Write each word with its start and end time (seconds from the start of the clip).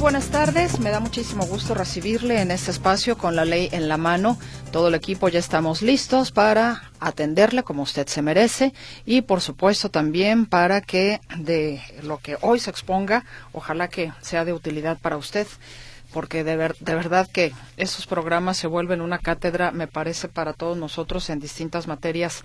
Buenas 0.00 0.30
tardes. 0.30 0.80
Me 0.80 0.90
da 0.90 0.98
muchísimo 0.98 1.44
gusto 1.44 1.74
recibirle 1.74 2.40
en 2.40 2.50
este 2.50 2.70
espacio 2.70 3.18
con 3.18 3.36
la 3.36 3.44
ley 3.44 3.68
en 3.72 3.86
la 3.86 3.98
mano. 3.98 4.38
Todo 4.72 4.88
el 4.88 4.94
equipo 4.94 5.28
ya 5.28 5.38
estamos 5.38 5.82
listos 5.82 6.32
para 6.32 6.90
atenderle 7.00 7.62
como 7.64 7.82
usted 7.82 8.06
se 8.06 8.22
merece 8.22 8.72
y 9.04 9.20
por 9.20 9.42
supuesto 9.42 9.90
también 9.90 10.46
para 10.46 10.80
que 10.80 11.20
de 11.36 11.82
lo 12.02 12.18
que 12.18 12.38
hoy 12.40 12.60
se 12.60 12.70
exponga, 12.70 13.24
ojalá 13.52 13.88
que 13.88 14.12
sea 14.22 14.46
de 14.46 14.54
utilidad 14.54 14.98
para 14.98 15.18
usted 15.18 15.46
porque 16.12 16.44
de, 16.44 16.56
ver, 16.56 16.76
de 16.80 16.94
verdad 16.94 17.28
que 17.30 17.52
esos 17.76 18.06
programas 18.06 18.56
se 18.56 18.66
vuelven 18.66 19.00
una 19.00 19.18
cátedra, 19.18 19.70
me 19.70 19.86
parece, 19.86 20.28
para 20.28 20.52
todos 20.52 20.76
nosotros 20.76 21.30
en 21.30 21.40
distintas 21.40 21.86
materias 21.86 22.42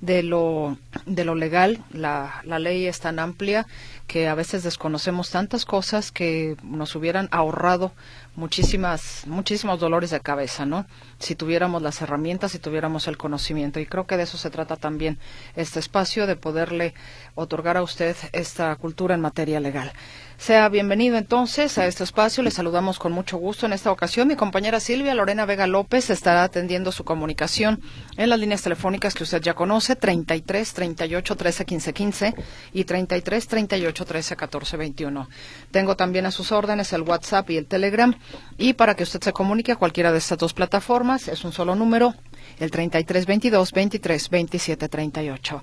de 0.00 0.22
lo, 0.22 0.78
de 1.06 1.24
lo 1.24 1.34
legal. 1.34 1.84
La, 1.90 2.40
la 2.44 2.58
ley 2.58 2.86
es 2.86 3.00
tan 3.00 3.18
amplia 3.18 3.66
que 4.06 4.28
a 4.28 4.34
veces 4.34 4.62
desconocemos 4.62 5.30
tantas 5.30 5.64
cosas 5.64 6.10
que 6.10 6.56
nos 6.62 6.96
hubieran 6.96 7.28
ahorrado 7.30 7.92
muchísimas, 8.36 9.26
muchísimos 9.26 9.80
dolores 9.80 10.10
de 10.10 10.20
cabeza, 10.20 10.64
¿no? 10.64 10.86
Si 11.18 11.34
tuviéramos 11.34 11.82
las 11.82 12.00
herramientas, 12.00 12.52
si 12.52 12.58
tuviéramos 12.58 13.08
el 13.08 13.18
conocimiento. 13.18 13.80
Y 13.80 13.86
creo 13.86 14.06
que 14.06 14.16
de 14.16 14.22
eso 14.22 14.38
se 14.38 14.50
trata 14.50 14.76
también 14.76 15.18
este 15.56 15.80
espacio, 15.80 16.26
de 16.26 16.36
poderle 16.36 16.94
otorgar 17.34 17.76
a 17.76 17.82
usted 17.82 18.16
esta 18.32 18.74
cultura 18.76 19.14
en 19.14 19.20
materia 19.20 19.60
legal. 19.60 19.92
Sea 20.38 20.68
bienvenido 20.68 21.18
entonces 21.18 21.78
a 21.78 21.86
este 21.86 22.04
espacio. 22.04 22.44
Le 22.44 22.52
saludamos 22.52 23.00
con 23.00 23.10
mucho 23.10 23.38
gusto 23.38 23.66
en 23.66 23.72
esta 23.72 23.90
ocasión. 23.90 24.28
Mi 24.28 24.36
compañera 24.36 24.78
Silvia 24.78 25.12
Lorena 25.12 25.44
Vega 25.46 25.66
López 25.66 26.10
estará 26.10 26.44
atendiendo 26.44 26.92
su 26.92 27.02
comunicación 27.04 27.82
en 28.16 28.30
las 28.30 28.38
líneas 28.38 28.62
telefónicas 28.62 29.14
que 29.14 29.24
usted 29.24 29.42
ya 29.42 29.54
conoce, 29.54 29.96
33 29.96 30.72
38 30.72 31.36
13 31.36 31.64
15 31.64 31.92
15 31.92 32.34
y 32.72 32.84
33 32.84 33.48
38 33.48 34.04
13 34.04 34.36
14 34.36 34.76
21. 34.76 35.28
Tengo 35.72 35.96
también 35.96 36.24
a 36.24 36.30
sus 36.30 36.52
órdenes 36.52 36.92
el 36.92 37.02
WhatsApp 37.02 37.50
y 37.50 37.56
el 37.56 37.66
Telegram. 37.66 38.14
Y 38.56 38.74
para 38.74 38.94
que 38.94 39.02
usted 39.02 39.20
se 39.20 39.32
comunique 39.32 39.72
a 39.72 39.76
cualquiera 39.76 40.12
de 40.12 40.18
estas 40.18 40.38
dos 40.38 40.54
plataformas, 40.54 41.26
es 41.26 41.44
un 41.44 41.50
solo 41.50 41.74
número, 41.74 42.14
el 42.60 42.70
33 42.70 43.26
22 43.26 43.72
23 43.72 44.30
27 44.30 44.88
38. 44.88 45.62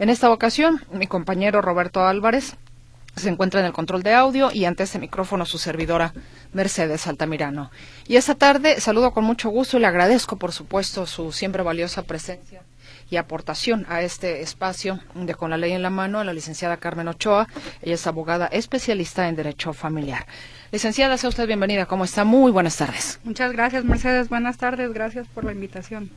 En 0.00 0.10
esta 0.10 0.30
ocasión, 0.32 0.82
mi 0.90 1.06
compañero 1.06 1.62
Roberto 1.62 2.04
Álvarez 2.04 2.56
se 3.16 3.30
encuentra 3.30 3.60
en 3.60 3.66
el 3.66 3.72
control 3.72 4.02
de 4.02 4.12
audio 4.12 4.50
y 4.52 4.66
ante 4.66 4.82
este 4.82 4.98
micrófono 4.98 5.46
su 5.46 5.56
servidora 5.56 6.12
Mercedes 6.52 7.06
Altamirano. 7.06 7.70
Y 8.06 8.16
esta 8.16 8.34
tarde 8.34 8.78
saludo 8.80 9.12
con 9.12 9.24
mucho 9.24 9.48
gusto 9.48 9.78
y 9.78 9.80
le 9.80 9.86
agradezco, 9.86 10.36
por 10.36 10.52
supuesto, 10.52 11.06
su 11.06 11.32
siempre 11.32 11.62
valiosa 11.62 12.02
presencia 12.02 12.62
y 13.08 13.16
aportación 13.16 13.86
a 13.88 14.02
este 14.02 14.42
espacio 14.42 15.00
de 15.14 15.34
Con 15.34 15.50
la 15.50 15.56
Ley 15.56 15.72
en 15.72 15.82
la 15.82 15.90
Mano 15.90 16.18
a 16.18 16.24
la 16.24 16.34
licenciada 16.34 16.76
Carmen 16.76 17.08
Ochoa. 17.08 17.48
Ella 17.80 17.94
es 17.94 18.06
abogada 18.06 18.46
especialista 18.48 19.28
en 19.28 19.36
Derecho 19.36 19.72
Familiar. 19.72 20.26
Licenciada, 20.70 21.16
sea 21.16 21.30
usted 21.30 21.46
bienvenida. 21.46 21.86
¿Cómo 21.86 22.04
está? 22.04 22.24
Muy 22.24 22.52
buenas 22.52 22.76
tardes. 22.76 23.18
Muchas 23.24 23.52
gracias, 23.52 23.84
Mercedes. 23.84 24.28
Buenas 24.28 24.58
tardes. 24.58 24.92
Gracias 24.92 25.26
por 25.28 25.44
la 25.44 25.52
invitación. 25.52 26.10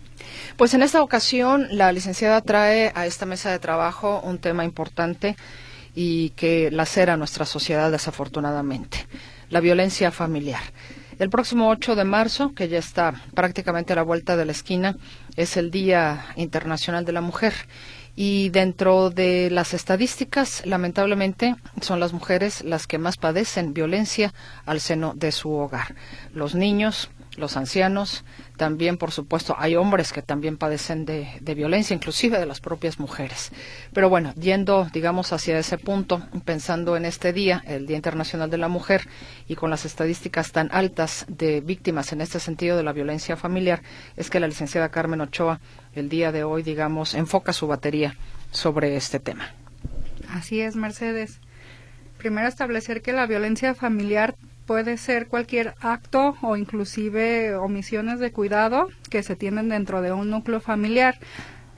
Pues 0.58 0.74
en 0.74 0.82
esta 0.82 1.02
ocasión 1.02 1.68
la 1.72 1.94
licenciada 1.94 2.42
trae 2.42 2.92
a 2.94 3.06
esta 3.06 3.26
mesa 3.26 3.52
de 3.52 3.60
trabajo 3.60 4.20
un 4.22 4.40
tema 4.40 4.66
importante 4.66 5.38
y 5.96 6.30
que 6.32 6.72
lacera 6.72 7.18
nuestra 7.18 7.46
sociedad 7.46 7.92
desafortunadamente, 7.92 9.08
la 9.50 9.60
violencia 9.60 10.12
familiar. 10.12 10.62
El 11.20 11.30
próximo 11.30 11.70
8 11.70 11.96
de 11.98 12.06
marzo, 12.06 12.54
que 12.54 12.70
ya 12.70 12.78
está 12.78 13.14
prácticamente 13.34 13.92
a 13.92 13.98
la 13.98 14.04
vuelta 14.04 14.38
de 14.38 14.46
la 14.46 14.54
esquina, 14.54 14.96
es 15.36 15.58
el 15.58 15.70
Día 15.70 16.28
Internacional 16.38 17.04
de 17.04 17.12
la 17.12 17.20
Mujer. 17.20 17.54
Y 18.16 18.50
dentro 18.50 19.10
de 19.10 19.50
las 19.52 19.74
estadísticas, 19.74 20.66
lamentablemente, 20.66 21.56
son 21.82 22.00
las 22.00 22.14
mujeres 22.14 22.64
las 22.64 22.88
que 22.88 22.98
más 22.98 23.18
padecen 23.18 23.74
violencia 23.74 24.34
al 24.66 24.80
seno 24.80 25.14
de 25.14 25.34
su 25.34 25.52
hogar. 25.52 25.94
Los 26.34 26.56
niños, 26.56 27.10
los 27.38 27.58
ancianos, 27.58 28.24
también, 28.58 28.98
por 28.98 29.12
supuesto, 29.12 29.56
hay 29.58 29.76
hombres 29.76 30.12
que 30.12 30.22
también 30.22 30.58
padecen 30.58 31.06
de, 31.06 31.30
de, 31.40 31.56
violencia, 31.56 31.94
inclusive 31.94 32.40
de 32.40 32.46
las 32.46 32.60
propias 32.60 33.00
mujeres. 33.00 33.52
Pero 33.94 34.10
bueno, 34.10 34.34
yendo, 34.36 34.88
digamos, 34.92 35.32
hacia 35.32 35.58
ese 35.58 35.78
punto, 35.78 36.22
pensando 36.46 36.98
en 36.98 37.06
este 37.06 37.32
día, 37.32 37.64
el 37.66 37.88
Día 37.88 37.96
Internacional 37.96 38.50
de 38.50 38.58
la 38.58 38.68
Mujer, 38.68 39.08
y 39.48 39.56
con 39.56 39.70
las 39.70 39.86
estadísticas 39.86 40.52
tan 40.52 40.70
altas 40.72 41.26
de 41.28 41.62
víctimas 41.62 42.12
en 42.12 42.22
este 42.22 42.40
sentido 42.40 42.76
de 42.78 42.84
la 42.84 42.94
violencia 42.94 43.38
familiar, 43.38 43.82
es 44.18 44.30
que 44.30 44.40
la 44.40 44.48
licenciada 44.48 44.90
Carmen 44.90 45.22
Ochoa, 45.22 45.60
el 45.94 46.10
día 46.10 46.32
de 46.32 46.44
hoy, 46.44 46.64
digamos, 46.64 47.14
enfoca 47.14 47.54
su 47.54 47.68
batería 47.68 48.18
sobre 48.52 48.96
este 48.96 49.20
tema. 49.20 49.54
Así 50.30 50.62
es, 50.62 50.76
Mercedes. 50.76 51.40
Primero 52.18 52.48
establecer 52.48 53.02
que 53.02 53.14
la 53.14 53.26
violencia 53.26 53.74
familiar 53.74 54.36
puede 54.70 54.98
ser 54.98 55.28
cualquier 55.28 55.74
acto 55.82 56.38
o 56.44 56.56
inclusive 56.56 57.56
omisiones 57.56 58.20
de 58.20 58.32
cuidado 58.32 58.90
que 59.10 59.24
se 59.24 59.36
tienen 59.36 59.68
dentro 59.68 60.04
de 60.04 60.12
un 60.12 60.30
núcleo 60.30 60.60
familiar. 60.60 61.18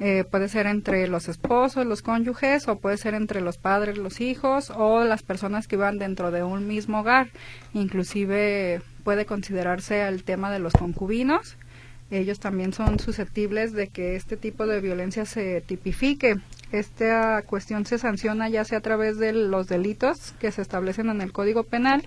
Eh, 0.02 0.26
puede 0.30 0.50
ser 0.50 0.68
entre 0.68 1.08
los 1.08 1.30
esposos, 1.30 1.86
los 1.86 2.02
cónyuges, 2.02 2.68
o 2.68 2.80
puede 2.80 2.98
ser 2.98 3.14
entre 3.14 3.40
los 3.40 3.58
padres, 3.58 3.98
los 3.98 4.20
hijos, 4.20 4.74
o 4.76 5.06
las 5.06 5.24
personas 5.24 5.70
que 5.70 5.78
van 5.78 6.00
dentro 6.00 6.32
de 6.32 6.44
un 6.44 6.68
mismo 6.68 7.00
hogar. 7.00 7.30
Inclusive 7.74 8.82
puede 9.06 9.26
considerarse 9.26 10.06
el 10.06 10.26
tema 10.26 10.52
de 10.52 10.60
los 10.60 10.74
concubinos. 10.74 11.56
Ellos 12.12 12.40
también 12.40 12.74
son 12.74 13.00
susceptibles 13.00 13.74
de 13.74 13.88
que 13.88 14.16
este 14.16 14.38
tipo 14.38 14.68
de 14.68 14.82
violencia 14.82 15.26
se 15.26 15.62
tipifique 15.62 16.38
esta 16.72 17.42
cuestión 17.42 17.86
se 17.86 17.98
sanciona 17.98 18.48
ya 18.48 18.64
sea 18.64 18.78
a 18.78 18.82
través 18.82 19.18
de 19.18 19.34
los 19.34 19.68
delitos 19.68 20.34
que 20.40 20.52
se 20.52 20.62
establecen 20.62 21.10
en 21.10 21.22
el 21.22 21.34
Código 21.34 21.64
Penal 21.64 22.04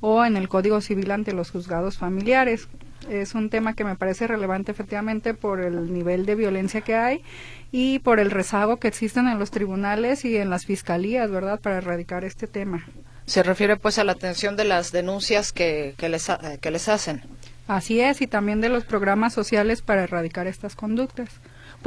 o 0.00 0.24
en 0.24 0.36
el 0.36 0.48
Código 0.48 0.80
Civil 0.80 1.10
ante 1.10 1.32
los 1.32 1.50
juzgados 1.50 1.98
familiares. 1.98 2.68
Es 3.10 3.34
un 3.34 3.50
tema 3.50 3.74
que 3.74 3.84
me 3.84 3.94
parece 3.94 4.26
relevante 4.26 4.72
efectivamente 4.72 5.34
por 5.34 5.60
el 5.60 5.92
nivel 5.92 6.24
de 6.24 6.34
violencia 6.34 6.80
que 6.80 6.94
hay 6.94 7.22
y 7.70 7.98
por 7.98 8.18
el 8.18 8.30
rezago 8.30 8.78
que 8.78 8.88
existen 8.88 9.28
en 9.28 9.38
los 9.38 9.50
tribunales 9.50 10.24
y 10.24 10.38
en 10.38 10.48
las 10.48 10.64
fiscalías, 10.64 11.30
¿verdad?, 11.30 11.60
para 11.60 11.76
erradicar 11.76 12.24
este 12.24 12.46
tema. 12.46 12.86
Se 13.26 13.42
refiere 13.42 13.76
pues 13.76 13.98
a 13.98 14.04
la 14.04 14.12
atención 14.12 14.56
de 14.56 14.64
las 14.64 14.92
denuncias 14.92 15.52
que, 15.52 15.94
que, 15.98 16.08
les, 16.08 16.28
que 16.60 16.70
les 16.70 16.88
hacen. 16.88 17.22
Así 17.66 18.00
es, 18.00 18.20
y 18.22 18.26
también 18.26 18.60
de 18.60 18.68
los 18.68 18.84
programas 18.84 19.34
sociales 19.34 19.82
para 19.82 20.04
erradicar 20.04 20.46
estas 20.46 20.76
conductas. 20.76 21.28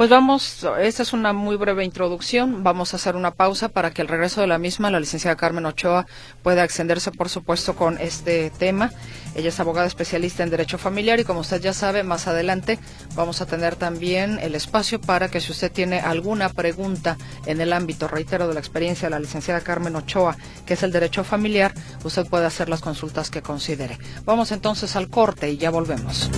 Pues 0.00 0.08
vamos, 0.08 0.66
esta 0.80 1.02
es 1.02 1.12
una 1.12 1.34
muy 1.34 1.56
breve 1.56 1.84
introducción. 1.84 2.64
Vamos 2.64 2.94
a 2.94 2.96
hacer 2.96 3.16
una 3.16 3.32
pausa 3.32 3.68
para 3.68 3.90
que 3.90 4.00
el 4.00 4.08
regreso 4.08 4.40
de 4.40 4.46
la 4.46 4.56
misma, 4.56 4.90
la 4.90 4.98
licenciada 4.98 5.36
Carmen 5.36 5.66
Ochoa, 5.66 6.06
pueda 6.42 6.64
extenderse, 6.64 7.12
por 7.12 7.28
supuesto, 7.28 7.76
con 7.76 7.98
este 7.98 8.48
tema. 8.48 8.92
Ella 9.34 9.50
es 9.50 9.60
abogada 9.60 9.86
especialista 9.86 10.42
en 10.42 10.48
Derecho 10.48 10.78
Familiar 10.78 11.20
y, 11.20 11.24
como 11.24 11.40
usted 11.40 11.60
ya 11.60 11.74
sabe, 11.74 12.02
más 12.02 12.28
adelante 12.28 12.78
vamos 13.14 13.42
a 13.42 13.46
tener 13.46 13.76
también 13.76 14.38
el 14.40 14.54
espacio 14.54 15.02
para 15.02 15.30
que 15.30 15.42
si 15.42 15.52
usted 15.52 15.70
tiene 15.70 16.00
alguna 16.00 16.48
pregunta 16.48 17.18
en 17.44 17.60
el 17.60 17.70
ámbito, 17.70 18.08
reitero, 18.08 18.48
de 18.48 18.54
la 18.54 18.60
experiencia 18.60 19.08
de 19.08 19.10
la 19.10 19.20
licenciada 19.20 19.60
Carmen 19.60 19.96
Ochoa, 19.96 20.34
que 20.64 20.72
es 20.72 20.82
el 20.82 20.92
Derecho 20.92 21.24
Familiar, 21.24 21.74
usted 22.04 22.26
puede 22.26 22.46
hacer 22.46 22.70
las 22.70 22.80
consultas 22.80 23.28
que 23.28 23.42
considere. 23.42 23.98
Vamos 24.24 24.50
entonces 24.50 24.96
al 24.96 25.10
corte 25.10 25.50
y 25.50 25.58
ya 25.58 25.68
volvemos. 25.68 26.30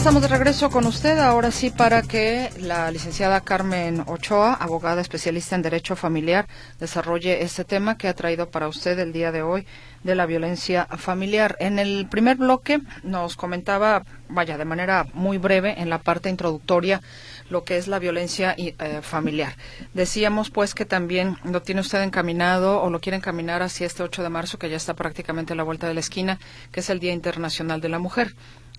Estamos 0.00 0.22
de 0.22 0.28
regreso 0.28 0.70
con 0.70 0.86
usted, 0.86 1.18
ahora 1.18 1.50
sí 1.50 1.68
para 1.68 2.00
que 2.00 2.48
la 2.58 2.90
licenciada 2.90 3.42
Carmen 3.42 4.02
Ochoa, 4.06 4.54
abogada 4.54 5.02
especialista 5.02 5.56
en 5.56 5.60
Derecho 5.60 5.94
Familiar, 5.94 6.46
desarrolle 6.78 7.42
este 7.42 7.66
tema 7.66 7.98
que 7.98 8.08
ha 8.08 8.14
traído 8.14 8.48
para 8.48 8.66
usted 8.66 8.98
el 8.98 9.12
día 9.12 9.30
de 9.30 9.42
hoy 9.42 9.66
de 10.02 10.14
la 10.14 10.24
violencia 10.24 10.86
familiar. 10.86 11.54
En 11.60 11.78
el 11.78 12.06
primer 12.08 12.38
bloque 12.38 12.80
nos 13.02 13.36
comentaba, 13.36 14.04
vaya, 14.30 14.56
de 14.56 14.64
manera 14.64 15.06
muy 15.12 15.36
breve, 15.36 15.74
en 15.78 15.90
la 15.90 15.98
parte 15.98 16.30
introductoria, 16.30 17.02
lo 17.50 17.64
que 17.64 17.76
es 17.76 17.86
la 17.86 17.98
violencia 17.98 18.54
eh, 18.56 19.00
familiar. 19.02 19.54
Decíamos 19.92 20.48
pues 20.48 20.74
que 20.74 20.86
también 20.86 21.36
lo 21.44 21.60
tiene 21.60 21.82
usted 21.82 22.00
encaminado 22.00 22.80
o 22.80 22.88
lo 22.88 23.00
quiere 23.02 23.18
encaminar 23.18 23.62
hacia 23.62 23.86
este 23.86 24.02
8 24.02 24.22
de 24.22 24.30
marzo, 24.30 24.58
que 24.58 24.70
ya 24.70 24.78
está 24.78 24.94
prácticamente 24.94 25.52
a 25.52 25.56
la 25.56 25.62
vuelta 25.62 25.88
de 25.88 25.92
la 25.92 26.00
esquina, 26.00 26.38
que 26.72 26.80
es 26.80 26.88
el 26.88 27.00
Día 27.00 27.12
Internacional 27.12 27.82
de 27.82 27.90
la 27.90 27.98
Mujer 27.98 28.34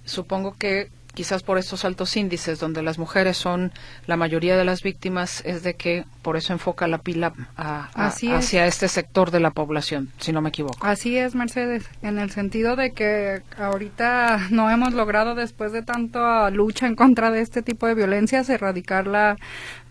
supongo 0.06 0.56
que 0.57 0.89
quizás 1.13 1.43
por 1.43 1.57
estos 1.57 1.85
altos 1.85 2.15
índices 2.15 2.59
donde 2.59 2.81
las 2.81 2.97
mujeres 2.97 3.37
son 3.37 3.71
la 4.07 4.17
mayoría 4.17 4.57
de 4.57 4.65
las 4.65 4.81
víctimas, 4.81 5.41
es 5.45 5.63
de 5.63 5.75
que 5.75 6.05
por 6.21 6.37
eso 6.37 6.53
enfoca 6.53 6.87
la 6.87 6.99
pila 6.99 7.33
hacia 7.55 8.65
este 8.65 8.87
sector 8.87 9.31
de 9.31 9.39
la 9.39 9.51
población, 9.51 10.11
si 10.17 10.31
no 10.31 10.41
me 10.41 10.49
equivoco. 10.49 10.77
Así 10.81 11.17
es, 11.17 11.35
Mercedes, 11.35 11.89
en 12.01 12.19
el 12.19 12.31
sentido 12.31 12.75
de 12.75 12.91
que 12.91 13.41
ahorita 13.57 14.47
no 14.49 14.69
hemos 14.69 14.93
logrado, 14.93 15.35
después 15.35 15.71
de 15.71 15.81
tanta 15.81 16.49
lucha 16.49 16.87
en 16.87 16.95
contra 16.95 17.31
de 17.31 17.41
este 17.41 17.61
tipo 17.61 17.87
de 17.87 17.95
violencias, 17.95 18.49
erradicarla 18.49 19.37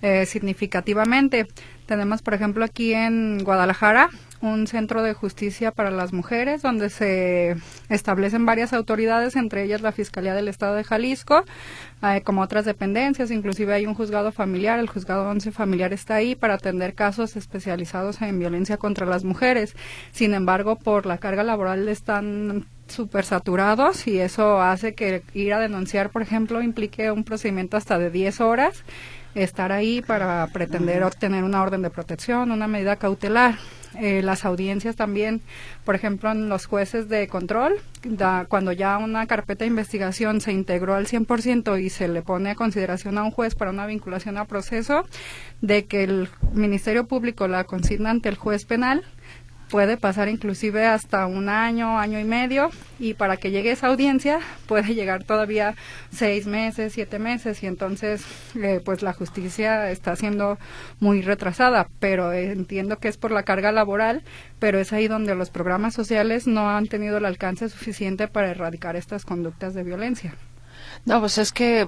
eh, 0.02 0.26
significativamente. 0.26 1.46
Tenemos, 1.86 2.22
por 2.22 2.34
ejemplo, 2.34 2.64
aquí 2.64 2.94
en 2.94 3.42
Guadalajara 3.42 4.10
un 4.42 4.66
centro 4.66 5.02
de 5.02 5.14
justicia 5.14 5.70
para 5.70 5.90
las 5.90 6.12
mujeres 6.12 6.62
donde 6.62 6.90
se 6.90 7.56
establecen 7.88 8.46
varias 8.46 8.72
autoridades, 8.72 9.36
entre 9.36 9.64
ellas 9.64 9.82
la 9.82 9.92
Fiscalía 9.92 10.34
del 10.34 10.48
Estado 10.48 10.74
de 10.74 10.84
Jalisco, 10.84 11.44
eh, 12.02 12.22
como 12.24 12.40
otras 12.40 12.64
dependencias, 12.64 13.30
inclusive 13.30 13.74
hay 13.74 13.86
un 13.86 13.94
juzgado 13.94 14.32
familiar, 14.32 14.78
el 14.78 14.88
juzgado 14.88 15.28
11 15.28 15.52
familiar 15.52 15.92
está 15.92 16.14
ahí 16.14 16.34
para 16.34 16.54
atender 16.54 16.94
casos 16.94 17.36
especializados 17.36 18.22
en 18.22 18.38
violencia 18.38 18.78
contra 18.78 19.06
las 19.06 19.24
mujeres. 19.24 19.76
Sin 20.12 20.32
embargo, 20.34 20.76
por 20.76 21.06
la 21.06 21.18
carga 21.18 21.42
laboral 21.42 21.88
están 21.88 22.66
súper 22.88 23.24
saturados 23.24 24.06
y 24.06 24.18
eso 24.18 24.60
hace 24.60 24.94
que 24.94 25.22
ir 25.34 25.52
a 25.52 25.60
denunciar, 25.60 26.10
por 26.10 26.22
ejemplo, 26.22 26.62
implique 26.62 27.10
un 27.10 27.24
procedimiento 27.24 27.76
hasta 27.76 27.98
de 27.98 28.10
10 28.10 28.40
horas 28.40 28.84
estar 29.34 29.70
ahí 29.70 30.02
para 30.02 30.46
pretender 30.48 31.04
obtener 31.04 31.44
una 31.44 31.62
orden 31.62 31.82
de 31.82 31.90
protección, 31.90 32.50
una 32.50 32.66
medida 32.66 32.96
cautelar. 32.96 33.56
Eh, 33.98 34.22
las 34.22 34.44
audiencias 34.44 34.96
también, 34.96 35.40
por 35.84 35.94
ejemplo, 35.94 36.30
en 36.30 36.48
los 36.48 36.66
jueces 36.66 37.08
de 37.08 37.26
control, 37.28 37.74
cuando 38.48 38.72
ya 38.72 38.98
una 38.98 39.26
carpeta 39.26 39.64
de 39.64 39.68
investigación 39.68 40.40
se 40.40 40.52
integró 40.52 40.94
al 40.94 41.06
100% 41.06 41.82
y 41.82 41.90
se 41.90 42.08
le 42.08 42.22
pone 42.22 42.50
a 42.50 42.54
consideración 42.54 43.18
a 43.18 43.24
un 43.24 43.30
juez 43.30 43.54
para 43.54 43.70
una 43.70 43.86
vinculación 43.86 44.38
a 44.38 44.44
proceso, 44.44 45.04
de 45.60 45.86
que 45.86 46.04
el 46.04 46.28
Ministerio 46.52 47.06
Público 47.06 47.48
la 47.48 47.64
consigna 47.64 48.10
ante 48.10 48.28
el 48.28 48.36
juez 48.36 48.64
penal, 48.64 49.04
puede 49.70 49.96
pasar 49.96 50.28
inclusive 50.28 50.86
hasta 50.86 51.26
un 51.26 51.48
año, 51.48 51.98
año 51.98 52.18
y 52.18 52.24
medio, 52.24 52.70
y 52.98 53.14
para 53.14 53.36
que 53.36 53.50
llegue 53.50 53.70
esa 53.70 53.86
audiencia 53.86 54.40
puede 54.66 54.94
llegar 54.94 55.24
todavía 55.24 55.74
seis 56.12 56.46
meses, 56.46 56.92
siete 56.92 57.18
meses, 57.18 57.62
y 57.62 57.66
entonces 57.66 58.24
eh, 58.56 58.80
pues 58.84 59.02
la 59.02 59.12
justicia 59.12 59.90
está 59.90 60.16
siendo 60.16 60.58
muy 60.98 61.22
retrasada, 61.22 61.88
pero 62.00 62.32
entiendo 62.32 62.98
que 62.98 63.08
es 63.08 63.16
por 63.16 63.30
la 63.30 63.44
carga 63.44 63.72
laboral, 63.72 64.22
pero 64.58 64.78
es 64.78 64.92
ahí 64.92 65.08
donde 65.08 65.34
los 65.34 65.50
programas 65.50 65.94
sociales 65.94 66.46
no 66.46 66.68
han 66.68 66.88
tenido 66.88 67.18
el 67.18 67.24
alcance 67.24 67.68
suficiente 67.68 68.28
para 68.28 68.50
erradicar 68.50 68.96
estas 68.96 69.24
conductas 69.24 69.74
de 69.74 69.84
violencia. 69.84 70.34
No, 71.04 71.20
pues 71.20 71.38
es 71.38 71.52
que 71.52 71.86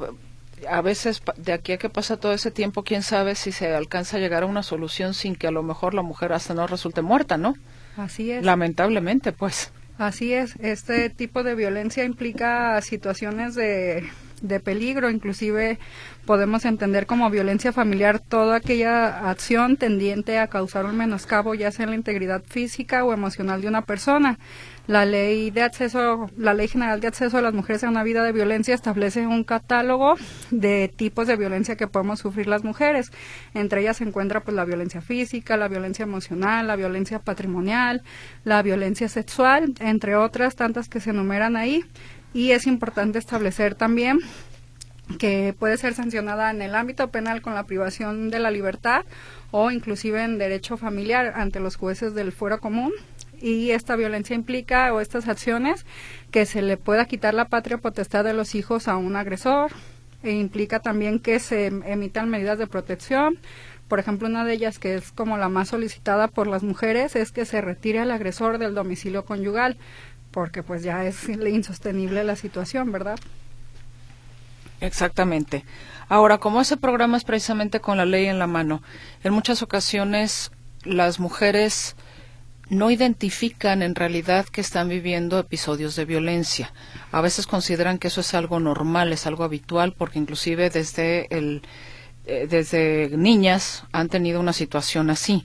a 0.69 0.81
veces 0.81 1.23
de 1.37 1.53
aquí 1.53 1.73
a 1.73 1.79
que 1.79 1.91
pasa 1.91 2.17
todo 2.17 2.33
ese 2.33 2.51
tiempo, 2.51 2.85
quién 2.85 3.03
sabe 3.03 3.35
si 3.35 3.53
se 3.53 3.75
alcanza 3.75 4.17
a 4.17 4.21
llegar 4.21 4.45
a 4.45 4.47
una 4.47 4.63
solución 4.63 5.15
sin 5.15 5.35
que 5.35 5.49
a 5.49 5.51
lo 5.51 5.63
mejor 5.63 5.95
la 5.95 6.03
mujer 6.03 6.33
hasta 6.33 6.55
no 6.55 6.67
resulte 6.67 7.03
muerta, 7.03 7.37
¿no? 7.37 7.55
Así 7.97 8.31
es. 8.31 8.45
Lamentablemente, 8.45 9.33
pues. 9.33 9.73
Así 9.99 10.33
es. 10.33 10.57
Este 10.59 11.11
tipo 11.11 11.43
de 11.43 11.55
violencia 11.55 12.05
implica 12.05 12.81
situaciones 12.81 13.55
de, 13.55 14.09
de 14.43 14.61
peligro, 14.61 15.09
inclusive 15.09 15.79
podemos 16.27 16.65
entender 16.65 17.07
como 17.07 17.31
violencia 17.31 17.73
familiar 17.73 18.21
toda 18.21 18.57
aquella 18.57 19.31
acción 19.31 19.77
tendiente 19.77 20.39
a 20.39 20.49
causar 20.49 20.85
un 20.85 20.97
menoscabo 20.97 21.55
ya 21.55 21.71
sea 21.71 21.85
en 21.85 21.91
la 21.91 21.97
integridad 21.97 22.43
física 22.45 23.05
o 23.05 23.13
emocional 23.13 23.63
de 23.63 23.69
una 23.69 23.83
persona. 23.83 24.39
La 24.89 25.05
ley 25.05 25.53
de 25.53 25.63
acceso, 25.63 26.29
la 26.37 26.55
ley 26.55 26.67
general 26.67 27.01
de 27.01 27.07
acceso 27.07 27.39
a 27.39 27.43
las 27.43 27.55
mujeres 27.55 27.85
a 27.85 27.89
una 27.89 28.03
vida 28.03 28.25
de 28.25 28.33
violencia 28.33 28.75
establece 28.75 29.29
un 29.29 29.45
catálogo 29.45 30.17
de 30.51 30.93
tipos 30.95 31.29
de 31.29 31.37
violencia 31.37 31.77
que 31.77 31.87
podemos 31.87 32.19
sufrir 32.19 32.49
las 32.49 32.65
mujeres. 32.65 33.13
Entre 33.55 33.83
ellas 33.83 33.99
se 33.99 34.05
encuentra 34.05 34.41
pues 34.41 34.57
la 34.57 34.65
violencia 34.65 35.01
física, 35.01 35.57
la 35.57 35.69
violencia 35.69 36.03
emocional, 36.03 36.67
la 36.67 36.75
violencia 36.75 37.21
patrimonial, 37.21 38.03
la 38.43 38.61
violencia 38.63 39.09
sexual, 39.09 39.73
entre 39.79 40.17
otras 40.17 40.57
tantas 40.57 40.89
que 40.89 40.99
se 40.99 41.11
enumeran 41.11 41.57
ahí. 41.57 41.85
Y 42.35 42.53
es 42.53 42.67
importante 42.67 43.19
establecer 43.19 43.75
también 43.75 44.19
que 45.19 45.55
puede 45.59 45.77
ser 45.77 45.95
sancionada 45.95 46.51
en 46.51 46.63
el 46.63 46.75
ámbito 46.75 47.09
penal 47.09 47.43
con 47.43 47.55
la 47.55 47.65
privación 47.65 48.31
de 48.31 48.39
la 48.39 48.51
libertad 48.51 49.05
o 49.51 49.71
inclusive 49.71 50.23
en 50.23 50.39
derecho 50.39 50.77
familiar 50.77 51.35
ante 51.37 51.61
los 51.61 51.77
jueces 51.77 52.15
del 52.15 52.33
fuero 52.33 52.61
común. 52.61 52.93
Y 53.41 53.73
esta 53.73 53.97
violencia 53.97 54.37
implica 54.37 54.93
o 54.95 55.01
estas 55.01 55.29
acciones 55.29 55.85
que 56.31 56.47
se 56.47 56.63
le 56.63 56.77
pueda 56.77 57.07
quitar 57.07 57.35
la 57.35 57.47
patria 57.47 57.79
potestad 57.79 58.25
de 58.25 58.35
los 58.35 58.55
hijos 58.55 58.89
a 58.89 58.97
un 58.97 59.17
agresor. 59.17 59.73
E 60.23 60.31
implica 60.31 60.79
también 60.79 61.19
que 61.19 61.41
se 61.41 61.67
emitan 61.67 62.31
medidas 62.31 62.57
de 62.57 62.69
protección. 62.69 63.39
Por 63.89 63.99
ejemplo, 63.99 64.29
una 64.29 64.45
de 64.45 64.55
ellas 64.55 64.79
que 64.79 64.95
es 64.95 65.11
como 65.11 65.37
la 65.37 65.49
más 65.49 65.69
solicitada 65.69 66.29
por 66.29 66.47
las 66.47 66.63
mujeres 66.63 67.17
es 67.17 67.33
que 67.33 67.45
se 67.45 67.61
retire 67.61 67.99
al 67.99 68.13
agresor 68.13 68.59
del 68.59 68.75
domicilio 68.75 69.25
conyugal, 69.25 69.77
porque 70.33 70.63
pues 70.63 70.83
ya 70.83 71.05
es 71.05 71.29
insostenible 71.29 72.25
la 72.25 72.37
situación, 72.37 72.91
¿verdad? 72.91 73.19
Exactamente. 74.81 75.65
Ahora, 76.09 76.39
como 76.39 76.61
ese 76.61 76.77
programa 76.77 77.17
es 77.17 77.25
precisamente 77.25 77.81
con 77.81 77.97
la 77.97 78.05
ley 78.05 78.27
en 78.27 78.39
la 78.39 78.47
mano, 78.47 78.83
en 79.23 79.33
muchas 79.33 79.63
ocasiones 79.63 80.51
las 80.85 81.21
mujeres 81.21 81.95
no 82.69 82.91
identifican 82.91 83.83
en 83.83 83.95
realidad 83.95 84.47
que 84.47 84.61
están 84.61 84.89
viviendo 84.89 85.39
episodios 85.39 85.95
de 85.95 86.05
violencia. 86.05 86.73
A 87.13 87.21
veces 87.21 87.47
consideran 87.47 87.99
que 87.99 88.09
eso 88.09 88.23
es 88.23 88.35
algo 88.35 88.61
normal, 88.61 89.13
es 89.13 89.27
algo 89.27 89.45
habitual, 89.45 89.93
porque 89.93 90.19
inclusive 90.19 90.71
desde 90.71 91.29
el 91.37 91.63
eh, 92.25 92.47
desde 92.49 93.11
niñas 93.17 93.85
han 93.93 94.09
tenido 94.09 94.41
una 94.41 94.53
situación 94.53 95.11
así. 95.11 95.45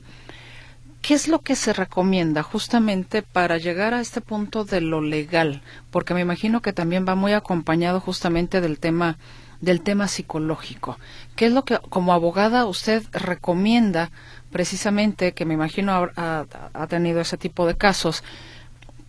¿Qué 1.02 1.14
es 1.14 1.28
lo 1.28 1.40
que 1.40 1.56
se 1.56 1.74
recomienda 1.74 2.44
justamente 2.44 3.22
para 3.22 3.58
llegar 3.58 3.94
a 3.94 4.02
este 4.02 4.20
punto 4.22 4.66
de 4.66 4.82
lo 4.82 5.02
legal? 5.02 5.62
Porque 5.90 6.14
me 6.14 6.22
imagino 6.22 6.62
que 6.62 6.74
también 6.74 7.06
va 7.08 7.16
muy 7.16 7.34
acompañado 7.34 8.00
justamente 8.00 8.62
del 8.62 8.80
tema 8.80 9.18
del 9.62 9.82
tema 9.82 10.08
psicológico. 10.08 11.00
¿Qué 11.36 11.48
es 11.48 11.52
lo 11.52 11.66
que 11.66 11.80
como 11.90 12.14
abogada 12.14 12.66
usted 12.66 13.04
recomienda 13.12 14.12
precisamente, 14.52 15.34
que 15.34 15.46
me 15.46 15.54
imagino 15.54 16.12
ha, 16.16 16.46
ha, 16.74 16.88
tenido 16.88 17.22
ese 17.22 17.38
tipo 17.38 17.66
de 17.66 17.76
casos, 17.76 18.24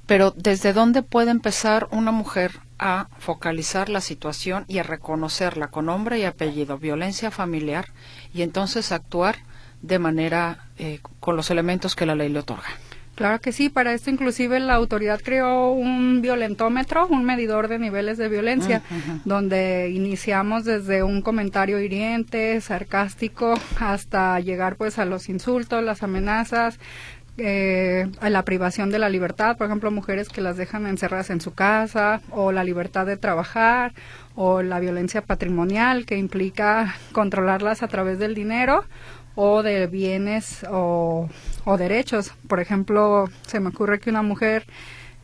pero 0.07 0.33
¿desde 0.37 0.73
dónde 0.73 1.03
puede 1.03 1.31
empezar 1.31 1.87
una 1.91 2.13
mujer 2.13 2.61
a 2.79 3.09
focalizar 3.19 3.89
la 3.89 4.01
situación 4.01 4.65
y 4.69 4.79
a 4.79 4.83
reconocerla 4.83 5.69
con 5.69 5.87
nombre 5.87 6.19
y 6.19 6.25
apellido, 6.25 6.79
violencia 6.79 7.31
familiar, 7.31 7.89
y 8.33 8.43
entonces 8.43 8.93
actuar 8.93 9.37
de 9.83 9.99
manera 9.99 10.67
eh, 10.79 11.01
con 11.21 11.37
los 11.37 11.51
elementos 11.51 11.95
que 11.95 12.07
la 12.07 12.15
ley 12.15 12.29
le 12.29 12.41
otorga? 12.41 12.69
Claro 13.19 13.41
que 13.41 13.51
sí, 13.51 13.69
para 13.69 13.95
esto 13.95 14.11
inclusive 14.11 14.61
la 14.61 14.75
autoridad 14.75 15.21
creó 15.21 15.73
un 15.73 16.23
violentómetro, 16.23 17.09
un 17.09 17.25
medidor 17.25 17.67
de 17.67 17.81
niveles 17.81 18.17
de 18.17 18.29
violencia, 18.29 18.81
donde 19.25 19.91
iniciamos 19.91 20.65
desde 20.65 21.03
un 21.03 21.21
comentario 21.21 21.81
hiriente, 21.81 22.61
sarcástico, 22.61 23.55
hasta 23.81 24.39
llegar 24.39 24.77
pues 24.77 25.01
a 25.01 25.05
los 25.05 25.29
insultos, 25.29 25.83
las 25.83 26.05
amenazas, 26.05 26.79
eh, 27.39 28.11
a 28.21 28.31
la 28.31 28.45
privación 28.45 28.91
de 28.91 28.99
la 28.99 29.09
libertad, 29.09 29.57
por 29.57 29.67
ejemplo, 29.67 29.91
mujeres 29.91 30.29
que 30.29 30.41
las 30.41 30.57
dejan 30.57 30.87
encerradas 30.87 31.31
en 31.31 31.41
su 31.41 31.55
casa, 31.55 32.21
o 32.31 32.53
la 32.53 32.63
libertad 32.63 33.07
de 33.07 33.17
trabajar, 33.17 33.95
o 34.35 34.63
la 34.63 34.81
violencia 34.81 35.23
patrimonial 35.23 36.05
que 36.05 36.17
implica 36.17 36.97
controlarlas 37.13 37.83
a 37.83 37.89
través 37.89 38.19
del 38.19 38.35
dinero, 38.35 38.85
o 39.41 39.63
de 39.63 39.87
bienes 39.87 40.67
o, 40.69 41.29
o 41.65 41.77
derechos. 41.77 42.33
Por 42.49 42.59
ejemplo, 42.59 43.27
se 43.47 43.61
me 43.61 43.69
ocurre 43.69 44.01
que 44.01 44.11
una 44.11 44.23
mujer 44.23 44.67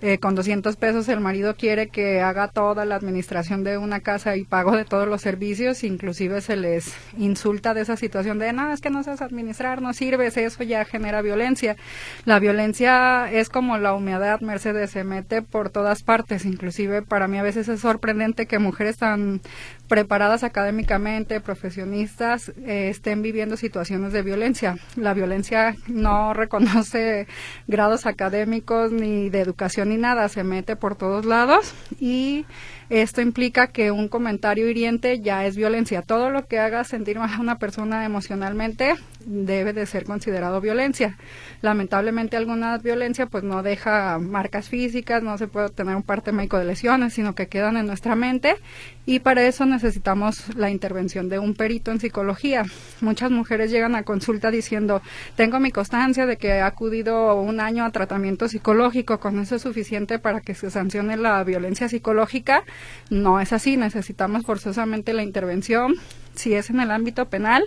eh, 0.03 0.19
con 0.19 0.35
200 0.35 0.77
pesos 0.77 1.09
el 1.09 1.21
marido 1.21 1.57
quiere 1.57 1.89
que 1.89 2.21
haga 2.21 2.49
toda 2.49 2.85
la 2.85 2.95
administración 2.95 3.65
de 3.65 3.79
una 3.79 4.01
casa 4.01 4.37
y 4.37 4.45
pago 4.45 4.77
de 4.77 4.85
todos 4.85 5.09
los 5.09 5.23
servicios, 5.23 5.83
inclusive 5.83 6.43
se 6.43 6.57
les 6.57 6.95
insulta 7.17 7.75
de 7.75 7.81
esa 7.81 7.97
situación 7.97 8.39
de, 8.39 8.53
no, 8.53 8.71
es 8.71 8.81
que 8.81 8.91
no 8.91 9.03
sabes 9.03 9.23
administrar, 9.23 9.81
no 9.81 9.95
sirves, 9.95 10.37
eso 10.37 10.63
ya 10.63 10.85
genera 10.85 11.23
violencia. 11.23 11.77
La 12.25 12.39
violencia 12.39 13.33
es 13.33 13.49
como 13.49 13.79
la 13.79 13.95
humedad, 13.95 14.43
Mercedes, 14.43 14.91
se 14.91 15.05
mete 15.05 15.43
por 15.43 15.71
todas 15.71 16.03
partes, 16.03 16.45
inclusive 16.45 17.03
para 17.03 17.27
mí 17.27 17.39
a 17.39 17.43
veces 17.43 17.69
es 17.69 17.81
sorprendente 17.81 18.47
que 18.47 18.59
mujeres 18.59 18.99
tan 18.99 19.41
preparadas 19.89 20.45
académicamente, 20.45 21.41
profesionistas, 21.41 22.51
eh, 22.65 22.89
estén 22.89 23.23
viviendo 23.23 23.57
situaciones 23.57 24.13
de 24.13 24.23
violencia. 24.23 24.77
La 24.97 25.15
violencia 25.15 25.77
no 25.87 26.33
reconoce 26.35 27.27
grados 27.67 28.07
académicos 28.07 28.93
ni 28.93 29.31
de 29.31 29.41
educación 29.41 29.91
ni 29.91 29.97
nada, 29.97 30.29
se 30.29 30.45
mete 30.45 30.77
por 30.77 30.97
todos 30.97 31.25
lados 31.25 31.75
y 32.01 32.47
esto 32.91 33.21
implica 33.21 33.69
que 33.69 33.91
un 33.91 34.09
comentario 34.09 34.69
hiriente 34.69 35.21
ya 35.21 35.47
es 35.47 35.57
violencia. 35.57 36.03
Todo 36.03 36.31
lo 36.31 36.47
que 36.47 36.59
haga 36.59 36.85
sentir 36.85 37.19
mal 37.19 37.33
a 37.33 37.41
una 37.41 37.59
persona 37.59 38.05
emocionalmente 38.05 38.95
debe 39.27 39.73
de 39.73 39.87
ser 39.87 40.05
considerado 40.05 40.61
violencia. 40.61 41.17
Lamentablemente 41.63 42.37
alguna 42.37 42.77
violencia 42.79 43.27
pues 43.27 43.43
no 43.45 43.63
deja 43.63 44.19
marcas 44.19 44.69
físicas, 44.69 45.23
no 45.23 45.39
se 45.39 45.49
puede 45.49 45.67
obtener 45.67 45.97
un 45.97 46.03
parte 46.03 46.33
médico 46.33 46.59
de 46.59 46.67
lesiones, 46.67 47.15
sino 47.15 47.35
que 47.35 47.49
quedan 47.49 47.77
en 47.77 47.87
nuestra 47.87 48.15
mente 48.15 48.57
y 49.07 49.21
para 49.21 49.47
eso 49.47 49.67
necesitamos 49.67 50.57
la 50.57 50.71
intervención 50.71 51.29
de 51.29 51.39
un 51.39 51.55
perito 51.55 51.91
en 51.91 52.01
psicología. 52.01 52.65
Muchas 53.01 53.31
mujeres 53.31 53.71
llegan 53.71 53.95
a 53.95 54.03
consulta 54.03 54.51
diciendo, 54.51 55.03
tengo 55.37 55.61
mi 55.61 55.71
constancia 55.71 56.27
de 56.27 56.37
que 56.37 56.49
he 56.49 56.63
acudido 56.63 57.35
un 57.41 57.61
año 57.61 57.85
a 57.85 57.91
tratamiento 57.91 58.49
psicológico, 58.49 59.21
con 59.21 59.39
eso 59.41 59.57
es 59.57 59.63
suficiente 59.63 60.19
para 60.19 60.41
que 60.41 60.55
se 60.55 60.71
sancione 60.71 61.17
la 61.17 61.43
violencia 61.45 61.89
psicológica. 61.89 62.65
No 63.11 63.41
es 63.41 63.53
así, 63.53 63.77
necesitamos 63.77 64.45
forzosamente 64.45 65.13
la 65.13 65.23
intervención, 65.23 65.95
si 66.35 66.55
es 66.55 66.71
en 66.71 66.81
el 66.81 66.91
ámbito 66.91 67.27
penal, 67.27 67.65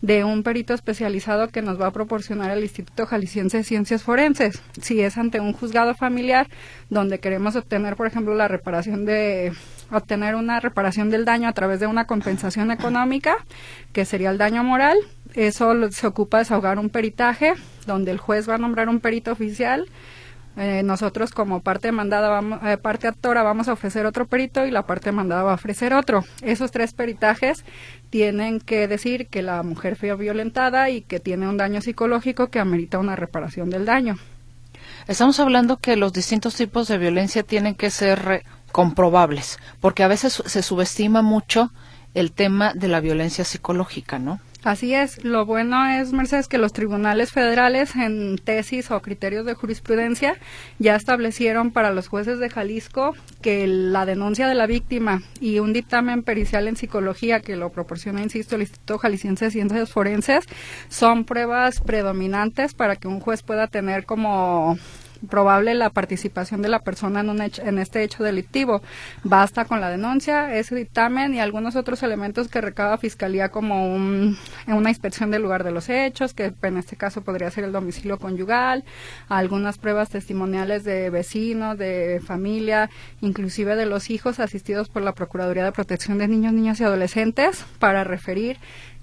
de 0.00 0.24
un 0.24 0.42
perito 0.42 0.74
especializado 0.74 1.48
que 1.48 1.62
nos 1.62 1.80
va 1.80 1.88
a 1.88 1.92
proporcionar 1.92 2.50
el 2.50 2.62
Instituto 2.62 3.06
Jalisciense 3.06 3.58
de 3.58 3.64
Ciencias 3.64 4.02
Forenses. 4.02 4.62
Si 4.80 5.00
es 5.00 5.18
ante 5.18 5.40
un 5.40 5.52
juzgado 5.52 5.94
familiar, 5.94 6.48
donde 6.88 7.18
queremos 7.18 7.56
obtener, 7.56 7.96
por 7.96 8.06
ejemplo, 8.06 8.34
la 8.34 8.48
reparación 8.48 9.04
de 9.04 9.52
obtener 9.90 10.34
una 10.34 10.60
reparación 10.60 11.10
del 11.10 11.24
daño 11.24 11.48
a 11.48 11.52
través 11.52 11.80
de 11.80 11.86
una 11.86 12.06
compensación 12.06 12.70
económica, 12.70 13.36
que 13.92 14.04
sería 14.04 14.30
el 14.30 14.38
daño 14.38 14.62
moral. 14.64 14.98
Eso 15.34 15.90
se 15.90 16.06
ocupa 16.06 16.38
de 16.38 16.44
desahogar 16.44 16.78
un 16.78 16.90
peritaje, 16.90 17.54
donde 17.86 18.10
el 18.10 18.18
juez 18.18 18.48
va 18.48 18.54
a 18.54 18.58
nombrar 18.58 18.88
un 18.88 19.00
perito 19.00 19.32
oficial. 19.32 19.86
Eh, 20.58 20.82
nosotros 20.82 21.30
como 21.30 21.60
parte 21.60 21.88
demandada, 21.88 22.28
vamos, 22.28 22.58
eh, 22.64 22.76
parte 22.78 23.06
actora, 23.06 23.44
vamos 23.44 23.68
a 23.68 23.72
ofrecer 23.72 24.06
otro 24.06 24.26
perito 24.26 24.66
y 24.66 24.72
la 24.72 24.82
parte 24.82 25.10
demandada 25.10 25.44
va 25.44 25.52
a 25.52 25.54
ofrecer 25.54 25.94
otro. 25.94 26.24
Esos 26.42 26.72
tres 26.72 26.92
peritajes 26.92 27.64
tienen 28.10 28.58
que 28.58 28.88
decir 28.88 29.28
que 29.28 29.42
la 29.42 29.62
mujer 29.62 29.94
fue 29.94 30.12
violentada 30.16 30.90
y 30.90 31.02
que 31.02 31.20
tiene 31.20 31.48
un 31.48 31.58
daño 31.58 31.80
psicológico 31.80 32.48
que 32.48 32.58
amerita 32.58 32.98
una 32.98 33.14
reparación 33.14 33.70
del 33.70 33.84
daño. 33.84 34.18
Estamos 35.06 35.38
hablando 35.38 35.76
que 35.76 35.94
los 35.94 36.12
distintos 36.12 36.56
tipos 36.56 36.88
de 36.88 36.98
violencia 36.98 37.44
tienen 37.44 37.76
que 37.76 37.90
ser 37.90 38.42
comprobables, 38.72 39.60
porque 39.80 40.02
a 40.02 40.08
veces 40.08 40.42
se 40.44 40.62
subestima 40.62 41.22
mucho 41.22 41.70
el 42.14 42.32
tema 42.32 42.74
de 42.74 42.88
la 42.88 42.98
violencia 42.98 43.44
psicológica, 43.44 44.18
¿no? 44.18 44.40
Así 44.64 44.92
es. 44.92 45.24
Lo 45.24 45.46
bueno 45.46 45.86
es, 45.86 46.12
Mercedes, 46.12 46.48
que 46.48 46.58
los 46.58 46.72
tribunales 46.72 47.30
federales 47.30 47.94
en 47.94 48.38
tesis 48.38 48.90
o 48.90 49.00
criterios 49.00 49.46
de 49.46 49.54
jurisprudencia 49.54 50.36
ya 50.80 50.96
establecieron 50.96 51.70
para 51.70 51.92
los 51.92 52.08
jueces 52.08 52.40
de 52.40 52.50
Jalisco 52.50 53.14
que 53.40 53.68
la 53.68 54.04
denuncia 54.04 54.48
de 54.48 54.56
la 54.56 54.66
víctima 54.66 55.22
y 55.40 55.60
un 55.60 55.72
dictamen 55.72 56.24
pericial 56.24 56.66
en 56.66 56.76
psicología 56.76 57.38
que 57.40 57.54
lo 57.54 57.70
proporciona, 57.70 58.20
insisto, 58.20 58.56
el 58.56 58.62
Instituto 58.62 58.98
Jalisciense 58.98 59.44
de 59.44 59.50
Ciencias 59.52 59.90
Forenses 59.90 60.44
son 60.88 61.24
pruebas 61.24 61.80
predominantes 61.80 62.74
para 62.74 62.96
que 62.96 63.06
un 63.06 63.20
juez 63.20 63.44
pueda 63.44 63.68
tener 63.68 64.06
como 64.06 64.76
probable 65.28 65.74
la 65.74 65.90
participación 65.90 66.62
de 66.62 66.68
la 66.68 66.80
persona 66.80 67.20
en, 67.20 67.30
un 67.30 67.40
en 67.40 67.78
este 67.78 68.02
hecho 68.02 68.22
delictivo. 68.22 68.82
Basta 69.24 69.64
con 69.64 69.80
la 69.80 69.90
denuncia, 69.90 70.54
ese 70.54 70.74
dictamen 70.74 71.34
y 71.34 71.40
algunos 71.40 71.76
otros 71.76 72.02
elementos 72.02 72.48
que 72.48 72.60
recaba 72.60 72.98
Fiscalía 72.98 73.50
como 73.50 73.94
una 73.94 74.88
inspección 74.88 75.30
del 75.30 75.42
lugar 75.42 75.64
de 75.64 75.70
los 75.70 75.88
hechos, 75.88 76.34
que 76.34 76.52
en 76.62 76.76
este 76.76 76.96
caso 76.96 77.22
podría 77.22 77.50
ser 77.50 77.64
el 77.64 77.72
domicilio 77.72 78.18
conyugal, 78.18 78.84
algunas 79.28 79.78
pruebas 79.78 80.10
testimoniales 80.10 80.84
de 80.84 81.10
vecinos, 81.10 81.78
de 81.78 82.20
familia, 82.24 82.90
inclusive 83.20 83.76
de 83.76 83.86
los 83.86 84.10
hijos 84.10 84.40
asistidos 84.40 84.88
por 84.88 85.02
la 85.02 85.12
Procuraduría 85.12 85.64
de 85.64 85.72
Protección 85.72 86.18
de 86.18 86.28
Niños, 86.28 86.52
Niñas 86.52 86.80
y 86.80 86.84
Adolescentes 86.84 87.64
para 87.78 88.04
referir 88.04 88.58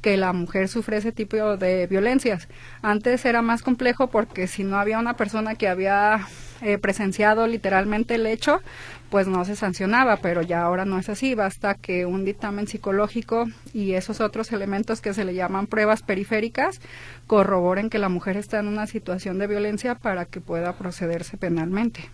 que 0.05 0.17
la 0.17 0.33
mujer 0.33 0.67
sufre 0.67 0.97
ese 0.97 1.12
tipo 1.12 1.57
de 1.57 1.88
violencias. 1.88 2.47
Antes 2.83 3.25
era 3.25 3.41
más 3.41 3.63
complejo 3.63 4.05
porque 4.05 4.45
si 4.45 4.63
no 4.63 4.77
había 4.77 5.00
una 5.00 5.15
persona 5.15 5.55
que 5.55 5.67
había 5.67 6.27
eh, 6.62 6.77
presenciado 6.77 7.47
literalmente 7.47 8.13
el 8.13 8.27
hecho, 8.27 8.62
pues 9.09 9.25
no 9.25 9.43
se 9.45 9.55
sancionaba, 9.55 10.17
pero 10.17 10.43
ya 10.43 10.62
ahora 10.62 10.85
no 10.85 11.00
es 11.00 11.09
así, 11.09 11.33
basta 11.33 11.74
que 11.74 12.05
un 12.05 12.24
dictamen 12.24 12.67
psicológico 12.67 13.47
y 13.74 13.93
esos 13.93 14.21
otros 14.21 14.51
elementos 14.51 15.01
que 15.01 15.15
se 15.15 15.25
le 15.25 15.33
llaman 15.33 15.65
pruebas 15.65 16.03
periféricas 16.03 16.81
corroboren 17.25 17.89
que 17.89 17.97
la 17.97 18.07
mujer 18.07 18.38
está 18.38 18.59
en 18.59 18.67
una 18.67 18.85
situación 18.85 19.39
de 19.39 19.47
violencia 19.47 19.95
para 19.95 20.25
que 20.25 20.39
pueda 20.39 20.74
procederse 20.74 21.35
penalmente. 21.35 22.12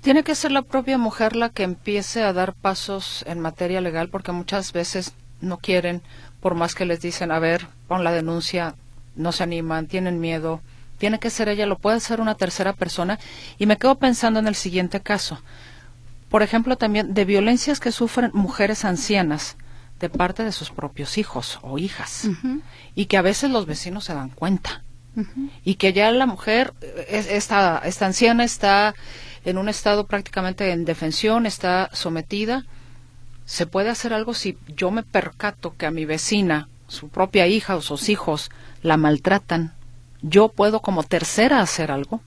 Tiene 0.00 0.22
que 0.22 0.36
ser 0.36 0.52
la 0.52 0.62
propia 0.62 0.96
mujer 0.96 1.34
la 1.34 1.48
que 1.48 1.64
empiece 1.64 2.22
a 2.22 2.32
dar 2.32 2.54
pasos 2.54 3.24
en 3.26 3.40
materia 3.40 3.80
legal 3.80 4.10
porque 4.10 4.30
muchas 4.30 4.72
veces 4.72 5.12
no 5.40 5.58
quieren 5.58 6.02
por 6.40 6.54
más 6.54 6.74
que 6.74 6.84
les 6.84 7.00
dicen, 7.00 7.30
a 7.30 7.38
ver, 7.38 7.66
pon 7.88 8.04
la 8.04 8.12
denuncia, 8.12 8.74
no 9.14 9.32
se 9.32 9.42
animan, 9.42 9.86
tienen 9.86 10.20
miedo. 10.20 10.60
Tiene 10.98 11.18
que 11.18 11.30
ser 11.30 11.48
ella, 11.48 11.66
lo 11.66 11.78
puede 11.78 12.00
ser 12.00 12.20
una 12.20 12.36
tercera 12.36 12.72
persona. 12.72 13.18
Y 13.58 13.66
me 13.66 13.76
quedo 13.76 13.96
pensando 13.96 14.38
en 14.38 14.46
el 14.46 14.54
siguiente 14.54 15.00
caso. 15.00 15.40
Por 16.30 16.42
ejemplo, 16.42 16.76
también 16.76 17.14
de 17.14 17.24
violencias 17.24 17.80
que 17.80 17.92
sufren 17.92 18.30
mujeres 18.32 18.84
ancianas 18.84 19.56
de 20.00 20.08
parte 20.08 20.44
de 20.44 20.52
sus 20.52 20.70
propios 20.70 21.18
hijos 21.18 21.58
o 21.62 21.78
hijas. 21.78 22.28
Y 22.94 23.06
que 23.06 23.16
a 23.16 23.22
veces 23.22 23.50
los 23.50 23.66
vecinos 23.66 24.04
se 24.04 24.14
dan 24.14 24.30
cuenta. 24.30 24.82
Y 25.64 25.76
que 25.76 25.92
ya 25.92 26.10
la 26.10 26.26
mujer, 26.26 26.74
esta, 27.08 27.80
esta 27.84 28.06
anciana 28.06 28.44
está 28.44 28.94
en 29.44 29.58
un 29.58 29.68
estado 29.68 30.06
prácticamente 30.06 30.70
en 30.72 30.84
defensión, 30.84 31.46
está 31.46 31.88
sometida 31.92 32.64
¿Se 33.46 33.66
puede 33.66 33.90
hacer 33.90 34.12
algo 34.12 34.34
si 34.34 34.58
yo 34.66 34.90
me 34.90 35.04
percato 35.04 35.74
que 35.76 35.86
a 35.86 35.90
mi 35.90 36.04
vecina, 36.04 36.68
su 36.88 37.08
propia 37.08 37.46
hija 37.46 37.76
o 37.76 37.80
sus 37.80 38.08
hijos 38.08 38.50
la 38.82 38.96
maltratan? 38.96 39.72
¿Yo 40.20 40.48
puedo 40.48 40.80
como 40.80 41.04
tercera 41.04 41.60
hacer 41.60 41.90
algo? 41.92 42.20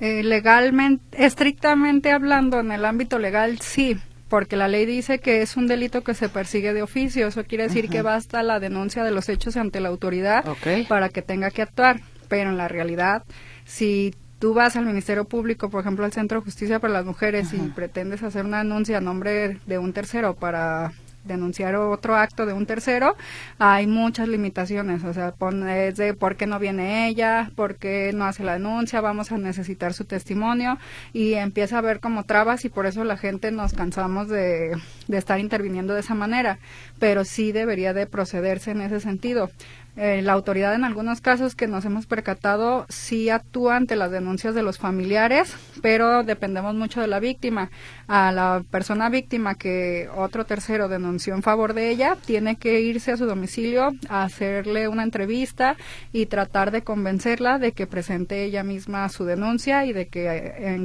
Eh, 0.00 0.24
legalmente, 0.24 1.24
estrictamente 1.24 2.10
hablando, 2.10 2.58
en 2.58 2.72
el 2.72 2.84
ámbito 2.84 3.20
legal, 3.20 3.60
sí, 3.60 3.96
porque 4.28 4.56
la 4.56 4.66
ley 4.66 4.86
dice 4.86 5.20
que 5.20 5.40
es 5.40 5.56
un 5.56 5.68
delito 5.68 6.02
que 6.02 6.14
se 6.14 6.28
persigue 6.28 6.72
de 6.72 6.82
oficio. 6.82 7.28
Eso 7.28 7.44
quiere 7.44 7.68
decir 7.68 7.88
que 7.88 8.02
basta 8.02 8.42
la 8.42 8.58
denuncia 8.58 9.04
de 9.04 9.12
los 9.12 9.28
hechos 9.28 9.56
ante 9.56 9.78
la 9.78 9.88
autoridad 9.88 10.44
para 10.88 11.08
que 11.10 11.22
tenga 11.22 11.52
que 11.52 11.62
actuar. 11.62 12.00
Pero 12.26 12.50
en 12.50 12.56
la 12.56 12.66
realidad, 12.66 13.22
si 13.64 14.14
tú 14.38 14.54
vas 14.54 14.76
al 14.76 14.86
Ministerio 14.86 15.24
Público, 15.24 15.70
por 15.70 15.80
ejemplo, 15.80 16.04
al 16.04 16.12
Centro 16.12 16.40
de 16.40 16.44
Justicia 16.44 16.78
para 16.78 16.92
las 16.92 17.04
Mujeres 17.04 17.52
y 17.52 17.58
pretendes 17.70 18.22
hacer 18.22 18.44
una 18.44 18.58
denuncia 18.58 18.98
a 18.98 19.00
nombre 19.00 19.58
de 19.66 19.78
un 19.78 19.92
tercero 19.92 20.34
para 20.34 20.92
denunciar 21.24 21.74
otro 21.76 22.16
acto 22.16 22.46
de 22.46 22.52
un 22.52 22.66
tercero, 22.66 23.16
hay 23.58 23.86
muchas 23.86 24.28
limitaciones, 24.28 25.04
o 25.04 25.12
sea, 25.12 25.34
es 25.70 25.96
de 25.96 26.14
por 26.14 26.36
qué 26.36 26.46
no 26.46 26.58
viene 26.58 27.08
ella, 27.08 27.50
por 27.56 27.76
qué 27.76 28.12
no 28.14 28.24
hace 28.24 28.44
la 28.44 28.54
denuncia, 28.54 29.00
vamos 29.00 29.32
a 29.32 29.38
necesitar 29.38 29.94
su 29.94 30.04
testimonio. 30.04 30.78
Y 31.12 31.34
empieza 31.34 31.76
a 31.76 31.78
haber 31.78 32.00
como 32.00 32.24
trabas 32.24 32.64
y 32.64 32.68
por 32.68 32.86
eso 32.86 33.04
la 33.04 33.16
gente 33.16 33.50
nos 33.50 33.72
cansamos 33.72 34.28
de, 34.28 34.76
de 35.08 35.18
estar 35.18 35.40
interviniendo 35.40 35.94
de 35.94 36.00
esa 36.00 36.14
manera, 36.14 36.58
pero 36.98 37.24
sí 37.24 37.52
debería 37.52 37.92
de 37.94 38.06
procederse 38.06 38.72
en 38.72 38.82
ese 38.82 39.00
sentido. 39.00 39.50
Eh, 39.96 40.22
la 40.22 40.32
autoridad 40.32 40.74
en 40.74 40.82
algunos 40.82 41.20
casos 41.20 41.54
que 41.54 41.68
nos 41.68 41.84
hemos 41.84 42.06
percatado 42.06 42.84
sí 42.88 43.30
actúa 43.30 43.76
ante 43.76 43.94
las 43.94 44.10
denuncias 44.10 44.54
de 44.54 44.62
los 44.62 44.76
familiares, 44.76 45.54
pero 45.82 46.24
dependemos 46.24 46.74
mucho 46.74 47.00
de 47.00 47.06
la 47.06 47.20
víctima. 47.20 47.70
A 48.08 48.32
la 48.32 48.64
persona 48.70 49.08
víctima 49.08 49.54
que 49.54 50.08
otro 50.16 50.46
tercero 50.46 50.88
denunció 50.88 51.34
en 51.34 51.42
favor 51.42 51.74
de 51.74 51.90
ella, 51.90 52.16
tiene 52.24 52.56
que 52.56 52.80
irse 52.80 53.12
a 53.12 53.16
su 53.16 53.26
domicilio 53.26 53.92
a 54.08 54.24
hacerle 54.24 54.88
una 54.88 55.04
entrevista 55.04 55.76
y 56.12 56.26
tratar 56.26 56.72
de 56.72 56.82
convencerla 56.82 57.58
de 57.60 57.72
que 57.72 57.86
presente 57.86 58.44
ella 58.44 58.64
misma 58.64 59.08
su 59.08 59.24
denuncia 59.24 59.84
y 59.84 59.92
de 59.92 60.08
que 60.08 60.76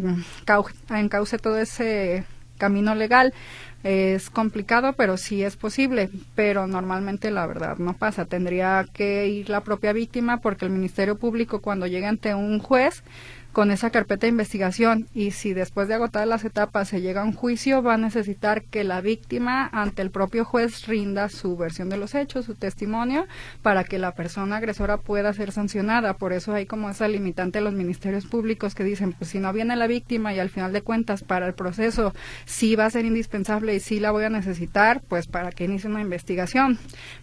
encauce 0.90 1.40
todo 1.40 1.58
ese 1.58 2.26
camino 2.60 2.94
legal. 2.94 3.34
Es 3.84 4.30
complicado, 4.30 4.92
pero 4.94 5.16
sí 5.16 5.42
es 5.42 5.56
posible, 5.56 6.10
pero 6.36 6.68
normalmente 6.68 7.32
la 7.32 7.48
verdad 7.48 7.78
no 7.78 7.94
pasa. 7.94 8.26
Tendría 8.26 8.86
que 8.94 9.28
ir 9.28 9.50
la 9.50 9.62
propia 9.62 9.94
víctima 9.94 10.42
porque 10.42 10.66
el 10.66 10.72
Ministerio 10.72 11.18
Público 11.18 11.62
cuando 11.62 11.88
llegue 11.88 12.06
ante 12.06 12.36
un 12.36 12.60
juez 12.60 13.04
con 13.52 13.72
esa 13.72 13.90
carpeta 13.90 14.22
de 14.22 14.30
investigación 14.30 15.08
y 15.14 15.32
si 15.32 15.54
después 15.54 15.88
de 15.88 15.96
agotar 15.96 16.28
las 16.28 16.46
etapas 16.46 16.88
se 16.88 17.02
llega 17.02 17.22
a 17.22 17.26
un 17.26 17.34
juicio, 17.34 17.82
va 17.82 17.96
a 17.96 17.98
necesitar 17.98 18.64
que 18.64 18.84
la 18.84 19.02
víctima 19.02 19.68
ante 19.72 20.02
el 20.02 20.12
propio 20.12 20.46
juez 20.46 20.86
rinda 20.88 21.30
su 21.30 21.58
versión 21.58 21.90
de 21.90 21.98
los 21.98 22.16
hechos, 22.16 22.46
su 22.46 22.56
testimonio, 22.56 23.28
para 23.62 23.84
que 23.84 24.00
la 24.00 24.14
persona 24.14 24.58
agresora 24.58 24.98
pueda 24.98 25.34
ser 25.34 25.52
sancionada. 25.52 26.14
Por 26.14 26.34
eso 26.34 26.54
hay 26.54 26.66
como 26.66 26.90
esa 26.90 27.08
limitante 27.08 27.60
de 27.60 27.66
los 27.66 27.74
ministerios 27.74 28.26
públicos 28.26 28.76
que 28.76 28.84
dicen, 28.84 29.14
pues 29.14 29.32
si 29.32 29.40
no 29.40 29.52
viene 29.52 29.76
la 29.76 29.88
víctima 29.88 30.34
y 30.34 30.40
al 30.40 30.50
final 30.50 30.74
de 30.74 30.82
cuentas 30.82 31.24
para 31.24 31.48
el 31.48 31.54
proceso 31.54 32.14
sí 32.46 32.76
va 32.76 32.86
a 32.86 32.90
ser 32.90 33.06
indispensable 33.06 33.76
y 33.76 33.80
sí 33.80 34.00
la 34.00 34.12
voy 34.12 34.26
a 34.26 34.30
necesitar, 34.30 35.02
pues 35.08 35.28
para 35.28 35.52
que 35.52 35.66
inicie 35.66 35.90
una 35.90 36.02
investigación. 36.02 36.78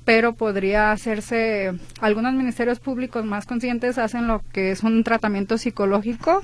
Pero 0.04 0.34
podría 0.34 0.92
hacerse, 0.92 1.72
algunos 2.00 2.34
ministerios 2.34 2.80
públicos 2.80 3.24
más 3.24 3.46
conscientes 3.46 3.98
hacen 3.98 4.26
lo 4.26 4.42
que 4.52 4.70
es 4.70 4.82
un 4.82 5.04
tratamiento 5.04 5.58
psicológico, 5.58 6.15
5 6.16 6.42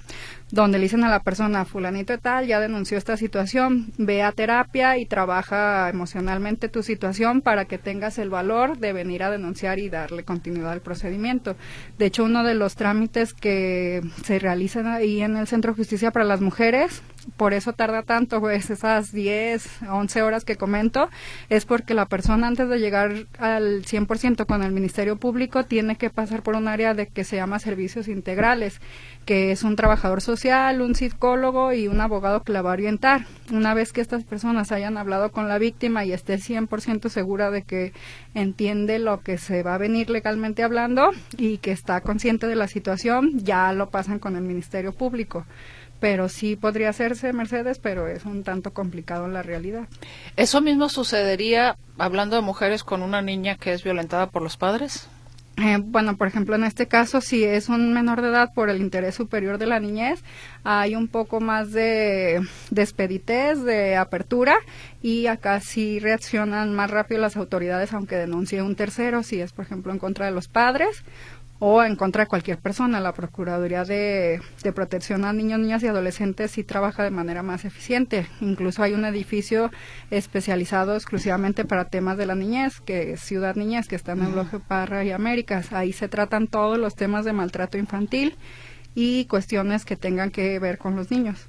donde 0.53 0.79
le 0.79 0.83
dicen 0.83 1.03
a 1.03 1.09
la 1.09 1.21
persona, 1.21 1.65
fulanito 1.65 2.17
tal, 2.19 2.47
ya 2.47 2.61
denunció 2.61 2.99
esta 2.99 3.17
situación, 3.17 3.91
ve 3.97 4.23
a 4.23 4.33
terapia 4.33 4.99
y 4.99 5.07
trabaja 5.07 5.89
emocionalmente 5.89 6.69
tu 6.69 6.83
situación 6.83 7.41
para 7.41 7.65
que 7.65 7.79
tengas 7.79 8.19
el 8.19 8.29
valor 8.29 8.77
de 8.77 8.93
venir 8.93 9.23
a 9.23 9.31
denunciar 9.31 9.79
y 9.79 9.89
darle 9.89 10.25
continuidad 10.25 10.73
al 10.73 10.83
procedimiento. 10.83 11.57
De 11.97 12.05
hecho, 12.05 12.25
uno 12.25 12.45
de 12.45 12.55
los 12.55 12.77
trámites 12.77 13.33
que 13.33 14.03
se 14.25 14.39
realizan 14.39 14.87
ahí 14.87 15.23
en 15.23 15.39
el 15.39 15.47
Centro 15.47 15.73
de 15.73 15.79
Justicia 15.79 16.11
para 16.11 16.27
las 16.27 16.43
Mujeres 16.43 17.03
por 17.37 17.55
eso 17.55 17.73
tarda 17.73 18.03
tanto, 18.03 18.41
pues 18.41 18.71
esas 18.71 19.13
10, 19.13 19.83
11 19.89 20.23
horas 20.23 20.45
que 20.45 20.57
comento, 20.57 21.09
es 21.49 21.65
porque 21.65 21.95
la 21.95 22.07
persona 22.07 22.47
antes 22.47 22.69
de 22.69 22.79
llegar 22.79 23.27
al 23.39 23.85
100% 23.85 24.47
con 24.47 24.63
el 24.63 24.73
Ministerio 24.73 25.17
Público 25.17 25.65
tiene 25.65 25.97
que 25.97 26.11
pasar 26.11 26.43
por 26.43 26.57
un 26.57 26.69
área 26.69 26.95
de 26.95 27.07
que 27.07 27.25
se 27.25 27.37
llama 27.37 27.59
servicios 27.59 28.09
integrales, 28.09 28.81
que 29.25 29.53
es 29.53 29.63
un 29.63 29.77
trabajador 29.77 30.21
social, 30.21 30.42
un 30.81 30.95
psicólogo 30.95 31.73
y 31.73 31.87
un 31.87 32.01
abogado 32.01 32.43
que 32.43 32.53
la 32.53 32.63
va 32.63 32.71
a 32.71 32.73
orientar. 32.73 33.27
Una 33.53 33.75
vez 33.75 33.93
que 33.93 34.01
estas 34.01 34.25
personas 34.25 34.73
hayan 34.73 34.99
hablado 34.99 35.31
con 35.31 35.49
la 35.49 35.59
víctima 35.59 36.05
y 36.05 36.13
esté 36.13 36.37
100% 36.37 37.09
segura 37.09 37.51
de 37.51 37.63
que 37.63 37.93
entiende 38.35 38.99
lo 38.99 39.21
que 39.21 39.39
se 39.39 39.63
va 39.63 39.77
a 39.77 39.79
venir 39.79 40.11
legalmente 40.11 40.65
hablando 40.65 41.11
y 41.37 41.59
que 41.59 41.71
está 41.71 42.01
consciente 42.01 42.49
de 42.49 42.57
la 42.57 42.67
situación, 42.67 43.39
ya 43.45 43.73
lo 43.73 43.91
pasan 43.91 44.19
con 44.19 44.37
el 44.37 44.43
Ministerio 44.43 44.93
Público 44.93 45.47
pero 46.01 46.29
sí 46.29 46.57
podría 46.57 46.89
hacerse 46.89 47.33
Mercedes, 47.33 47.79
pero 47.79 48.09
es 48.09 48.25
un 48.25 48.43
tanto 48.43 48.73
complicado 48.73 49.27
en 49.27 49.35
la 49.35 49.43
realidad. 49.45 49.87
¿Eso 50.37 50.61
mismo 50.61 50.89
sucedería 50.89 51.77
hablando 51.97 52.35
de 52.35 52.43
mujeres 52.43 52.83
con 52.83 53.03
una 53.03 53.23
niña 53.23 53.55
que 53.55 53.73
es 53.73 53.85
violentada 53.85 54.27
por 54.27 54.43
los 54.43 54.57
padres? 54.57 55.09
Eh, 55.59 55.79
bueno, 55.83 56.17
por 56.17 56.29
ejemplo, 56.29 56.55
en 56.55 56.65
este 56.65 56.89
caso, 56.89 57.21
si 57.21 57.45
es 57.45 57.69
un 57.69 57.93
menor 57.93 58.23
de 58.23 58.29
edad 58.29 58.55
por 58.55 58.71
el 58.71 58.81
interés 58.81 59.15
superior 59.15 59.59
de 59.59 59.67
la 59.67 59.81
niñez, 59.81 60.23
hay 60.65 60.95
un 60.95 61.09
poco 61.09 61.41
más 61.41 61.73
de 61.73 62.41
despeditez, 62.71 63.63
de 63.63 63.97
apertura, 63.97 64.57
y 65.03 65.27
acá 65.27 65.61
sí 65.61 65.99
reaccionan 65.99 66.75
más 66.75 66.91
rápido 66.91 67.21
las 67.21 67.37
autoridades, 67.37 67.93
aunque 67.93 68.17
denuncie 68.17 68.63
un 68.63 68.77
tercero, 68.77 69.23
si 69.23 69.41
es, 69.41 69.53
por 69.53 69.67
ejemplo, 69.67 69.93
en 69.93 69.99
contra 69.99 70.25
de 70.25 70.33
los 70.33 70.49
padres 70.49 71.05
o 71.65 71.85
en 71.85 71.95
contra 71.95 72.25
de 72.25 72.29
cualquier 72.29 72.59
persona. 72.59 72.99
La 72.99 73.15
Procuraduría 73.15 73.85
de, 73.85 74.41
Protección 74.75 75.25
a 75.25 75.33
Niños, 75.33 75.61
Niñas 75.61 75.85
y 75.85 75.87
Adolescentes 75.87 76.51
sí 76.51 76.65
trabaja 76.65 77.05
de 77.05 77.13
manera 77.13 77.45
más 77.45 77.65
eficiente. 77.65 78.27
Incluso 78.41 78.83
hay 78.83 78.95
un 78.95 79.05
edificio 79.05 79.71
especializado 80.11 80.97
exclusivamente 80.97 81.65
para 81.65 81.85
temas 81.85 82.17
de 82.19 82.27
la 82.27 82.35
niñez, 82.35 82.81
que 82.81 83.13
es 83.13 83.21
Ciudad 83.21 83.55
Niñez, 83.55 83.87
que 83.87 83.95
está 83.95 84.11
en 84.11 84.23
el 84.23 84.33
bloque 84.33 84.59
Parra 84.59 85.05
y 85.05 85.13
Américas. 85.13 85.73
Ahí 85.73 85.93
se 85.93 86.09
tratan 86.09 86.49
todos 86.49 86.79
los 86.79 86.97
temas 86.97 87.25
de 87.25 87.33
maltrato 87.33 87.79
infantil 87.79 88.35
y 88.97 89.27
cuestiones 89.27 89.85
que 89.85 89.95
tengan 89.95 90.33
que 90.33 90.59
ver 90.59 90.79
con 90.79 90.97
los 90.97 91.13
niños. 91.13 91.47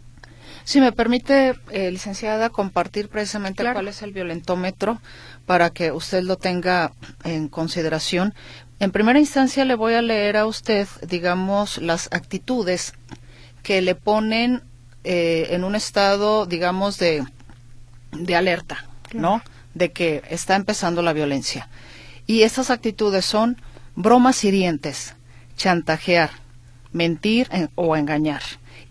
Si 0.63 0.79
me 0.79 0.91
permite, 0.91 1.55
eh, 1.71 1.91
licenciada, 1.91 2.49
compartir 2.49 3.09
precisamente 3.09 3.63
cuál 3.63 3.87
es 3.87 4.01
el 4.01 4.13
violentómetro 4.13 5.01
para 5.45 5.71
que 5.71 5.91
usted 5.91 6.23
lo 6.23 6.37
tenga 6.37 6.93
en 7.23 7.49
consideración. 7.49 8.33
En 8.79 8.91
primera 8.91 9.19
instancia 9.19 9.65
le 9.65 9.75
voy 9.75 9.93
a 9.93 10.01
leer 10.01 10.37
a 10.37 10.45
usted, 10.45 10.87
digamos, 11.07 11.77
las 11.77 12.09
actitudes 12.11 12.93
que 13.61 13.81
le 13.81 13.95
ponen 13.95 14.61
eh, 15.03 15.47
en 15.51 15.63
un 15.63 15.75
estado, 15.75 16.45
digamos, 16.45 16.97
de, 16.97 17.23
de 18.11 18.35
alerta, 18.35 18.85
¿no? 19.13 19.41
De 19.73 19.91
que 19.91 20.21
está 20.29 20.55
empezando 20.55 21.01
la 21.01 21.13
violencia. 21.13 21.69
Y 22.27 22.43
estas 22.43 22.69
actitudes 22.69 23.25
son 23.25 23.57
bromas 23.95 24.43
hirientes, 24.43 25.15
chantajear, 25.55 26.31
mentir 26.91 27.49
o 27.75 27.95
engañar, 27.95 28.41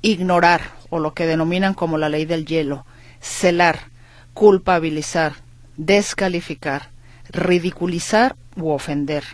ignorar 0.01 0.63
o 0.91 0.99
lo 0.99 1.15
que 1.15 1.27
denominan 1.27 1.75
como 1.75 1.99
la 1.99 2.09
ley 2.09 2.25
del 2.25 2.45
hielo, 2.45 2.85
celar, 3.21 3.91
culpabilizar, 4.35 5.35
descalificar, 5.77 6.91
ridiculizar 7.31 8.37
u 8.57 8.71
ofender, 8.71 9.25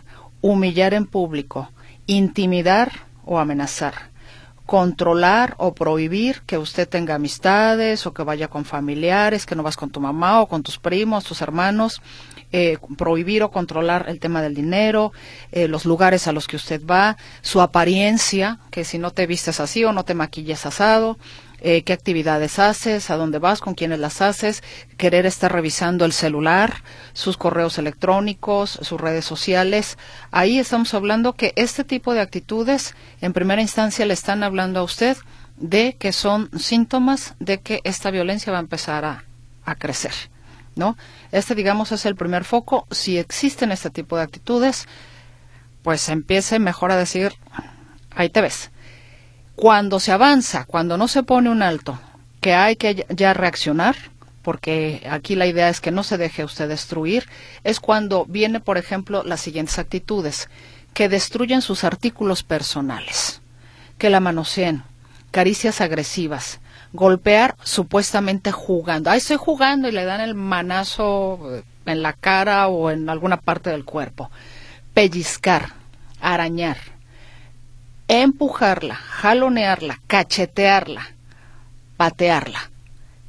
humillar 0.40 0.94
en 0.94 1.06
público, 1.06 1.70
intimidar 2.06 3.06
o 3.24 3.38
amenazar, 3.38 4.10
controlar 4.66 5.54
o 5.58 5.74
prohibir 5.74 6.42
que 6.42 6.58
usted 6.58 6.88
tenga 6.88 7.14
amistades 7.14 8.06
o 8.06 8.12
que 8.12 8.22
vaya 8.22 8.48
con 8.48 8.64
familiares, 8.64 9.46
que 9.46 9.56
no 9.56 9.62
vas 9.62 9.76
con 9.76 9.90
tu 9.90 10.00
mamá 10.00 10.40
o 10.40 10.46
con 10.46 10.62
tus 10.62 10.78
primos, 10.78 11.24
tus 11.24 11.40
hermanos, 11.40 12.02
eh, 12.52 12.78
prohibir 12.96 13.42
o 13.42 13.50
controlar 13.50 14.06
el 14.08 14.20
tema 14.20 14.42
del 14.42 14.54
dinero, 14.54 15.12
eh, 15.52 15.68
los 15.68 15.84
lugares 15.84 16.28
a 16.28 16.32
los 16.32 16.46
que 16.46 16.56
usted 16.56 16.82
va, 16.84 17.16
su 17.42 17.60
apariencia, 17.60 18.58
que 18.70 18.84
si 18.84 18.98
no 18.98 19.10
te 19.10 19.26
vistes 19.26 19.60
así 19.60 19.84
o 19.84 19.92
no 19.92 20.04
te 20.04 20.14
maquilles 20.14 20.64
asado, 20.64 21.18
eh, 21.60 21.82
qué 21.82 21.92
actividades 21.92 22.58
haces, 22.58 23.10
a 23.10 23.16
dónde 23.16 23.38
vas, 23.38 23.60
con 23.60 23.74
quiénes 23.74 23.98
las 23.98 24.20
haces, 24.20 24.62
querer 24.96 25.26
estar 25.26 25.52
revisando 25.52 26.04
el 26.04 26.12
celular, 26.12 26.82
sus 27.12 27.36
correos 27.36 27.78
electrónicos, 27.78 28.78
sus 28.82 29.00
redes 29.00 29.24
sociales. 29.24 29.98
Ahí 30.30 30.58
estamos 30.58 30.94
hablando 30.94 31.32
que 31.32 31.52
este 31.56 31.84
tipo 31.84 32.14
de 32.14 32.20
actitudes, 32.20 32.94
en 33.20 33.32
primera 33.32 33.62
instancia, 33.62 34.06
le 34.06 34.14
están 34.14 34.42
hablando 34.42 34.80
a 34.80 34.84
usted 34.84 35.16
de 35.56 35.96
que 35.98 36.12
son 36.12 36.50
síntomas 36.58 37.34
de 37.40 37.60
que 37.60 37.80
esta 37.82 38.10
violencia 38.10 38.52
va 38.52 38.58
a 38.58 38.62
empezar 38.62 39.04
a, 39.04 39.24
a 39.64 39.74
crecer. 39.74 40.12
¿No? 40.76 40.96
Este, 41.32 41.56
digamos, 41.56 41.90
es 41.90 42.06
el 42.06 42.14
primer 42.14 42.44
foco. 42.44 42.86
Si 42.92 43.18
existen 43.18 43.72
este 43.72 43.90
tipo 43.90 44.16
de 44.16 44.22
actitudes, 44.22 44.86
pues 45.82 46.08
empiece 46.08 46.60
mejor 46.60 46.92
a 46.92 46.96
decir, 46.96 47.32
ahí 48.14 48.28
te 48.28 48.40
ves 48.40 48.70
cuando 49.58 49.98
se 49.98 50.12
avanza, 50.12 50.66
cuando 50.66 50.96
no 50.96 51.08
se 51.08 51.24
pone 51.24 51.50
un 51.50 51.62
alto, 51.62 51.98
que 52.40 52.54
hay 52.54 52.76
que 52.76 53.04
ya 53.08 53.34
reaccionar, 53.34 53.96
porque 54.42 55.04
aquí 55.10 55.34
la 55.34 55.46
idea 55.46 55.68
es 55.68 55.80
que 55.80 55.90
no 55.90 56.04
se 56.04 56.16
deje 56.16 56.44
usted 56.44 56.68
destruir, 56.68 57.28
es 57.64 57.80
cuando 57.80 58.24
viene, 58.24 58.60
por 58.60 58.78
ejemplo, 58.78 59.24
las 59.24 59.40
siguientes 59.40 59.80
actitudes, 59.80 60.48
que 60.94 61.08
destruyen 61.08 61.60
sus 61.60 61.82
artículos 61.82 62.44
personales, 62.44 63.40
que 63.98 64.10
la 64.10 64.20
manoseen, 64.20 64.84
caricias 65.32 65.80
agresivas, 65.80 66.60
golpear 66.92 67.56
supuestamente 67.64 68.52
jugando. 68.52 69.10
Ahí 69.10 69.18
estoy 69.18 69.38
jugando 69.38 69.88
y 69.88 69.92
le 69.92 70.04
dan 70.04 70.20
el 70.20 70.36
manazo 70.36 71.64
en 71.84 72.02
la 72.02 72.12
cara 72.12 72.68
o 72.68 72.92
en 72.92 73.10
alguna 73.10 73.38
parte 73.38 73.70
del 73.70 73.84
cuerpo. 73.84 74.30
Pellizcar, 74.94 75.70
arañar, 76.20 76.76
empujarla, 78.08 78.94
jalonearla, 78.94 80.00
cachetearla, 80.06 81.14
patearla. 81.96 82.70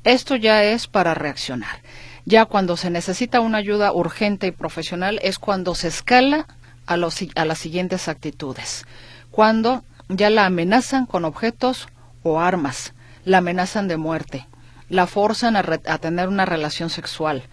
Esto 0.05 0.37
ya 0.37 0.63
es 0.63 0.87
para 0.87 1.13
reaccionar. 1.13 1.81
Ya 2.25 2.45
cuando 2.45 2.77
se 2.77 2.89
necesita 2.89 3.41
una 3.41 3.57
ayuda 3.57 3.91
urgente 3.91 4.47
y 4.47 4.51
profesional 4.51 5.19
es 5.21 5.37
cuando 5.37 5.75
se 5.75 5.89
escala 5.89 6.47
a, 6.85 6.95
los, 6.95 7.17
a 7.35 7.45
las 7.45 7.59
siguientes 7.59 8.07
actitudes. 8.07 8.85
Cuando 9.31 9.83
ya 10.07 10.29
la 10.29 10.45
amenazan 10.45 11.05
con 11.05 11.25
objetos 11.25 11.87
o 12.23 12.39
armas, 12.39 12.93
la 13.25 13.39
amenazan 13.39 13.87
de 13.87 13.97
muerte, 13.97 14.47
la 14.89 15.07
forzan 15.07 15.55
a, 15.55 15.59
a 15.59 15.97
tener 15.97 16.29
una 16.29 16.45
relación 16.45 16.89
sexual, 16.89 17.43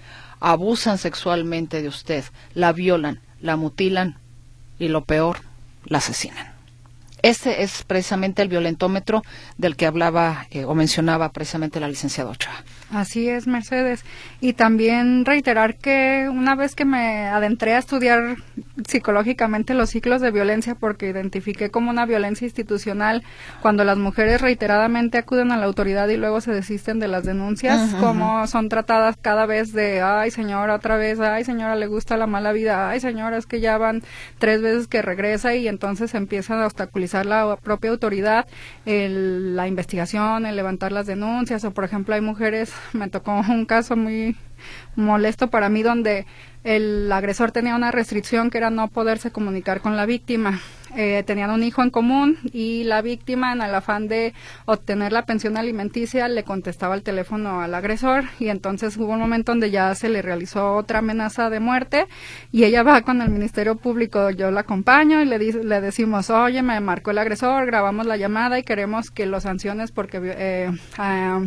abusan 0.41 0.99
sexualmente 0.99 1.83
de 1.83 1.89
usted, 1.89 2.25
la 2.55 2.73
violan, 2.73 3.21
la 3.41 3.57
mutilan 3.57 4.19
y 4.79 4.89
lo 4.89 5.05
peor, 5.05 5.41
la 5.85 5.99
asesinan. 5.99 6.56
Este 7.23 7.63
es 7.63 7.83
precisamente 7.83 8.43
el 8.43 8.49
violentómetro 8.49 9.23
del 9.57 9.77
que 9.77 9.87
hablaba 9.87 10.47
eh, 10.51 10.65
o 10.65 10.75
mencionaba 10.75 11.33
precisamente 11.33 11.81
la 11.81 11.89
licenciada 11.89 12.31
Ochoa. 12.31 12.65
Así 12.93 13.29
es, 13.29 13.47
Mercedes. 13.47 14.05
Y 14.41 14.53
también 14.53 15.25
reiterar 15.25 15.77
que 15.77 16.29
una 16.31 16.55
vez 16.55 16.75
que 16.75 16.85
me 16.85 17.27
adentré 17.27 17.75
a 17.75 17.79
estudiar 17.79 18.37
psicológicamente 18.87 19.75
los 19.75 19.91
ciclos 19.91 20.21
de 20.21 20.31
violencia, 20.31 20.75
porque 20.75 21.09
identifiqué 21.09 21.71
como 21.71 21.91
una 21.91 22.07
violencia 22.07 22.45
institucional 22.45 23.25
cuando 23.61 23.85
las 23.85 23.99
mujeres 23.99 24.41
reiteradamente 24.41 25.19
acuden 25.19 25.51
a 25.51 25.57
la 25.57 25.67
autoridad 25.67 26.09
y 26.09 26.17
luego 26.17 26.41
se 26.41 26.53
desisten 26.53 27.01
de 27.01 27.09
las 27.09 27.25
denuncias, 27.25 27.95
como 27.95 28.47
son 28.47 28.69
tratadas 28.69 29.17
cada 29.21 29.47
vez 29.47 29.73
de, 29.73 30.03
ay 30.03 30.31
señora, 30.31 30.75
otra 30.75 30.97
vez, 30.97 31.19
ay 31.19 31.45
señora, 31.45 31.75
le 31.75 31.87
gusta 31.87 32.17
la 32.17 32.27
mala 32.27 32.53
vida, 32.53 32.89
ay 32.91 33.01
señora, 33.01 33.37
es 33.37 33.47
que 33.47 33.61
ya 33.61 33.79
van 33.79 34.03
tres 34.39 34.63
veces 34.63 34.87
que 34.87 35.03
regresa 35.03 35.55
y 35.55 35.67
entonces 35.67 36.15
empiezan 36.15 36.61
a 36.61 36.67
obstaculizar 36.67 37.27
la 37.27 37.57
propia 37.57 37.91
autoridad 37.91 38.47
la 38.85 39.69
investigación, 39.69 40.47
el 40.47 40.57
levantar 40.57 40.93
las 40.93 41.07
denuncias 41.07 41.65
o 41.65 41.73
por 41.73 41.85
ejemplo 41.85 42.15
hay 42.15 42.21
mujeres, 42.21 42.73
me 42.93 43.09
tocó 43.09 43.33
un 43.49 43.67
caso 43.67 43.97
muy 43.97 44.37
molesto 44.95 45.49
para 45.49 45.69
mí 45.69 45.83
donde 45.83 46.27
el 46.65 47.11
agresor 47.13 47.53
tenía 47.53 47.77
una 47.77 47.93
restricción 47.93 48.51
que 48.51 48.59
era 48.59 48.71
no 48.71 48.89
poderse 48.89 49.31
comunicar 49.31 49.81
con 49.81 49.97
la 49.97 50.07
víctima. 50.07 50.61
eh, 50.97 51.23
tenían 51.27 51.51
un 51.51 51.63
hijo 51.63 51.83
en 51.83 51.91
común 51.91 52.39
y 52.53 52.85
la 52.85 53.03
víctima 53.03 53.53
en 53.53 53.61
el 53.61 53.75
afán 53.75 54.09
de 54.09 54.33
obtener 54.65 55.13
la 55.13 55.27
pensión 55.27 55.57
alimenticia 55.57 56.27
le 56.27 56.43
contestaba 56.43 56.95
el 56.95 57.03
teléfono 57.03 57.61
al 57.61 57.75
agresor 57.75 58.25
y 58.41 58.49
entonces 58.49 58.97
hubo 58.97 59.13
un 59.13 59.21
momento 59.21 59.53
donde 59.53 59.71
ya 59.71 59.95
se 59.95 60.09
le 60.09 60.23
realizó 60.23 60.75
otra 60.75 61.01
amenaza 61.01 61.51
de 61.51 61.61
muerte 61.61 62.07
y 62.51 62.65
ella 62.65 62.83
va 62.83 63.03
con 63.03 63.21
el 63.21 63.31
Ministerio 63.31 63.77
Público, 63.77 64.31
yo 64.31 64.51
la 64.51 64.61
acompaño 64.61 65.21
y 65.21 65.27
le, 65.27 65.39
le 65.39 65.81
decimos, 65.81 66.31
oye, 66.31 66.63
me 66.63 66.81
marcó 66.81 67.11
el 67.11 67.19
agresor, 67.19 67.67
grabamos 67.67 68.07
la 68.07 68.17
llamada 68.17 68.59
y 68.59 68.63
queremos 68.63 69.11
que 69.11 69.27
lo 69.27 69.41
sanciones 69.41 69.93
porque 69.93 70.19
eh, 70.23 70.71
ah, 70.97 71.41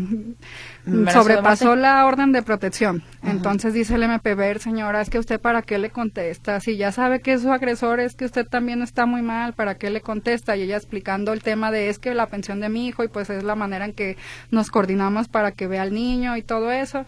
sobrepasó 1.11 1.75
la 1.75 2.05
orden 2.05 2.31
de 2.31 2.41
protección. 2.41 3.03
Entonces 3.23 3.73
dice 3.73 3.95
el 3.95 4.07
MPB, 4.07 4.59
señora, 4.59 5.01
es 5.01 5.09
que 5.09 5.19
usted 5.19 5.39
para 5.39 5.61
qué 5.61 5.77
le 5.77 5.89
contesta, 5.89 6.59
si 6.59 6.77
ya 6.77 6.91
sabe 6.91 7.19
que 7.19 7.33
es 7.33 7.41
su 7.41 7.51
agresor, 7.51 7.99
es 7.99 8.15
que 8.15 8.25
usted 8.25 8.47
también 8.47 8.81
está 8.81 9.05
muy 9.05 9.21
mal, 9.21 9.53
¿para 9.53 9.75
qué 9.75 9.89
le 9.89 10.01
contesta? 10.01 10.55
Y 10.55 10.63
ella 10.63 10.77
explicando 10.77 11.33
el 11.33 11.43
tema 11.43 11.71
de 11.71 11.89
es 11.89 11.99
que 11.99 12.13
la 12.13 12.27
pensión 12.27 12.59
de 12.59 12.69
mi 12.69 12.87
hijo 12.87 13.03
y 13.03 13.07
pues 13.07 13.29
es 13.29 13.43
la 13.43 13.55
manera 13.55 13.85
en 13.85 13.93
que 13.93 14.17
nos 14.51 14.71
coordinamos 14.71 15.27
para 15.27 15.51
que 15.51 15.67
vea 15.67 15.81
al 15.81 15.93
niño 15.93 16.37
y 16.37 16.41
todo 16.41 16.71
eso. 16.71 17.05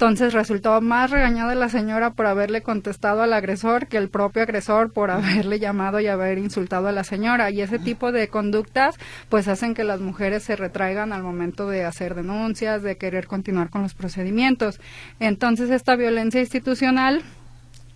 Entonces 0.00 0.32
resultó 0.32 0.80
más 0.80 1.10
regañada 1.10 1.54
la 1.54 1.68
señora 1.68 2.14
por 2.14 2.24
haberle 2.24 2.62
contestado 2.62 3.20
al 3.20 3.34
agresor 3.34 3.86
que 3.86 3.98
el 3.98 4.08
propio 4.08 4.44
agresor 4.44 4.94
por 4.94 5.10
haberle 5.10 5.58
llamado 5.58 6.00
y 6.00 6.06
haber 6.06 6.38
insultado 6.38 6.88
a 6.88 6.92
la 6.92 7.04
señora. 7.04 7.50
Y 7.50 7.60
ese 7.60 7.78
tipo 7.78 8.10
de 8.10 8.28
conductas 8.28 8.96
pues 9.28 9.46
hacen 9.46 9.74
que 9.74 9.84
las 9.84 10.00
mujeres 10.00 10.42
se 10.42 10.56
retraigan 10.56 11.12
al 11.12 11.22
momento 11.22 11.68
de 11.68 11.84
hacer 11.84 12.14
denuncias, 12.14 12.82
de 12.82 12.96
querer 12.96 13.26
continuar 13.26 13.68
con 13.68 13.82
los 13.82 13.92
procedimientos. 13.92 14.80
Entonces 15.18 15.68
esta 15.68 15.96
violencia 15.96 16.40
institucional 16.40 17.22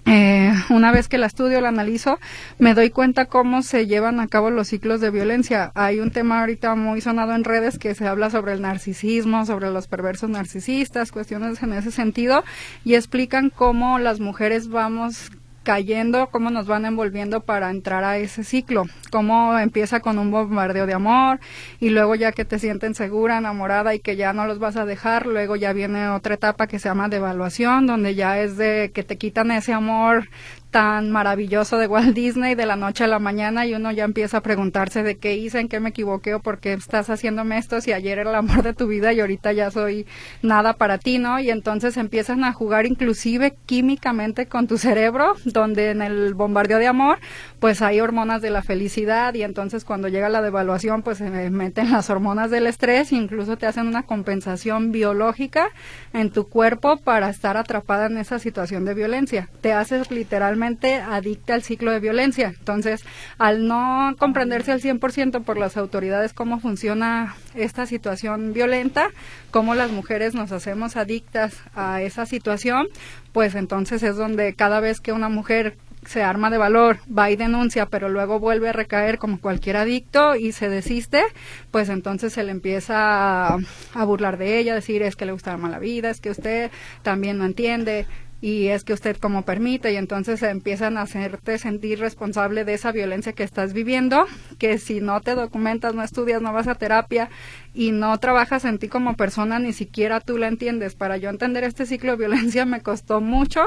eh, 0.06 0.52
una 0.70 0.92
vez 0.92 1.08
que 1.08 1.18
la 1.18 1.26
estudio, 1.26 1.60
la 1.60 1.68
analizo, 1.68 2.18
me 2.58 2.74
doy 2.74 2.90
cuenta 2.90 3.26
cómo 3.26 3.62
se 3.62 3.86
llevan 3.86 4.20
a 4.20 4.28
cabo 4.28 4.50
los 4.50 4.68
ciclos 4.68 5.00
de 5.00 5.10
violencia. 5.10 5.72
Hay 5.74 6.00
un 6.00 6.10
tema 6.10 6.40
ahorita 6.40 6.74
muy 6.74 7.00
sonado 7.00 7.34
en 7.34 7.44
redes 7.44 7.78
que 7.78 7.94
se 7.94 8.06
habla 8.06 8.30
sobre 8.30 8.52
el 8.52 8.62
narcisismo, 8.62 9.46
sobre 9.46 9.70
los 9.70 9.86
perversos 9.86 10.30
narcisistas, 10.30 11.12
cuestiones 11.12 11.62
en 11.62 11.72
ese 11.72 11.90
sentido, 11.90 12.44
y 12.84 12.94
explican 12.94 13.50
cómo 13.50 13.98
las 13.98 14.20
mujeres 14.20 14.68
vamos 14.68 15.30
cayendo, 15.64 16.28
cómo 16.28 16.50
nos 16.50 16.66
van 16.66 16.84
envolviendo 16.84 17.40
para 17.40 17.70
entrar 17.70 18.04
a 18.04 18.18
ese 18.18 18.44
ciclo, 18.44 18.84
cómo 19.10 19.58
empieza 19.58 20.00
con 20.00 20.18
un 20.18 20.30
bombardeo 20.30 20.86
de 20.86 20.94
amor 20.94 21.40
y 21.80 21.88
luego 21.88 22.14
ya 22.14 22.30
que 22.30 22.44
te 22.44 22.60
sienten 22.60 22.94
segura, 22.94 23.38
enamorada 23.38 23.94
y 23.94 23.98
que 23.98 24.14
ya 24.14 24.32
no 24.32 24.46
los 24.46 24.60
vas 24.60 24.76
a 24.76 24.84
dejar, 24.84 25.26
luego 25.26 25.56
ya 25.56 25.72
viene 25.72 26.08
otra 26.10 26.34
etapa 26.34 26.68
que 26.68 26.78
se 26.78 26.88
llama 26.88 27.08
devaluación, 27.08 27.86
donde 27.86 28.14
ya 28.14 28.38
es 28.38 28.56
de 28.56 28.92
que 28.94 29.02
te 29.02 29.18
quitan 29.18 29.50
ese 29.50 29.72
amor 29.72 30.28
tan 30.74 31.12
maravilloso 31.12 31.78
de 31.78 31.86
Walt 31.86 32.16
Disney 32.16 32.56
de 32.56 32.66
la 32.66 32.74
noche 32.74 33.04
a 33.04 33.06
la 33.06 33.20
mañana 33.20 33.64
y 33.64 33.74
uno 33.74 33.92
ya 33.92 34.02
empieza 34.02 34.38
a 34.38 34.40
preguntarse 34.40 35.04
de 35.04 35.18
qué 35.18 35.36
hice, 35.36 35.60
en 35.60 35.68
qué 35.68 35.78
me 35.78 35.90
equivoqué 35.90 36.34
o 36.34 36.40
por 36.40 36.58
qué 36.58 36.72
estás 36.72 37.10
haciéndome 37.10 37.58
esto 37.58 37.80
si 37.80 37.92
ayer 37.92 38.18
era 38.18 38.30
el 38.30 38.34
amor 38.34 38.64
de 38.64 38.74
tu 38.74 38.88
vida 38.88 39.12
y 39.12 39.20
ahorita 39.20 39.52
ya 39.52 39.70
soy 39.70 40.04
nada 40.42 40.72
para 40.72 40.98
ti, 40.98 41.18
¿no? 41.18 41.38
Y 41.38 41.50
entonces 41.50 41.96
empiezan 41.96 42.42
a 42.42 42.52
jugar 42.52 42.86
inclusive 42.86 43.54
químicamente 43.66 44.46
con 44.46 44.66
tu 44.66 44.76
cerebro, 44.76 45.36
donde 45.44 45.90
en 45.90 46.02
el 46.02 46.34
bombardeo 46.34 46.80
de 46.80 46.88
amor 46.88 47.20
pues 47.60 47.80
hay 47.80 48.00
hormonas 48.00 48.42
de 48.42 48.50
la 48.50 48.62
felicidad 48.62 49.32
y 49.34 49.44
entonces 49.44 49.84
cuando 49.84 50.08
llega 50.08 50.28
la 50.28 50.42
devaluación 50.42 51.02
pues 51.02 51.18
se 51.18 51.30
meten 51.50 51.92
las 51.92 52.10
hormonas 52.10 52.50
del 52.50 52.66
estrés 52.66 53.12
incluso 53.12 53.56
te 53.56 53.66
hacen 53.66 53.86
una 53.86 54.02
compensación 54.02 54.90
biológica 54.90 55.68
en 56.12 56.30
tu 56.30 56.48
cuerpo 56.48 56.96
para 56.96 57.30
estar 57.30 57.56
atrapada 57.56 58.06
en 58.06 58.18
esa 58.18 58.40
situación 58.40 58.84
de 58.84 58.94
violencia. 58.94 59.48
Te 59.60 59.72
haces 59.72 60.10
literalmente 60.10 60.63
adicta 60.66 61.54
al 61.54 61.62
ciclo 61.62 61.90
de 61.90 62.00
violencia. 62.00 62.54
Entonces, 62.58 63.04
al 63.38 63.66
no 63.66 64.14
comprenderse 64.18 64.72
al 64.72 64.80
100% 64.80 65.42
por 65.44 65.56
las 65.56 65.76
autoridades 65.76 66.32
cómo 66.32 66.60
funciona 66.60 67.36
esta 67.54 67.86
situación 67.86 68.52
violenta, 68.52 69.08
cómo 69.50 69.74
las 69.74 69.90
mujeres 69.90 70.34
nos 70.34 70.52
hacemos 70.52 70.96
adictas 70.96 71.54
a 71.74 72.02
esa 72.02 72.26
situación, 72.26 72.88
pues 73.32 73.54
entonces 73.54 74.02
es 74.02 74.16
donde 74.16 74.54
cada 74.54 74.80
vez 74.80 75.00
que 75.00 75.12
una 75.12 75.28
mujer 75.28 75.76
se 76.06 76.22
arma 76.22 76.50
de 76.50 76.58
valor, 76.58 76.98
va 77.06 77.30
y 77.30 77.36
denuncia, 77.36 77.86
pero 77.86 78.08
luego 78.08 78.38
vuelve 78.38 78.68
a 78.68 78.72
recaer 78.72 79.18
como 79.18 79.40
cualquier 79.40 79.76
adicto 79.76 80.36
y 80.36 80.52
se 80.52 80.68
desiste, 80.68 81.22
pues 81.70 81.88
entonces 81.88 82.32
se 82.32 82.44
le 82.44 82.50
empieza 82.50 83.54
a, 83.54 84.04
burlar 84.04 84.36
de 84.36 84.58
ella, 84.58 84.74
decir 84.74 85.02
es 85.02 85.16
que 85.16 85.26
le 85.26 85.32
gusta 85.32 85.52
la 85.52 85.56
mala 85.58 85.78
vida, 85.78 86.10
es 86.10 86.20
que 86.20 86.30
usted 86.30 86.70
también 87.02 87.38
no 87.38 87.44
entiende 87.44 88.06
y 88.44 88.68
es 88.68 88.84
que 88.84 88.92
usted 88.92 89.16
como 89.16 89.40
permite 89.46 89.90
y 89.90 89.96
entonces 89.96 90.42
empiezan 90.42 90.98
a 90.98 91.02
hacerte 91.02 91.56
sentir 91.56 91.98
responsable 91.98 92.66
de 92.66 92.74
esa 92.74 92.92
violencia 92.92 93.32
que 93.32 93.42
estás 93.42 93.72
viviendo, 93.72 94.26
que 94.58 94.76
si 94.76 95.00
no 95.00 95.22
te 95.22 95.34
documentas, 95.34 95.94
no 95.94 96.02
estudias, 96.02 96.42
no 96.42 96.52
vas 96.52 96.68
a 96.68 96.74
terapia 96.74 97.30
y 97.72 97.92
no 97.92 98.18
trabajas 98.18 98.66
en 98.66 98.78
ti 98.78 98.88
como 98.88 99.16
persona, 99.16 99.58
ni 99.60 99.72
siquiera 99.72 100.20
tú 100.20 100.36
la 100.36 100.48
entiendes. 100.48 100.94
Para 100.94 101.16
yo 101.16 101.30
entender 101.30 101.64
este 101.64 101.86
ciclo 101.86 102.10
de 102.10 102.18
violencia 102.18 102.66
me 102.66 102.82
costó 102.82 103.22
mucho 103.22 103.62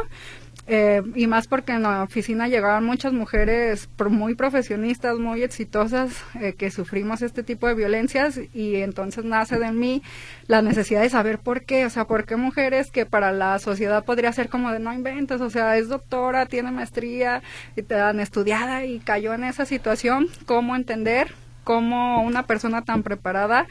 eh, 0.67 1.01
y 1.15 1.27
más 1.27 1.47
porque 1.47 1.71
en 1.71 1.84
la 1.84 2.03
oficina 2.03 2.47
llegaban 2.47 2.84
muchas 2.84 3.13
mujeres 3.13 3.89
muy 4.10 4.36
profesionistas, 4.36 5.17
muy 5.17 5.41
exitosas, 5.43 6.12
eh, 6.41 6.53
que 6.53 6.71
sufrimos 6.71 7.21
este 7.21 7.41
tipo 7.41 7.67
de 7.67 7.73
violencias 7.73 8.39
y 8.53 8.75
entonces 8.75 9.23
nace 9.23 9.60
de 9.60 9.71
mí 9.71 10.03
la 10.47 10.62
necesidad 10.62 11.01
de 11.01 11.10
saber 11.10 11.39
por 11.39 11.63
qué, 11.63 11.86
o 11.86 11.89
sea, 11.89 12.06
por 12.06 12.25
qué 12.25 12.36
mujeres 12.36 12.91
que 12.91 13.06
para 13.06 13.32
la 13.32 13.60
sociedad 13.60 14.03
podría 14.03 14.34
ser 14.34 14.49
como 14.49 14.71
de 14.71 14.80
no 14.80 14.93
inventes, 14.93 15.39
o 15.41 15.49
sea, 15.49 15.77
es 15.77 15.88
doctora, 15.88 16.45
tiene 16.45 16.71
maestría, 16.71 17.41
y 17.75 17.84
tan 17.84 18.19
estudiada 18.19 18.86
y 18.86 18.99
cayó 18.99 19.34
en 19.34 19.43
esa 19.43 19.65
situación, 19.65 20.27
cómo 20.45 20.75
entender 20.75 21.34
cómo 21.63 22.23
una 22.23 22.43
persona 22.43 22.84
tan 22.84 23.03
preparada 23.03 23.67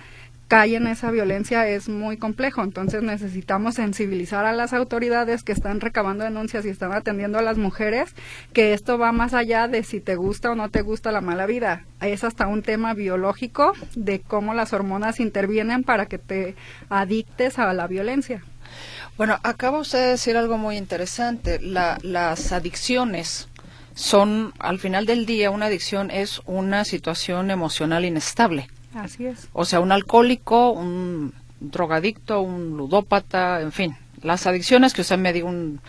cae 0.49 0.77
en 0.77 0.87
esa 0.87 1.11
violencia 1.11 1.67
es 1.69 1.89
muy 1.89 2.17
complejo. 2.17 2.63
Entonces 2.63 3.03
necesitamos 3.03 3.75
sensibilizar 3.75 4.45
a 4.45 4.53
las 4.53 4.73
autoridades 4.73 5.43
que 5.43 5.53
están 5.53 5.81
recabando 5.81 6.25
denuncias 6.25 6.65
y 6.65 6.69
están 6.69 6.93
atendiendo 6.93 7.39
a 7.39 7.43
las 7.43 7.59
mujeres 7.59 8.15
que 8.53 8.73
esto 8.73 8.99
va 8.99 9.13
más 9.13 9.35
allá 9.35 9.69
de 9.69 9.83
si 9.83 10.01
te 10.01 10.17
gusta 10.17 10.53
o 10.53 10.55
no 10.55 10.71
te 10.71 10.83
gusta 10.83 11.13
la 11.13 11.21
mala 11.21 11.47
vida. 11.47 11.85
Es 12.01 12.25
hasta 12.25 12.47
un 12.47 12.63
tema 12.63 12.95
biológico 12.95 13.73
de 13.95 14.21
cómo 14.21 14.55
las 14.55 14.73
hormonas 14.73 15.21
intervienen 15.21 15.83
para 15.83 16.07
que 16.07 16.19
te 16.19 16.55
adictes 16.89 17.59
a 17.59 17.73
la 17.73 17.87
violencia. 17.87 18.43
Bueno, 19.17 19.39
acaba 19.43 19.79
usted 19.79 19.99
de 19.99 20.11
decir 20.11 20.37
algo 20.37 20.59
muy 20.59 20.77
interesante. 20.77 21.59
las 21.61 22.53
adicciones 22.53 23.49
son, 23.95 24.53
al 24.59 24.79
final 24.79 25.07
del 25.07 25.25
día, 25.25 25.51
una 25.51 25.67
adicción 25.67 26.11
es 26.11 26.43
una 26.45 26.85
situación 26.85 27.51
emocional 27.51 28.05
inestable 28.05 28.69
Así 28.97 29.27
es. 29.27 29.49
O 29.53 29.65
sea, 29.65 29.81
un 29.81 29.93
alcohólico, 29.93 30.71
un 30.71 31.35
drogadicto, 31.61 32.41
un 32.41 32.77
ludópata, 32.77 33.61
en 33.61 33.73
fin, 33.73 33.97
las 34.23 34.47
adicciones 34.47 34.93
que 34.93 35.03
usted 35.03 35.19
me 35.19 35.33
diga, 35.33 35.47
un, 35.49 35.81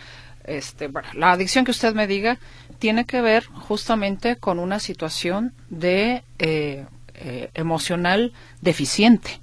este, 0.44 0.90
la 1.14 1.32
adicción 1.32 1.64
que 1.64 1.70
usted 1.70 1.94
me 1.94 2.06
diga 2.06 2.38
tiene 2.78 3.04
que 3.04 3.20
ver 3.20 3.44
justamente 3.44 4.36
con 4.36 4.58
una 4.58 4.78
situación 4.78 5.52
de 5.68 6.22
eh, 6.38 6.86
eh, 7.14 7.50
emocional 7.54 8.32
deficiente. 8.60 9.40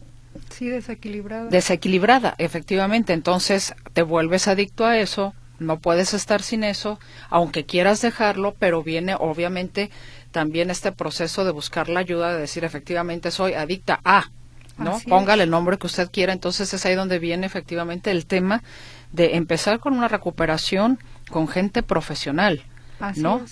Sí, 0.49 0.69
desequilibrada. 0.69 1.49
Desequilibrada, 1.49 2.35
efectivamente. 2.37 3.13
Entonces 3.13 3.75
te 3.93 4.03
vuelves 4.03 4.47
adicto 4.47 4.85
a 4.85 4.97
eso, 4.97 5.33
no 5.59 5.79
puedes 5.79 6.13
estar 6.13 6.41
sin 6.41 6.63
eso, 6.63 6.99
aunque 7.29 7.65
quieras 7.65 8.01
dejarlo, 8.01 8.55
pero 8.57 8.83
viene 8.83 9.15
obviamente 9.17 9.91
también 10.35 10.69
este 10.69 10.91
proceso 10.91 11.45
de 11.45 11.51
buscar 11.51 11.87
la 11.87 12.01
ayuda, 12.01 12.33
de 12.33 12.41
decir 12.41 12.65
efectivamente 12.65 13.31
soy 13.31 13.53
adicta 13.53 14.01
a, 14.03 14.25
¿no? 14.77 14.99
Póngale 15.07 15.43
el 15.43 15.49
nombre 15.49 15.77
que 15.77 15.87
usted 15.87 16.11
quiera. 16.11 16.33
Entonces 16.33 16.73
es 16.73 16.85
ahí 16.85 16.93
donde 16.93 17.19
viene 17.19 17.47
efectivamente 17.47 18.11
el 18.11 18.25
tema 18.25 18.61
de 19.13 19.37
empezar 19.37 19.79
con 19.79 19.93
una 19.93 20.09
recuperación 20.09 20.99
con 21.29 21.47
gente 21.47 21.83
profesional, 21.83 22.63
¿no? 23.15 23.45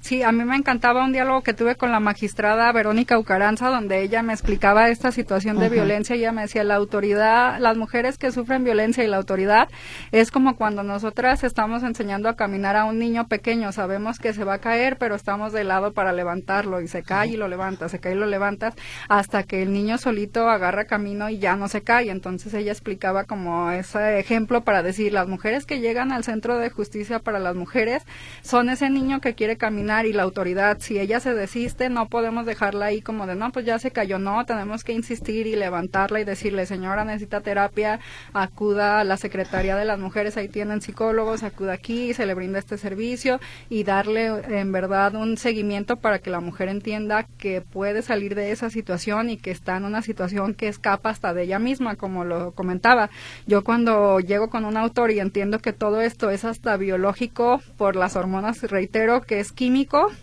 Sí, 0.00 0.22
a 0.22 0.32
mí 0.32 0.44
me 0.44 0.56
encantaba 0.56 1.04
un 1.04 1.12
diálogo 1.12 1.42
que 1.42 1.52
tuve 1.52 1.76
con 1.76 1.92
la 1.92 2.00
magistrada 2.00 2.72
Verónica 2.72 3.18
Ucaranza, 3.18 3.68
donde 3.68 4.00
ella 4.00 4.22
me 4.22 4.32
explicaba 4.32 4.88
esta 4.88 5.12
situación 5.12 5.58
de 5.58 5.68
violencia 5.68 6.16
y 6.16 6.20
ella 6.20 6.32
me 6.32 6.42
decía, 6.42 6.64
la 6.64 6.76
autoridad, 6.76 7.58
las 7.60 7.76
mujeres 7.76 8.16
que 8.16 8.32
sufren 8.32 8.64
violencia 8.64 9.04
y 9.04 9.08
la 9.08 9.18
autoridad 9.18 9.68
es 10.10 10.30
como 10.30 10.56
cuando 10.56 10.82
nosotras 10.82 11.44
estamos 11.44 11.82
enseñando 11.82 12.30
a 12.30 12.34
caminar 12.34 12.76
a 12.76 12.86
un 12.86 12.98
niño 12.98 13.28
pequeño, 13.28 13.72
sabemos 13.72 14.18
que 14.18 14.32
se 14.32 14.42
va 14.42 14.54
a 14.54 14.58
caer, 14.58 14.96
pero 14.96 15.14
estamos 15.14 15.52
de 15.52 15.64
lado 15.64 15.92
para 15.92 16.14
levantarlo 16.14 16.80
y 16.80 16.88
se 16.88 17.02
cae 17.02 17.28
y 17.28 17.36
lo 17.36 17.46
levanta, 17.46 17.90
se 17.90 18.00
cae 18.00 18.14
y 18.14 18.18
lo 18.18 18.26
levantas, 18.26 18.74
hasta 19.08 19.42
que 19.42 19.62
el 19.62 19.70
niño 19.70 19.98
solito 19.98 20.48
agarra 20.48 20.86
camino 20.86 21.28
y 21.28 21.38
ya 21.38 21.56
no 21.56 21.68
se 21.68 21.82
cae. 21.82 22.10
Entonces 22.10 22.54
ella 22.54 22.72
explicaba 22.72 23.24
como 23.24 23.70
ese 23.70 24.18
ejemplo 24.18 24.62
para 24.62 24.82
decir, 24.82 25.12
las 25.12 25.28
mujeres 25.28 25.66
que 25.66 25.80
llegan 25.80 26.10
al 26.10 26.24
Centro 26.24 26.56
de 26.56 26.70
Justicia 26.70 27.18
para 27.18 27.38
las 27.38 27.54
Mujeres 27.54 28.02
son 28.40 28.70
ese 28.70 28.88
niño 28.88 29.20
que 29.20 29.34
quiere 29.34 29.58
caminar 29.58 29.89
y 29.90 30.12
la 30.12 30.22
autoridad, 30.22 30.78
si 30.78 31.00
ella 31.00 31.18
se 31.18 31.34
desiste, 31.34 31.88
no 31.88 32.06
podemos 32.06 32.46
dejarla 32.46 32.86
ahí 32.86 33.02
como 33.02 33.26
de, 33.26 33.34
no, 33.34 33.50
pues 33.50 33.66
ya 33.66 33.78
se 33.80 33.90
cayó, 33.90 34.20
no, 34.20 34.46
tenemos 34.46 34.84
que 34.84 34.92
insistir 34.92 35.48
y 35.48 35.56
levantarla 35.56 36.20
y 36.20 36.24
decirle, 36.24 36.64
señora, 36.64 37.04
necesita 37.04 37.40
terapia, 37.40 37.98
acuda 38.32 39.00
a 39.00 39.04
la 39.04 39.16
Secretaría 39.16 39.74
de 39.74 39.84
las 39.84 39.98
Mujeres, 39.98 40.36
ahí 40.36 40.48
tienen 40.48 40.80
psicólogos, 40.80 41.42
acuda 41.42 41.72
aquí, 41.72 42.14
se 42.14 42.24
le 42.24 42.34
brinda 42.34 42.60
este 42.60 42.78
servicio 42.78 43.40
y 43.68 43.82
darle 43.82 44.26
en 44.26 44.70
verdad 44.70 45.16
un 45.16 45.36
seguimiento 45.36 45.96
para 45.96 46.20
que 46.20 46.30
la 46.30 46.40
mujer 46.40 46.68
entienda 46.68 47.26
que 47.36 47.60
puede 47.60 48.02
salir 48.02 48.36
de 48.36 48.52
esa 48.52 48.70
situación 48.70 49.28
y 49.28 49.38
que 49.38 49.50
está 49.50 49.76
en 49.76 49.84
una 49.84 50.02
situación 50.02 50.54
que 50.54 50.68
escapa 50.68 51.10
hasta 51.10 51.34
de 51.34 51.42
ella 51.42 51.58
misma, 51.58 51.96
como 51.96 52.24
lo 52.24 52.52
comentaba. 52.52 53.10
Yo 53.48 53.64
cuando 53.64 54.20
llego 54.20 54.50
con 54.50 54.64
un 54.64 54.76
autor 54.76 55.10
y 55.10 55.18
entiendo 55.18 55.58
que 55.58 55.72
todo 55.72 56.00
esto 56.00 56.30
es 56.30 56.44
hasta 56.44 56.76
biológico 56.76 57.60
por 57.76 57.96
las 57.96 58.14
hormonas, 58.14 58.62
reitero 58.62 59.22
que 59.22 59.40
es 59.40 59.50
químico, 59.50 59.79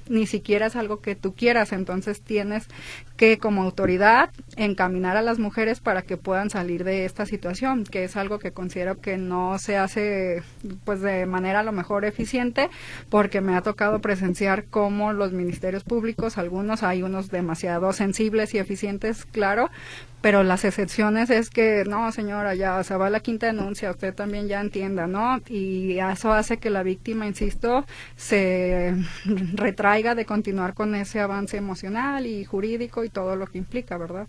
ni 0.10 0.28
siquiera 0.28 0.68
es 0.68 0.76
algo 0.76 1.02
que 1.02 1.16
tú 1.16 1.34
quieras, 1.34 1.72
entonces 1.72 2.22
tienes 2.22 2.68
que 3.16 3.40
como 3.40 3.64
autoridad 3.64 4.30
encaminar 4.58 5.18
a 5.18 5.22
las 5.22 5.40
mujeres 5.40 5.80
para 5.80 6.04
que 6.04 6.18
puedan 6.18 6.50
salir 6.50 6.84
de 6.84 7.06
esta 7.06 7.26
situación, 7.26 7.84
que 7.84 8.04
es 8.04 8.16
algo 8.16 8.38
que 8.38 8.52
considero 8.52 9.02
que 9.02 9.18
no 9.18 9.58
se 9.58 9.78
hace 9.78 10.44
pues 10.86 11.02
de 11.02 11.26
manera 11.26 11.62
a 11.62 11.64
lo 11.64 11.72
mejor 11.72 12.06
eficiente, 12.06 12.70
porque 13.10 13.42
me 13.42 13.56
ha 13.56 13.62
tocado 13.62 14.00
presenciar 14.00 14.66
cómo 14.66 15.14
los 15.14 15.32
ministerios 15.32 15.84
públicos, 15.84 16.38
algunos 16.38 16.84
hay 16.84 17.02
unos 17.02 17.30
demasiado 17.30 17.92
sensibles 17.94 18.54
y 18.54 18.60
eficientes, 18.60 19.26
claro, 19.26 19.70
pero 20.22 20.44
las 20.44 20.66
excepciones 20.66 21.30
es 21.30 21.50
que 21.50 21.84
no 21.88 22.12
señora 22.12 22.56
ya 22.56 22.84
se 22.84 22.96
va 22.96 23.10
la 23.10 23.20
quinta 23.20 23.48
denuncia 23.48 23.92
usted 23.92 24.14
también 24.14 24.48
ya 24.48 24.62
entienda 24.62 25.08
no 25.08 25.40
y 25.48 26.00
eso 26.00 26.34
hace 26.34 26.58
que 26.58 26.70
la 26.70 26.84
víctima 26.84 27.28
insisto 27.28 27.86
se 28.16 28.96
retraiga 29.54 30.16
de 30.16 30.26
continuar 30.26 30.74
con 30.74 30.96
ese 30.96 31.20
avance 31.20 31.58
emocional 31.58 32.26
y 32.26 32.46
jurídico 32.46 33.04
y 33.04 33.10
todo 33.10 33.36
lo 33.36 33.48
que 33.48 33.58
implica 33.58 33.98
verdad 33.98 34.28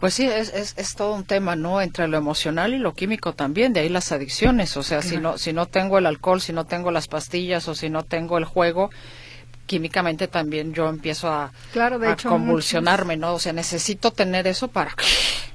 pues 0.00 0.14
sí, 0.14 0.24
es, 0.24 0.48
es, 0.54 0.72
es, 0.78 0.94
todo 0.94 1.14
un 1.14 1.24
tema, 1.24 1.56
¿no? 1.56 1.82
Entre 1.82 2.08
lo 2.08 2.16
emocional 2.16 2.72
y 2.72 2.78
lo 2.78 2.94
químico 2.94 3.34
también, 3.34 3.74
de 3.74 3.80
ahí 3.80 3.90
las 3.90 4.12
adicciones. 4.12 4.78
O 4.78 4.82
sea, 4.82 5.02
si 5.02 5.18
no, 5.18 5.36
si 5.36 5.52
no 5.52 5.66
tengo 5.66 5.98
el 5.98 6.06
alcohol, 6.06 6.40
si 6.40 6.54
no 6.54 6.64
tengo 6.64 6.90
las 6.90 7.06
pastillas 7.06 7.68
o 7.68 7.74
si 7.74 7.90
no 7.90 8.02
tengo 8.02 8.38
el 8.38 8.46
juego, 8.46 8.88
químicamente 9.70 10.26
también 10.26 10.74
yo 10.74 10.88
empiezo 10.88 11.28
a, 11.28 11.52
claro, 11.72 12.00
de 12.00 12.16
convulsionarme, 12.16 13.16
¿no? 13.16 13.34
O 13.34 13.38
sea, 13.38 13.52
necesito 13.52 14.10
tener 14.10 14.48
eso 14.48 14.66
para... 14.66 14.96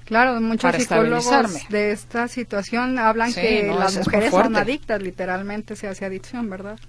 Claro, 0.05 0.39
muchos 0.39 0.73
psicólogos 0.73 1.67
de 1.67 1.91
esta 1.91 2.29
situación 2.29 2.97
hablan 2.97 3.33
que 3.33 3.73
las 3.77 3.97
mujeres 3.97 4.31
son 4.31 4.55
adictas, 4.55 5.01
literalmente 5.01 5.75
se 5.75 5.89
hace 5.89 6.05
adicción, 6.05 6.49
¿verdad? 6.49 6.79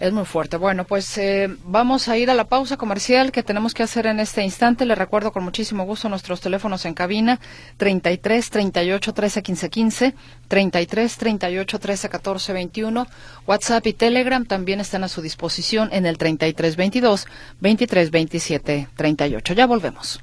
Es 0.00 0.14
muy 0.14 0.24
fuerte. 0.24 0.56
Bueno, 0.56 0.84
pues 0.84 1.18
eh, 1.18 1.54
vamos 1.66 2.08
a 2.08 2.16
ir 2.16 2.30
a 2.30 2.34
la 2.34 2.44
pausa 2.44 2.78
comercial 2.78 3.32
que 3.32 3.42
tenemos 3.42 3.74
que 3.74 3.82
hacer 3.82 4.06
en 4.06 4.18
este 4.18 4.42
instante. 4.42 4.86
Le 4.86 4.94
recuerdo 4.94 5.30
con 5.30 5.44
muchísimo 5.44 5.84
gusto 5.84 6.08
nuestros 6.08 6.40
teléfonos 6.40 6.86
en 6.86 6.94
cabina 6.94 7.38
33 7.76 8.48
38 8.48 9.12
13 9.12 9.42
15 9.42 9.68
15, 9.68 10.14
33 10.48 11.16
38 11.18 11.78
13 11.78 12.08
14 12.08 12.52
21. 12.54 13.06
WhatsApp 13.46 13.86
y 13.88 13.92
Telegram 13.92 14.46
también 14.46 14.80
están 14.80 15.04
a 15.04 15.08
su 15.08 15.20
disposición 15.20 15.90
en 15.92 16.06
el 16.06 16.16
33 16.16 16.76
22 16.76 17.26
23 17.60 18.10
27 18.10 18.88
38. 18.96 19.52
Ya 19.52 19.66
volvemos. 19.66 20.22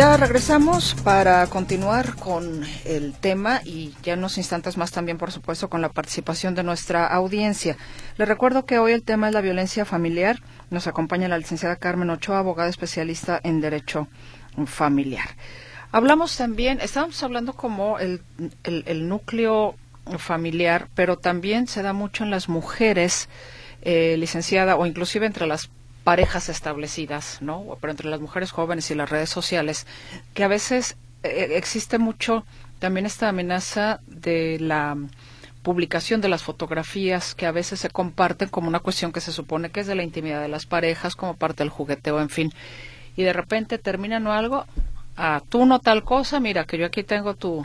Ya 0.00 0.16
regresamos 0.16 0.96
para 1.04 1.46
continuar 1.48 2.14
con 2.16 2.64
el 2.86 3.12
tema 3.12 3.60
y 3.66 3.92
ya 4.02 4.14
unos 4.14 4.38
instantes 4.38 4.78
más 4.78 4.92
también, 4.92 5.18
por 5.18 5.30
supuesto, 5.30 5.68
con 5.68 5.82
la 5.82 5.90
participación 5.90 6.54
de 6.54 6.62
nuestra 6.62 7.06
audiencia. 7.06 7.76
Le 8.16 8.24
recuerdo 8.24 8.64
que 8.64 8.78
hoy 8.78 8.92
el 8.92 9.02
tema 9.02 9.28
es 9.28 9.34
la 9.34 9.42
violencia 9.42 9.84
familiar. 9.84 10.38
Nos 10.70 10.86
acompaña 10.86 11.28
la 11.28 11.36
licenciada 11.36 11.76
Carmen 11.76 12.08
Ochoa, 12.08 12.38
abogada 12.38 12.70
especialista 12.70 13.38
en 13.42 13.60
Derecho 13.60 14.08
Familiar. 14.64 15.36
Hablamos 15.92 16.34
también, 16.34 16.80
estábamos 16.80 17.22
hablando 17.22 17.52
como 17.52 17.98
el, 17.98 18.22
el, 18.64 19.06
núcleo 19.06 19.74
familiar, 20.16 20.88
pero 20.94 21.18
también 21.18 21.66
se 21.66 21.82
da 21.82 21.92
mucho 21.92 22.24
en 22.24 22.30
las 22.30 22.48
mujeres, 22.48 23.28
eh, 23.82 24.16
licenciada, 24.16 24.76
o 24.76 24.86
inclusive 24.86 25.26
entre 25.26 25.46
las 25.46 25.70
parejas 26.10 26.48
establecidas, 26.48 27.38
¿no? 27.40 27.78
Pero 27.80 27.92
entre 27.92 28.10
las 28.10 28.20
mujeres 28.20 28.50
jóvenes 28.50 28.90
y 28.90 28.96
las 28.96 29.08
redes 29.08 29.30
sociales, 29.30 29.86
que 30.34 30.42
a 30.42 30.48
veces 30.48 30.96
eh, 31.22 31.52
existe 31.54 32.00
mucho 32.00 32.44
también 32.80 33.06
esta 33.06 33.28
amenaza 33.28 34.00
de 34.08 34.58
la 34.58 34.96
publicación 35.62 36.20
de 36.20 36.28
las 36.28 36.42
fotografías 36.42 37.36
que 37.36 37.46
a 37.46 37.52
veces 37.52 37.78
se 37.78 37.90
comparten 37.90 38.48
como 38.48 38.66
una 38.66 38.80
cuestión 38.80 39.12
que 39.12 39.20
se 39.20 39.30
supone 39.30 39.70
que 39.70 39.78
es 39.78 39.86
de 39.86 39.94
la 39.94 40.02
intimidad 40.02 40.42
de 40.42 40.48
las 40.48 40.66
parejas, 40.66 41.14
como 41.14 41.36
parte 41.36 41.62
del 41.62 41.70
jugueteo, 41.70 42.20
en 42.20 42.28
fin. 42.28 42.52
Y 43.14 43.22
de 43.22 43.32
repente 43.32 43.78
terminan 43.78 44.26
o 44.26 44.32
algo, 44.32 44.64
ah, 45.16 45.40
tú 45.48 45.64
no 45.64 45.78
tal 45.78 46.02
cosa, 46.02 46.40
mira 46.40 46.64
que 46.64 46.76
yo 46.76 46.86
aquí 46.86 47.04
tengo 47.04 47.34
tu, 47.36 47.64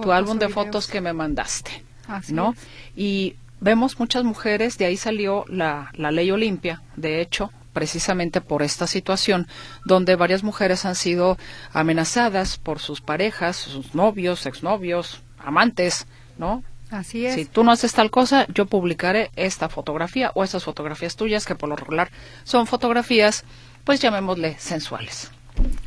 tu 0.00 0.12
álbum 0.12 0.38
de 0.38 0.48
fotos 0.48 0.86
que 0.86 1.00
me 1.00 1.12
mandaste, 1.12 1.82
¿no? 2.28 2.54
Y 2.94 3.34
vemos 3.58 3.98
muchas 3.98 4.22
mujeres, 4.22 4.78
de 4.78 4.84
ahí 4.84 4.96
salió 4.96 5.44
la, 5.48 5.90
la 5.94 6.12
ley 6.12 6.30
Olimpia, 6.30 6.82
de 6.94 7.20
hecho, 7.20 7.50
precisamente 7.72 8.40
por 8.40 8.62
esta 8.62 8.86
situación, 8.86 9.46
donde 9.84 10.16
varias 10.16 10.42
mujeres 10.42 10.84
han 10.84 10.94
sido 10.94 11.38
amenazadas 11.72 12.58
por 12.58 12.78
sus 12.78 13.00
parejas, 13.00 13.56
sus 13.56 13.94
novios, 13.94 14.46
exnovios, 14.46 15.22
amantes, 15.38 16.06
¿no? 16.38 16.62
Así 16.90 17.24
es. 17.24 17.34
Si 17.34 17.44
tú 17.44 17.62
no 17.62 17.70
haces 17.70 17.92
tal 17.92 18.10
cosa, 18.10 18.46
yo 18.52 18.66
publicaré 18.66 19.30
esta 19.36 19.68
fotografía 19.68 20.32
o 20.34 20.42
estas 20.42 20.64
fotografías 20.64 21.16
tuyas, 21.16 21.46
que 21.46 21.54
por 21.54 21.68
lo 21.68 21.76
regular 21.76 22.10
son 22.42 22.66
fotografías, 22.66 23.44
pues 23.84 24.00
llamémosle 24.00 24.58
sensuales. 24.58 25.30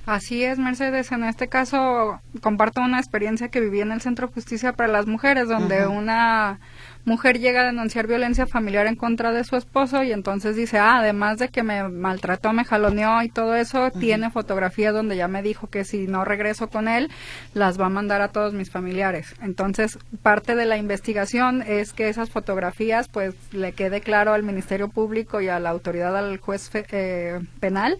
Así 0.05 0.43
es, 0.43 0.59
Mercedes. 0.59 1.11
En 1.11 1.23
este 1.23 1.47
caso, 1.47 2.19
comparto 2.41 2.81
una 2.81 2.99
experiencia 2.99 3.49
que 3.49 3.59
viví 3.59 3.81
en 3.81 3.91
el 3.91 4.01
Centro 4.01 4.27
de 4.27 4.33
Justicia 4.33 4.73
para 4.73 4.91
las 4.91 5.07
Mujeres, 5.07 5.47
donde 5.47 5.87
una 5.87 6.59
mujer 7.05 7.39
llega 7.39 7.61
a 7.61 7.65
denunciar 7.65 8.07
violencia 8.07 8.47
familiar 8.47 8.87
en 8.87 8.95
contra 8.95 9.31
de 9.31 9.43
su 9.43 9.55
esposo 9.55 10.03
y 10.03 10.11
entonces 10.11 10.55
dice, 10.55 10.77
ah, 10.77 10.99
además 10.99 11.39
de 11.39 11.49
que 11.49 11.63
me 11.63 11.87
maltrató, 11.89 12.53
me 12.53 12.65
jaloneó 12.65 13.21
y 13.23 13.29
todo 13.29 13.55
eso, 13.55 13.91
tiene 13.91 14.31
fotografías 14.31 14.93
donde 14.93 15.17
ya 15.17 15.27
me 15.27 15.41
dijo 15.41 15.67
que 15.67 15.83
si 15.83 16.07
no 16.07 16.25
regreso 16.25 16.69
con 16.69 16.87
él, 16.87 17.09
las 17.53 17.79
va 17.79 17.87
a 17.87 17.89
mandar 17.89 18.21
a 18.21 18.29
todos 18.29 18.53
mis 18.53 18.71
familiares. 18.71 19.35
Entonces, 19.41 19.99
parte 20.21 20.55
de 20.55 20.65
la 20.65 20.77
investigación 20.77 21.63
es 21.63 21.93
que 21.93 22.09
esas 22.09 22.29
fotografías, 22.29 23.07
pues, 23.09 23.35
le 23.51 23.73
quede 23.73 24.01
claro 24.01 24.33
al 24.33 24.43
Ministerio 24.43 24.87
Público 24.87 25.41
y 25.41 25.49
a 25.49 25.59
la 25.59 25.69
autoridad, 25.69 26.15
al 26.17 26.37
juez 26.37 26.69
eh, 26.73 27.39
penal, 27.59 27.97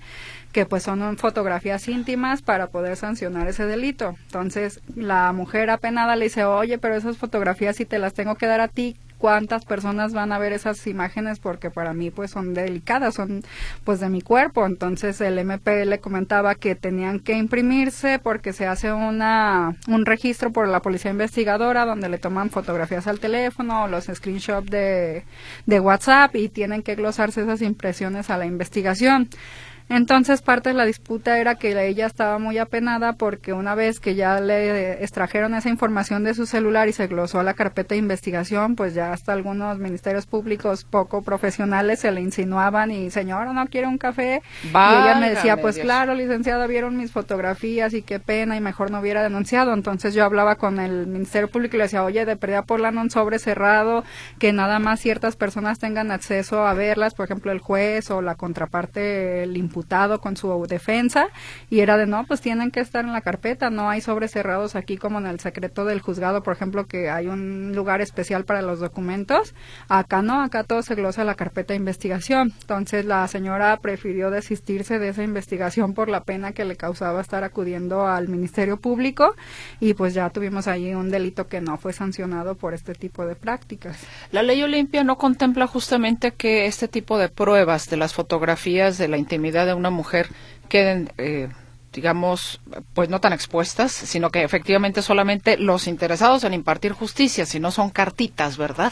que 0.53 0.65
pues 0.65 0.83
son 0.83 1.17
fotografías 1.17 1.87
íntimas 1.89 2.41
para 2.41 2.67
poder 2.67 2.95
sancionar 2.95 3.47
ese 3.47 3.65
delito. 3.65 4.15
Entonces, 4.27 4.79
la 4.95 5.33
mujer 5.33 5.69
apenada 5.69 6.15
le 6.15 6.25
dice, 6.25 6.45
oye, 6.45 6.77
pero 6.77 6.95
esas 6.95 7.17
fotografías 7.17 7.75
si 7.75 7.85
te 7.85 7.99
las 7.99 8.13
tengo 8.13 8.35
que 8.35 8.45
dar 8.45 8.61
a 8.61 8.67
ti, 8.69 8.95
cuántas 9.23 9.63
personas 9.63 10.11
van 10.11 10.33
a 10.33 10.37
ver 10.37 10.51
esas 10.51 10.85
imágenes 10.85 11.39
porque 11.39 11.71
para 11.71 11.93
mí 11.93 12.11
pues 12.11 12.29
son 12.29 12.53
delicadas, 12.53 13.15
son 13.15 13.41
pues 13.85 14.01
de 14.01 14.09
mi 14.09 14.21
cuerpo. 14.21 14.65
Entonces 14.65 15.21
el 15.21 15.39
MP 15.39 15.85
le 15.85 15.99
comentaba 15.99 16.55
que 16.55 16.75
tenían 16.75 17.21
que 17.21 17.31
imprimirse 17.31 18.19
porque 18.19 18.51
se 18.51 18.67
hace 18.67 18.91
una 18.91 19.77
un 19.87 20.05
registro 20.05 20.51
por 20.51 20.67
la 20.67 20.81
policía 20.81 21.11
investigadora 21.11 21.85
donde 21.85 22.09
le 22.09 22.17
toman 22.17 22.49
fotografías 22.49 23.07
al 23.07 23.21
teléfono 23.21 23.85
o 23.85 23.87
los 23.87 24.07
screenshots 24.13 24.69
de, 24.69 25.23
de 25.67 25.79
WhatsApp 25.79 26.35
y 26.35 26.49
tienen 26.49 26.83
que 26.83 26.95
glosarse 26.95 27.43
esas 27.43 27.61
impresiones 27.61 28.29
a 28.29 28.37
la 28.37 28.45
investigación. 28.45 29.29
Entonces 29.89 30.41
parte 30.41 30.69
de 30.69 30.75
la 30.75 30.85
disputa 30.85 31.39
era 31.39 31.55
que 31.55 31.87
ella 31.87 32.07
estaba 32.07 32.39
muy 32.39 32.57
apenada 32.57 33.13
porque 33.13 33.53
una 33.53 33.75
vez 33.75 33.99
que 33.99 34.15
ya 34.15 34.39
le 34.39 35.03
extrajeron 35.03 35.53
esa 35.53 35.69
información 35.69 36.23
de 36.23 36.33
su 36.33 36.45
celular 36.45 36.87
y 36.87 36.93
se 36.93 37.07
glosó 37.07 37.39
a 37.39 37.43
la 37.43 37.53
carpeta 37.53 37.95
de 37.95 37.99
investigación, 37.99 38.75
pues 38.75 38.93
ya 38.93 39.11
hasta 39.11 39.33
algunos 39.33 39.77
ministerios 39.79 40.25
públicos 40.25 40.83
poco 40.83 41.21
profesionales 41.21 41.99
se 41.99 42.11
le 42.11 42.21
insinuaban 42.21 42.91
y 42.91 43.11
señora 43.11 43.53
no 43.53 43.67
quiere 43.67 43.87
un 43.87 43.97
café 43.97 44.41
y 44.63 44.67
ella 44.67 45.17
me 45.19 45.29
decía 45.29 45.57
pues 45.57 45.77
claro 45.77 46.15
licenciada 46.15 46.65
vieron 46.67 46.97
mis 46.97 47.11
fotografías 47.11 47.93
y 47.93 48.01
qué 48.01 48.19
pena 48.19 48.55
y 48.55 48.61
mejor 48.61 48.89
no 48.89 48.99
hubiera 48.99 49.21
denunciado. 49.21 49.73
Entonces 49.73 50.13
yo 50.13 50.23
hablaba 50.23 50.55
con 50.55 50.79
el 50.79 51.07
ministerio 51.07 51.49
público 51.49 51.75
y 51.75 51.79
le 51.79 51.83
decía 51.85 52.03
oye 52.03 52.25
de 52.25 52.35
pérdida 52.35 52.63
por 52.63 52.79
la 52.79 52.91
non 52.91 53.09
sobre 53.09 53.37
cerrado 53.39 54.03
que 54.39 54.53
nada 54.53 54.79
más 54.79 54.99
ciertas 54.99 55.35
personas 55.35 55.79
tengan 55.79 56.11
acceso 56.11 56.65
a 56.65 56.73
verlas, 56.73 57.13
por 57.13 57.25
ejemplo 57.25 57.51
el 57.51 57.59
juez 57.59 58.09
o 58.11 58.21
la 58.21 58.35
contraparte 58.35 59.43
el 59.43 59.57
con 60.19 60.37
su 60.37 60.65
defensa 60.67 61.27
y 61.69 61.79
era 61.81 61.97
de 61.97 62.05
no, 62.05 62.25
pues 62.25 62.41
tienen 62.41 62.71
que 62.71 62.79
estar 62.79 63.05
en 63.05 63.11
la 63.11 63.21
carpeta, 63.21 63.69
no 63.69 63.89
hay 63.89 64.01
sobres 64.01 64.31
cerrados 64.31 64.75
aquí 64.75 64.97
como 64.97 65.19
en 65.19 65.27
el 65.27 65.39
secreto 65.39 65.85
del 65.85 66.01
juzgado, 66.01 66.43
por 66.43 66.53
ejemplo, 66.53 66.85
que 66.85 67.09
hay 67.09 67.27
un 67.27 67.73
lugar 67.75 68.01
especial 68.01 68.45
para 68.45 68.61
los 68.61 68.79
documentos. 68.79 69.53
Acá 69.89 70.21
no, 70.21 70.41
acá 70.41 70.63
todo 70.63 70.81
se 70.81 70.95
glosa 70.95 71.23
la 71.23 71.35
carpeta 71.35 71.73
de 71.73 71.77
investigación. 71.77 72.53
Entonces 72.61 73.05
la 73.05 73.27
señora 73.27 73.77
prefirió 73.77 74.31
desistirse 74.31 74.99
de 74.99 75.09
esa 75.09 75.23
investigación 75.23 75.93
por 75.93 76.09
la 76.09 76.23
pena 76.23 76.53
que 76.53 76.65
le 76.65 76.75
causaba 76.75 77.21
estar 77.21 77.43
acudiendo 77.43 78.07
al 78.07 78.27
Ministerio 78.27 78.77
Público 78.77 79.35
y 79.79 79.93
pues 79.93 80.13
ya 80.13 80.29
tuvimos 80.29 80.67
ahí 80.67 80.93
un 80.93 81.09
delito 81.09 81.47
que 81.47 81.61
no 81.61 81.77
fue 81.77 81.93
sancionado 81.93 82.55
por 82.55 82.73
este 82.73 82.93
tipo 82.93 83.25
de 83.25 83.35
prácticas. 83.35 83.97
La 84.31 84.43
ley 84.43 84.61
Olimpia 84.63 85.03
no 85.03 85.17
contempla 85.17 85.67
justamente 85.67 86.31
que 86.31 86.65
este 86.65 86.87
tipo 86.87 87.17
de 87.17 87.29
pruebas 87.29 87.89
de 87.89 87.97
las 87.97 88.13
fotografías 88.13 88.97
de 88.97 89.07
la 89.07 89.17
intimidad 89.17 89.62
de 89.65 89.73
una 89.73 89.89
mujer 89.89 90.27
queden 90.69 91.11
eh, 91.17 91.49
digamos, 91.93 92.59
pues 92.93 93.09
no 93.09 93.21
tan 93.21 93.33
expuestas, 93.33 93.91
sino 93.91 94.31
que 94.31 94.43
efectivamente 94.43 95.01
solamente 95.01 95.57
los 95.57 95.87
interesados 95.87 96.43
en 96.43 96.53
impartir 96.53 96.91
justicia, 96.91 97.45
si 97.45 97.59
no 97.59 97.71
son 97.71 97.91
cartitas, 97.91 98.57
¿verdad? 98.57 98.91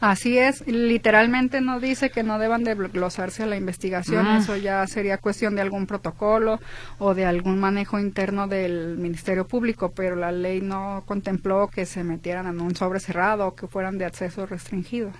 Así 0.00 0.36
es, 0.36 0.66
literalmente 0.66 1.60
no 1.60 1.78
dice 1.78 2.10
que 2.10 2.24
no 2.24 2.40
deban 2.40 2.64
de 2.64 2.74
glosarse 2.74 3.44
a 3.44 3.46
la 3.46 3.56
investigación, 3.56 4.26
ah. 4.26 4.38
eso 4.38 4.56
ya 4.56 4.84
sería 4.88 5.16
cuestión 5.16 5.54
de 5.54 5.62
algún 5.62 5.86
protocolo 5.86 6.58
o 6.98 7.14
de 7.14 7.24
algún 7.24 7.60
manejo 7.60 8.00
interno 8.00 8.48
del 8.48 8.98
Ministerio 8.98 9.46
Público, 9.46 9.92
pero 9.92 10.16
la 10.16 10.32
ley 10.32 10.60
no 10.60 11.04
contempló 11.06 11.68
que 11.68 11.86
se 11.86 12.02
metieran 12.02 12.48
en 12.48 12.60
un 12.60 12.74
sobre 12.74 12.98
cerrado 12.98 13.46
o 13.46 13.54
que 13.54 13.68
fueran 13.68 13.96
de 13.96 14.04
acceso 14.04 14.44
restringido. 14.44 15.12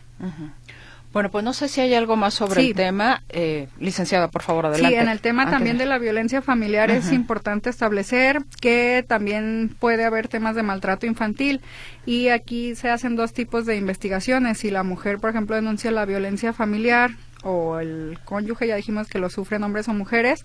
Bueno, 1.12 1.30
pues 1.30 1.44
no 1.44 1.52
sé 1.52 1.68
si 1.68 1.80
hay 1.80 1.92
algo 1.94 2.16
más 2.16 2.34
sobre 2.34 2.62
el 2.62 2.74
tema. 2.74 3.22
Eh, 3.28 3.68
licenciada, 3.78 4.28
por 4.28 4.42
favor, 4.42 4.66
adelante. 4.66 4.96
Sí, 4.96 5.02
en 5.02 5.08
el 5.08 5.20
tema 5.20 5.50
también 5.50 5.76
de 5.76 5.84
la 5.84 5.98
violencia 5.98 6.40
familiar 6.40 6.90
es 6.90 7.12
importante 7.12 7.68
establecer 7.68 8.42
que 8.60 9.04
también 9.06 9.74
puede 9.78 10.04
haber 10.04 10.28
temas 10.28 10.56
de 10.56 10.62
maltrato 10.62 11.06
infantil 11.06 11.60
y 12.06 12.28
aquí 12.28 12.74
se 12.74 12.88
hacen 12.88 13.14
dos 13.14 13.34
tipos 13.34 13.66
de 13.66 13.76
investigaciones. 13.76 14.58
Si 14.58 14.70
la 14.70 14.82
mujer, 14.84 15.18
por 15.18 15.30
ejemplo, 15.30 15.54
denuncia 15.54 15.90
la 15.90 16.06
violencia 16.06 16.54
familiar 16.54 17.10
o 17.42 17.78
el 17.78 18.18
cónyuge, 18.24 18.66
ya 18.66 18.76
dijimos 18.76 19.08
que 19.08 19.18
lo 19.18 19.28
sufren 19.28 19.64
hombres 19.64 19.88
o 19.88 19.94
mujeres, 19.94 20.44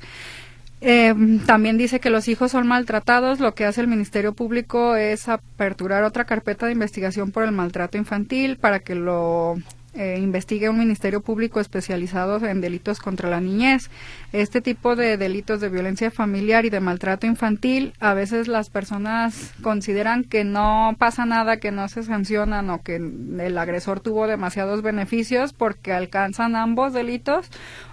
eh, 0.81 1.13
también 1.45 1.77
dice 1.77 1.99
que 1.99 2.09
los 2.09 2.27
hijos 2.27 2.51
son 2.51 2.67
maltratados. 2.67 3.39
Lo 3.39 3.55
que 3.55 3.65
hace 3.65 3.81
el 3.81 3.87
Ministerio 3.87 4.33
Público 4.33 4.95
es 4.95 5.27
aperturar 5.29 6.03
otra 6.03 6.25
carpeta 6.25 6.65
de 6.65 6.73
investigación 6.73 7.31
por 7.31 7.43
el 7.43 7.51
maltrato 7.51 7.97
infantil 7.97 8.57
para 8.57 8.79
que 8.79 8.95
lo 8.95 9.55
eh, 9.97 10.19
investigue 10.19 10.69
un 10.69 10.77
ministerio 10.77 11.21
público 11.21 11.59
especializado 11.59 12.45
en 12.45 12.61
delitos 12.61 12.99
contra 12.99 13.29
la 13.29 13.41
niñez. 13.41 13.89
Este 14.31 14.61
tipo 14.61 14.95
de 14.95 15.17
delitos 15.17 15.59
de 15.59 15.69
violencia 15.69 16.11
familiar 16.11 16.65
y 16.65 16.69
de 16.69 16.79
maltrato 16.79 17.25
infantil, 17.25 17.93
a 17.99 18.13
veces 18.13 18.47
las 18.47 18.69
personas 18.69 19.53
consideran 19.61 20.23
que 20.23 20.43
no 20.43 20.95
pasa 20.99 21.25
nada, 21.25 21.57
que 21.57 21.71
no 21.71 21.87
se 21.87 22.03
sancionan 22.03 22.69
o 22.69 22.81
que 22.83 22.95
el 22.97 23.57
agresor 23.57 23.99
tuvo 23.99 24.27
demasiados 24.27 24.81
beneficios 24.81 25.53
porque 25.53 25.93
alcanzan 25.93 26.55
ambos 26.55 26.93
delitos 26.93 27.49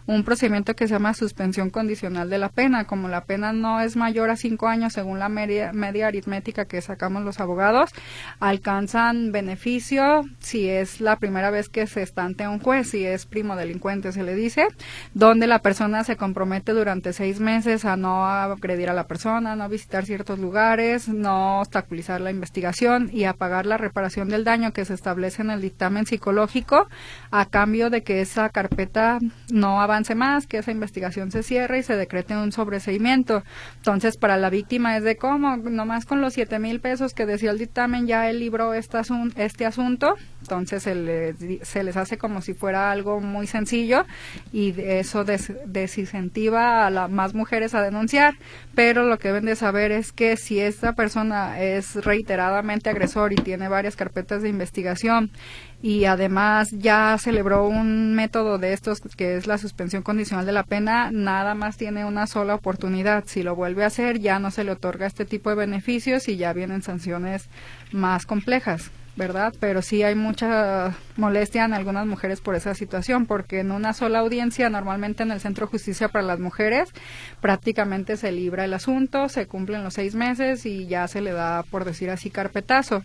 un 0.07 0.23
procedimiento 0.23 0.75
que 0.77 0.87
se 0.87 0.95
llama 0.95 1.15
suspensión 1.15 1.71
condicional 1.71 2.29
de 2.29 2.39
la 2.39 2.51
pena. 2.51 2.85
Como 2.85 3.09
la 3.09 3.25
pena 3.25 3.53
no 3.53 3.81
es 3.81 3.97
mayor 3.97 4.31
a 4.31 4.37
cinco 4.37 4.69
años 4.69 4.93
según 4.93 5.19
la 5.19 5.29
media, 5.29 5.73
media 5.73 6.09
aritmética 6.09 6.67
que 6.67 6.81
sacamos 6.83 7.25
los 7.25 7.41
abogados, 7.41 7.91
alcanzan 8.39 9.33
beneficio 9.33 10.25
si 10.41 10.69
es 10.69 11.01
la 11.01 11.17
primera 11.17 11.51
vez 11.51 11.69
que 11.69 11.87
se 11.87 12.03
está 12.03 12.25
ante 12.25 12.47
un 12.47 12.59
juez, 12.59 12.91
si 12.91 13.05
es 13.05 13.27
primo 13.27 13.57
delincuente 13.57 14.13
se 14.13 14.23
le 14.23 14.35
dice, 14.35 14.69
donde 15.15 15.47
la 15.47 15.61
persona 15.61 16.05
se 16.05 16.17
compromete 16.17 16.73
durante 16.73 17.13
seis 17.13 17.41
meses 17.41 17.85
a 17.85 17.97
no 17.97 18.27
agredir 18.27 18.91
a 18.91 18.95
la 18.95 19.07
persona, 19.07 19.57
no 19.57 19.69
visitar 19.69 20.05
ciertos 20.05 20.39
lugares, 20.39 21.09
no 21.09 21.61
obstaculizar 21.61 22.21
la 22.21 22.31
investigación 22.31 23.09
y 23.13 23.25
a 23.25 23.33
pagar 23.33 23.65
la 23.67 23.79
reparación 23.79 24.29
del 24.29 24.45
daño 24.45 24.73
que 24.73 24.85
se 24.85 24.95
establece 24.95 25.43
en 25.43 25.51
el 25.51 25.61
dictamen 25.61 26.07
psicológico 26.07 26.89
a 27.31 27.47
cambio 27.47 27.89
de 27.89 28.03
que 28.03 28.21
esa 28.21 28.49
carpeta 28.51 29.19
no 29.51 29.81
avance 29.81 29.94
avance 29.95 30.15
más, 30.17 30.47
que 30.47 30.59
esa 30.59 30.73
investigación 30.73 31.31
se 31.31 31.43
cierre 31.43 31.79
y 31.79 31.83
se 31.83 31.97
decrete 31.97 32.37
un 32.37 32.51
sobreseimiento. 32.51 33.45
Entonces, 33.77 34.17
para 34.17 34.37
la 34.37 34.51
víctima 34.51 34.97
es 34.97 35.05
de 35.05 35.17
cómo, 35.17 35.57
nomás 35.57 36.05
con 36.05 36.21
los 36.21 36.35
siete 36.35 36.59
mil 36.59 36.81
pesos 36.81 37.15
que 37.15 37.27
decía 37.27 37.53
el 37.53 37.59
dictamen, 37.59 38.07
ya 38.07 38.29
él 38.29 38.41
libró 38.41 38.75
este, 38.75 38.99
este 39.37 39.67
asunto, 39.67 40.17
entonces 40.43 40.83
se 40.83 40.95
les, 40.95 41.37
se 41.63 41.85
les 41.85 41.97
hace 41.97 42.19
como 42.19 42.41
si 42.41 42.55
fuera 42.55 42.91
algo 42.91 43.21
muy 43.21 43.47
sencillo 43.47 44.05
y 44.53 44.75
eso 44.81 45.25
desincentiva 45.25 46.87
a 46.87 46.91
las 46.91 47.09
más 47.11 47.35
mujeres 47.35 47.75
a 47.75 47.83
denunciar, 47.83 48.35
pero 48.75 49.05
lo 49.05 49.19
que 49.19 49.29
deben 49.29 49.45
de 49.45 49.57
saber 49.57 49.93
es 49.93 50.13
que 50.13 50.37
si 50.37 50.59
esta 50.59 50.95
persona 50.95 51.61
es 51.61 51.95
reiteradamente 52.05 52.91
agresor 52.91 53.33
y 53.33 53.37
tiene 53.37 53.69
varias 53.69 53.97
carpetas 53.97 54.43
de 54.43 54.49
investigación 54.49 55.31
y 55.85 56.07
además 56.07 56.71
ya 56.71 57.15
celebró 57.19 57.69
un 57.69 58.15
método 58.15 58.57
de 58.57 58.73
estos 58.73 59.03
que 59.03 59.37
es 59.37 59.47
la 59.47 59.59
suspensión 59.59 60.03
condicional 60.03 60.47
de 60.47 60.53
la 60.53 60.63
pena, 60.63 61.11
nada 61.13 61.55
más 61.55 61.77
tiene 61.77 62.07
una 62.07 62.27
sola 62.27 62.55
oportunidad. 62.55 63.25
Si 63.27 63.43
lo 63.43 63.55
vuelve 63.55 63.85
a 63.85 63.89
hacer, 63.89 64.19
ya 64.19 64.39
no 64.39 64.51
se 64.51 64.65
le 64.65 64.73
otorga 64.73 65.07
este 65.07 65.27
tipo 65.27 65.51
de 65.51 65.57
beneficios 65.57 66.27
y 66.31 66.39
ya 66.39 66.55
vienen 66.55 66.81
sanciones 66.81 67.51
más 67.93 68.25
complejas. 68.25 68.91
¿verdad? 69.17 69.55
Pero 69.61 69.81
sí 69.81 70.03
hay 70.03 70.17
mucha 70.17 70.97
molestia 71.17 71.65
en 71.67 71.75
algunas 71.75 72.05
mujeres 72.05 72.41
por 72.41 72.57
esa 72.57 72.75
situación, 72.75 73.27
porque 73.27 73.61
en 73.61 73.71
una 73.71 73.93
sola 73.93 74.19
audiencia, 74.19 74.71
normalmente 74.71 75.23
en 75.23 75.31
el 75.31 75.39
Centro 75.39 75.67
de 75.67 75.71
Justicia 75.71 76.09
para 76.09 76.25
las 76.25 76.41
Mujeres, 76.41 76.89
prácticamente 77.41 78.17
se 78.17 78.33
libra 78.33 78.65
el 78.65 78.75
asunto, 78.75 79.29
se 79.29 79.47
cumplen 79.47 79.85
los 79.85 79.95
seis 79.95 80.17
meses 80.17 80.67
y 80.67 80.87
ya 80.87 81.07
se 81.07 81.21
le 81.21 81.31
da, 81.31 81.63
por 81.63 81.85
decir 81.85 82.11
así, 82.11 82.31
carpetazo. 82.31 83.05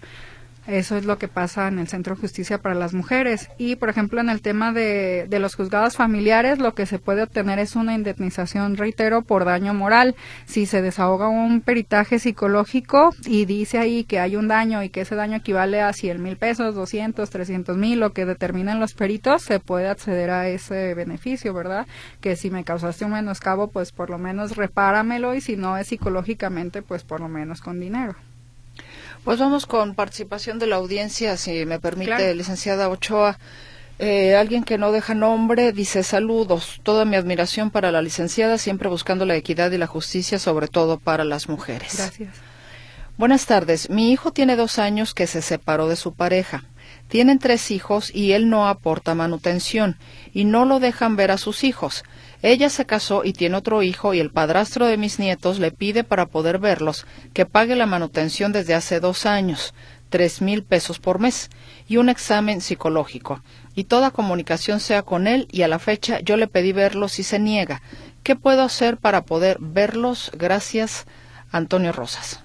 Eso 0.69 0.97
es 0.97 1.05
lo 1.05 1.17
que 1.17 1.27
pasa 1.27 1.67
en 1.67 1.79
el 1.79 1.87
Centro 1.87 2.13
de 2.13 2.21
Justicia 2.21 2.59
para 2.59 2.75
las 2.75 2.93
Mujeres. 2.93 3.49
Y, 3.57 3.75
por 3.75 3.89
ejemplo, 3.89 4.21
en 4.21 4.29
el 4.29 4.43
tema 4.43 4.71
de, 4.71 5.25
de, 5.27 5.39
los 5.39 5.55
juzgados 5.55 5.95
familiares, 5.95 6.59
lo 6.59 6.75
que 6.75 6.85
se 6.85 6.99
puede 6.99 7.23
obtener 7.23 7.57
es 7.57 7.75
una 7.75 7.95
indemnización, 7.95 8.77
reitero, 8.77 9.23
por 9.23 9.45
daño 9.45 9.73
moral. 9.73 10.15
Si 10.45 10.67
se 10.67 10.83
desahoga 10.83 11.27
un 11.27 11.61
peritaje 11.61 12.19
psicológico 12.19 13.09
y 13.25 13.45
dice 13.45 13.79
ahí 13.79 14.03
que 14.03 14.19
hay 14.19 14.35
un 14.35 14.47
daño 14.47 14.83
y 14.83 14.89
que 14.89 15.01
ese 15.01 15.15
daño 15.15 15.37
equivale 15.37 15.81
a 15.81 15.91
100 15.91 16.21
mil 16.21 16.37
pesos, 16.37 16.75
200, 16.75 17.27
300 17.27 17.75
mil, 17.75 17.99
lo 17.99 18.13
que 18.13 18.27
determinen 18.27 18.79
los 18.79 18.93
peritos, 18.93 19.41
se 19.41 19.59
puede 19.59 19.89
acceder 19.89 20.29
a 20.29 20.47
ese 20.49 20.93
beneficio, 20.93 21.51
¿verdad? 21.51 21.87
Que 22.21 22.35
si 22.35 22.51
me 22.51 22.63
causaste 22.63 23.05
un 23.05 23.13
menoscabo, 23.13 23.69
pues 23.71 23.91
por 23.91 24.11
lo 24.11 24.19
menos 24.19 24.55
repáramelo 24.55 25.33
y 25.33 25.41
si 25.41 25.57
no 25.57 25.77
es 25.77 25.87
psicológicamente, 25.87 26.83
pues 26.83 27.03
por 27.03 27.21
lo 27.21 27.27
menos 27.27 27.61
con 27.61 27.79
dinero. 27.79 28.15
Pues 29.29 29.37
vamos 29.37 29.67
con 29.67 29.93
participación 29.93 30.57
de 30.57 30.65
la 30.65 30.77
audiencia, 30.77 31.37
si 31.37 31.63
me 31.67 31.79
permite, 31.79 32.33
licenciada 32.33 32.89
Ochoa. 32.89 33.37
Eh, 33.99 34.35
alguien 34.35 34.63
que 34.63 34.79
no 34.79 34.91
deja 34.91 35.13
nombre 35.13 35.71
dice 35.71 36.01
saludos, 36.01 36.79
toda 36.81 37.05
mi 37.05 37.15
admiración 37.15 37.69
para 37.69 37.91
la 37.91 38.01
licenciada, 38.01 38.57
siempre 38.57 38.89
buscando 38.89 39.27
la 39.27 39.35
equidad 39.35 39.69
y 39.69 39.77
la 39.77 39.85
justicia, 39.85 40.39
sobre 40.39 40.67
todo 40.67 40.97
para 40.97 41.25
las 41.25 41.47
mujeres. 41.47 41.95
Gracias. 41.95 42.33
Buenas 43.19 43.45
tardes. 43.45 43.91
Mi 43.91 44.11
hijo 44.11 44.31
tiene 44.31 44.55
dos 44.55 44.79
años 44.79 45.13
que 45.13 45.27
se 45.27 45.43
separó 45.43 45.87
de 45.87 45.95
su 45.95 46.15
pareja. 46.15 46.63
Tienen 47.07 47.37
tres 47.37 47.69
hijos 47.69 48.09
y 48.11 48.31
él 48.31 48.49
no 48.49 48.67
aporta 48.67 49.13
manutención 49.13 49.99
y 50.33 50.45
no 50.45 50.65
lo 50.65 50.79
dejan 50.79 51.15
ver 51.15 51.29
a 51.29 51.37
sus 51.37 51.63
hijos. 51.63 52.03
Ella 52.41 52.69
se 52.69 52.85
casó 52.85 53.23
y 53.25 53.33
tiene 53.33 53.57
otro 53.57 53.83
hijo 53.83 54.13
y 54.13 54.19
el 54.19 54.31
padrastro 54.31 54.85
de 54.85 54.97
mis 54.97 55.19
nietos 55.19 55.59
le 55.59 55.71
pide 55.71 56.03
para 56.05 56.27
poder 56.27 56.57
verlos 56.57 57.05
que 57.33 57.45
pague 57.45 57.75
la 57.75 57.85
manutención 57.85 58.53
desde 58.53 58.75
hace 58.75 59.01
dos 59.01 59.25
años, 59.25 59.73
tres 60.09 60.41
mil 60.41 60.63
pesos 60.63 60.99
por 60.99 61.19
mes, 61.19 61.49
y 61.87 61.97
un 61.97 62.07
examen 62.07 62.61
psicológico. 62.61 63.43
Y 63.75 63.83
toda 63.85 64.11
comunicación 64.11 64.79
sea 64.79 65.01
con 65.01 65.27
él 65.27 65.47
y 65.51 65.63
a 65.63 65.67
la 65.67 65.79
fecha 65.79 66.21
yo 66.21 66.37
le 66.37 66.47
pedí 66.47 66.71
verlos 66.71 67.19
y 67.19 67.23
se 67.23 67.39
niega. 67.39 67.81
¿Qué 68.23 68.35
puedo 68.35 68.63
hacer 68.63 68.97
para 68.97 69.23
poder 69.23 69.57
verlos? 69.59 70.31
Gracias, 70.33 71.05
Antonio 71.51 71.91
Rosas. 71.91 72.41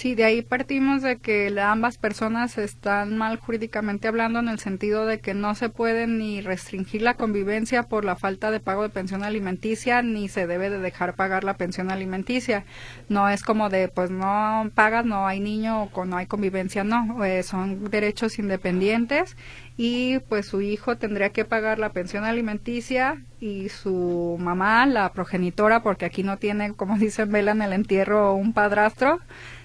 Sí, 0.00 0.14
de 0.14 0.24
ahí 0.24 0.40
partimos 0.40 1.02
de 1.02 1.18
que 1.18 1.54
ambas 1.60 1.98
personas 1.98 2.56
están 2.56 3.18
mal 3.18 3.36
jurídicamente 3.36 4.08
hablando 4.08 4.38
en 4.38 4.48
el 4.48 4.58
sentido 4.58 5.04
de 5.04 5.20
que 5.20 5.34
no 5.34 5.54
se 5.54 5.68
puede 5.68 6.06
ni 6.06 6.40
restringir 6.40 7.02
la 7.02 7.18
convivencia 7.18 7.82
por 7.82 8.06
la 8.06 8.16
falta 8.16 8.50
de 8.50 8.60
pago 8.60 8.82
de 8.82 8.88
pensión 8.88 9.24
alimenticia 9.24 10.00
ni 10.00 10.30
se 10.30 10.46
debe 10.46 10.70
de 10.70 10.78
dejar 10.78 11.16
pagar 11.16 11.44
la 11.44 11.58
pensión 11.58 11.90
alimenticia. 11.90 12.64
No 13.10 13.28
es 13.28 13.42
como 13.42 13.68
de 13.68 13.88
pues 13.88 14.10
no 14.10 14.70
pagas, 14.74 15.04
no 15.04 15.26
hay 15.26 15.38
niño 15.38 15.90
o 15.92 16.04
no 16.06 16.16
hay 16.16 16.24
convivencia, 16.24 16.82
no, 16.82 17.22
eh, 17.22 17.42
son 17.42 17.90
derechos 17.90 18.38
independientes 18.38 19.36
y 19.76 20.20
pues 20.30 20.46
su 20.46 20.62
hijo 20.62 20.96
tendría 20.96 21.28
que 21.28 21.44
pagar 21.44 21.78
la 21.78 21.92
pensión 21.92 22.24
alimenticia 22.24 23.22
y 23.38 23.68
su 23.68 24.38
mamá, 24.40 24.86
la 24.86 25.12
progenitora, 25.12 25.82
porque 25.82 26.06
aquí 26.06 26.22
no 26.22 26.38
tiene, 26.38 26.72
como 26.72 26.96
dicen 26.98 27.30
Vela 27.30 27.52
en 27.52 27.60
el 27.60 27.74
entierro, 27.74 28.34
un 28.34 28.54
padrastro, 28.54 29.20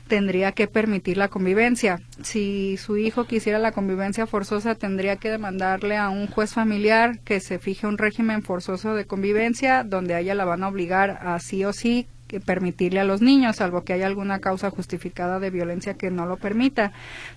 tendría 0.08 0.52
que 0.52 0.68
permitir 0.68 1.18
la 1.18 1.28
convivencia. 1.28 2.02
Si 2.22 2.78
su 2.78 2.98
hijo 2.98 3.26
quisiera 3.26 3.60
la 3.60 3.72
convivencia 3.72 4.28
forzosa, 4.28 4.76
tendría 4.76 5.18
que 5.18 5.30
demandarle 5.30 5.98
a 5.98 6.10
un 6.10 6.28
juez 6.28 6.54
familiar 6.54 7.20
que 7.20 7.40
se 7.40 7.60
fije 7.60 7.88
un 7.88 7.98
régimen 7.98 8.44
forzoso 8.44 8.94
de 8.94 9.06
convivencia 9.06 9.84
donde 9.84 10.14
a 10.14 10.20
ella 10.20 10.36
la 10.36 10.46
van 10.46 10.64
a 10.64 10.68
obligar 10.68 11.20
a 11.22 11.40
sí 11.40 11.66
o 11.66 11.74
sí 11.74 12.08
permitirle 12.46 13.00
a 13.00 13.04
los 13.04 13.22
niños, 13.22 13.58
salvo 13.58 13.84
que 13.84 13.94
haya 13.94 14.08
alguna 14.08 14.40
causa 14.40 14.70
justificada 14.70 15.40
de 15.40 15.50
violencia 15.50 15.94
que 15.94 16.12
no 16.12 16.26
lo 16.26 16.38
permita. 16.38 16.92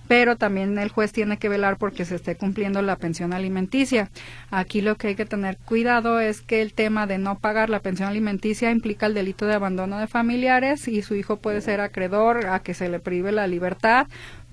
Pero 0.07 0.35
también 0.35 0.77
el 0.79 0.89
juez 0.89 1.11
tiene 1.11 1.37
que 1.37 1.49
velar 1.49 1.77
porque 1.77 2.05
se 2.05 2.15
esté 2.15 2.35
cumpliendo 2.35 2.81
la 2.81 2.95
pensión 2.95 3.33
alimenticia. 3.33 4.09
Aquí 4.49 4.81
lo 4.81 4.95
que 4.95 5.09
hay 5.09 5.15
que 5.15 5.25
tener 5.25 5.57
cuidado 5.57 6.19
es 6.19 6.41
que 6.41 6.61
el 6.61 6.73
tema 6.73 7.07
de 7.07 7.17
no 7.17 7.37
pagar 7.37 7.69
la 7.69 7.79
pensión 7.79 8.09
alimenticia 8.09 8.71
implica 8.71 9.05
el 9.05 9.13
delito 9.13 9.45
de 9.45 9.53
abandono 9.53 9.99
de 9.99 10.07
familiares 10.07 10.87
y 10.87 11.01
su 11.01 11.15
hijo 11.15 11.37
puede 11.37 11.61
ser 11.61 11.81
acreedor 11.81 12.47
a 12.47 12.59
que 12.59 12.73
se 12.73 12.89
le 12.89 12.99
prive 12.99 13.31
la 13.31 13.47
libertad 13.47 14.07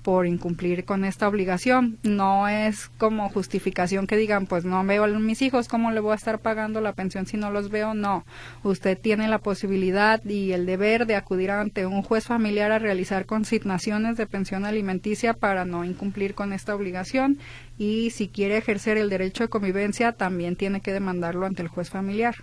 por 0.07 0.25
incumplir 0.25 0.85
con 0.85 1.03
esta 1.03 1.27
obligación. 1.27 1.97
No 2.01 2.47
es 2.47 2.87
como 2.97 3.27
justificación 3.27 4.07
que 4.07 4.15
digan, 4.15 4.45
pues 4.45 4.63
no 4.63 4.81
veo 4.85 5.03
a 5.03 5.07
mis 5.07 5.41
hijos, 5.41 5.67
¿cómo 5.67 5.91
le 5.91 5.99
voy 5.99 6.13
a 6.13 6.15
estar 6.15 6.39
pagando 6.39 6.79
la 6.79 6.93
pensión 6.93 7.25
si 7.25 7.35
no 7.35 7.51
los 7.51 7.69
veo? 7.69 7.93
No. 7.93 8.23
Usted 8.63 8.97
tiene 8.97 9.27
la 9.27 9.39
posibilidad 9.39 10.23
y 10.23 10.53
el 10.53 10.65
deber 10.65 11.07
de 11.07 11.17
acudir 11.17 11.51
ante 11.51 11.85
un 11.85 12.03
juez 12.03 12.23
familiar 12.23 12.71
a 12.71 12.79
realizar 12.79 13.25
consignaciones 13.25 14.15
de 14.15 14.27
pensión 14.27 14.63
alimenticia 14.63 15.33
para 15.33 15.65
no 15.65 15.83
incumplir 15.83 16.35
con 16.35 16.53
esta 16.53 16.73
obligación 16.73 17.37
y 17.77 18.11
si 18.11 18.29
quiere 18.29 18.55
ejercer 18.55 18.95
el 18.95 19.09
derecho 19.09 19.43
de 19.43 19.49
convivencia 19.49 20.13
también 20.13 20.55
tiene 20.55 20.79
que 20.79 20.93
demandarlo 20.93 21.45
ante 21.45 21.63
el 21.63 21.67
juez 21.67 21.89
familiar. 21.89 22.35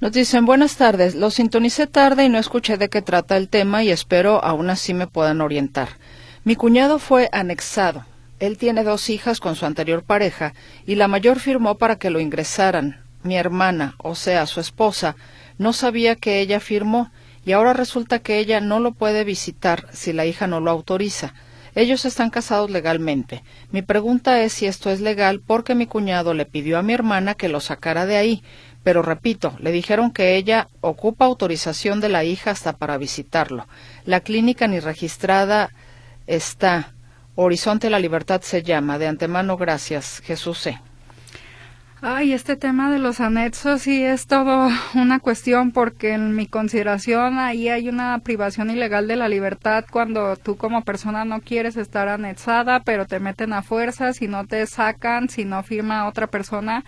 Nos 0.00 0.12
dicen 0.12 0.46
buenas 0.46 0.76
tardes, 0.76 1.16
lo 1.16 1.32
sintonicé 1.32 1.88
tarde 1.88 2.26
y 2.26 2.28
no 2.28 2.38
escuché 2.38 2.76
de 2.76 2.88
qué 2.88 3.02
trata 3.02 3.36
el 3.36 3.48
tema 3.48 3.82
y 3.82 3.90
espero 3.90 4.44
aún 4.44 4.70
así 4.70 4.94
me 4.94 5.08
puedan 5.08 5.40
orientar. 5.40 5.88
Mi 6.44 6.56
cuñado 6.56 6.98
fue 6.98 7.30
anexado. 7.32 8.04
Él 8.38 8.58
tiene 8.58 8.84
dos 8.84 9.08
hijas 9.08 9.40
con 9.40 9.56
su 9.56 9.64
anterior 9.64 10.02
pareja 10.02 10.52
y 10.84 10.96
la 10.96 11.08
mayor 11.08 11.40
firmó 11.40 11.76
para 11.76 11.96
que 11.96 12.10
lo 12.10 12.20
ingresaran. 12.20 13.02
Mi 13.22 13.38
hermana, 13.38 13.94
o 13.96 14.14
sea, 14.14 14.46
su 14.46 14.60
esposa, 14.60 15.16
no 15.56 15.72
sabía 15.72 16.16
que 16.16 16.40
ella 16.40 16.60
firmó 16.60 17.10
y 17.46 17.52
ahora 17.52 17.72
resulta 17.72 18.18
que 18.18 18.38
ella 18.38 18.60
no 18.60 18.78
lo 18.78 18.92
puede 18.92 19.24
visitar 19.24 19.86
si 19.94 20.12
la 20.12 20.26
hija 20.26 20.46
no 20.46 20.60
lo 20.60 20.70
autoriza. 20.70 21.32
Ellos 21.74 22.04
están 22.04 22.28
casados 22.28 22.70
legalmente. 22.70 23.42
Mi 23.70 23.80
pregunta 23.80 24.42
es 24.42 24.52
si 24.52 24.66
esto 24.66 24.90
es 24.90 25.00
legal 25.00 25.40
porque 25.40 25.74
mi 25.74 25.86
cuñado 25.86 26.34
le 26.34 26.44
pidió 26.44 26.78
a 26.78 26.82
mi 26.82 26.92
hermana 26.92 27.34
que 27.34 27.48
lo 27.48 27.60
sacara 27.60 28.04
de 28.04 28.18
ahí, 28.18 28.42
pero 28.82 29.00
repito, 29.00 29.56
le 29.60 29.72
dijeron 29.72 30.10
que 30.10 30.36
ella 30.36 30.68
ocupa 30.82 31.24
autorización 31.24 32.00
de 32.00 32.10
la 32.10 32.22
hija 32.22 32.50
hasta 32.50 32.74
para 32.74 32.98
visitarlo. 32.98 33.66
La 34.04 34.20
clínica 34.20 34.68
ni 34.68 34.78
registrada 34.78 35.70
está. 36.26 36.94
Horizonte 37.34 37.90
la 37.90 37.98
Libertad 37.98 38.40
se 38.42 38.62
llama. 38.62 38.98
De 38.98 39.08
antemano, 39.08 39.56
gracias. 39.56 40.20
Jesús 40.24 40.58
C. 40.58 40.78
Ay, 42.06 42.34
este 42.34 42.54
tema 42.56 42.90
de 42.90 42.98
los 42.98 43.18
anexos 43.20 43.80
sí 43.80 44.04
es 44.04 44.26
todo 44.26 44.68
una 44.94 45.20
cuestión 45.20 45.72
porque 45.72 46.12
en 46.12 46.36
mi 46.36 46.46
consideración 46.46 47.38
ahí 47.38 47.70
hay 47.70 47.88
una 47.88 48.18
privación 48.18 48.68
ilegal 48.68 49.08
de 49.08 49.16
la 49.16 49.26
libertad 49.30 49.86
cuando 49.90 50.36
tú 50.36 50.58
como 50.58 50.82
persona 50.82 51.24
no 51.24 51.40
quieres 51.40 51.78
estar 51.78 52.08
anexada, 52.08 52.80
pero 52.80 53.06
te 53.06 53.20
meten 53.20 53.54
a 53.54 53.62
fuerzas 53.62 54.20
y 54.20 54.28
no 54.28 54.46
te 54.46 54.66
sacan 54.66 55.30
si 55.30 55.46
no 55.46 55.62
firma 55.62 56.06
otra 56.06 56.26
persona 56.26 56.84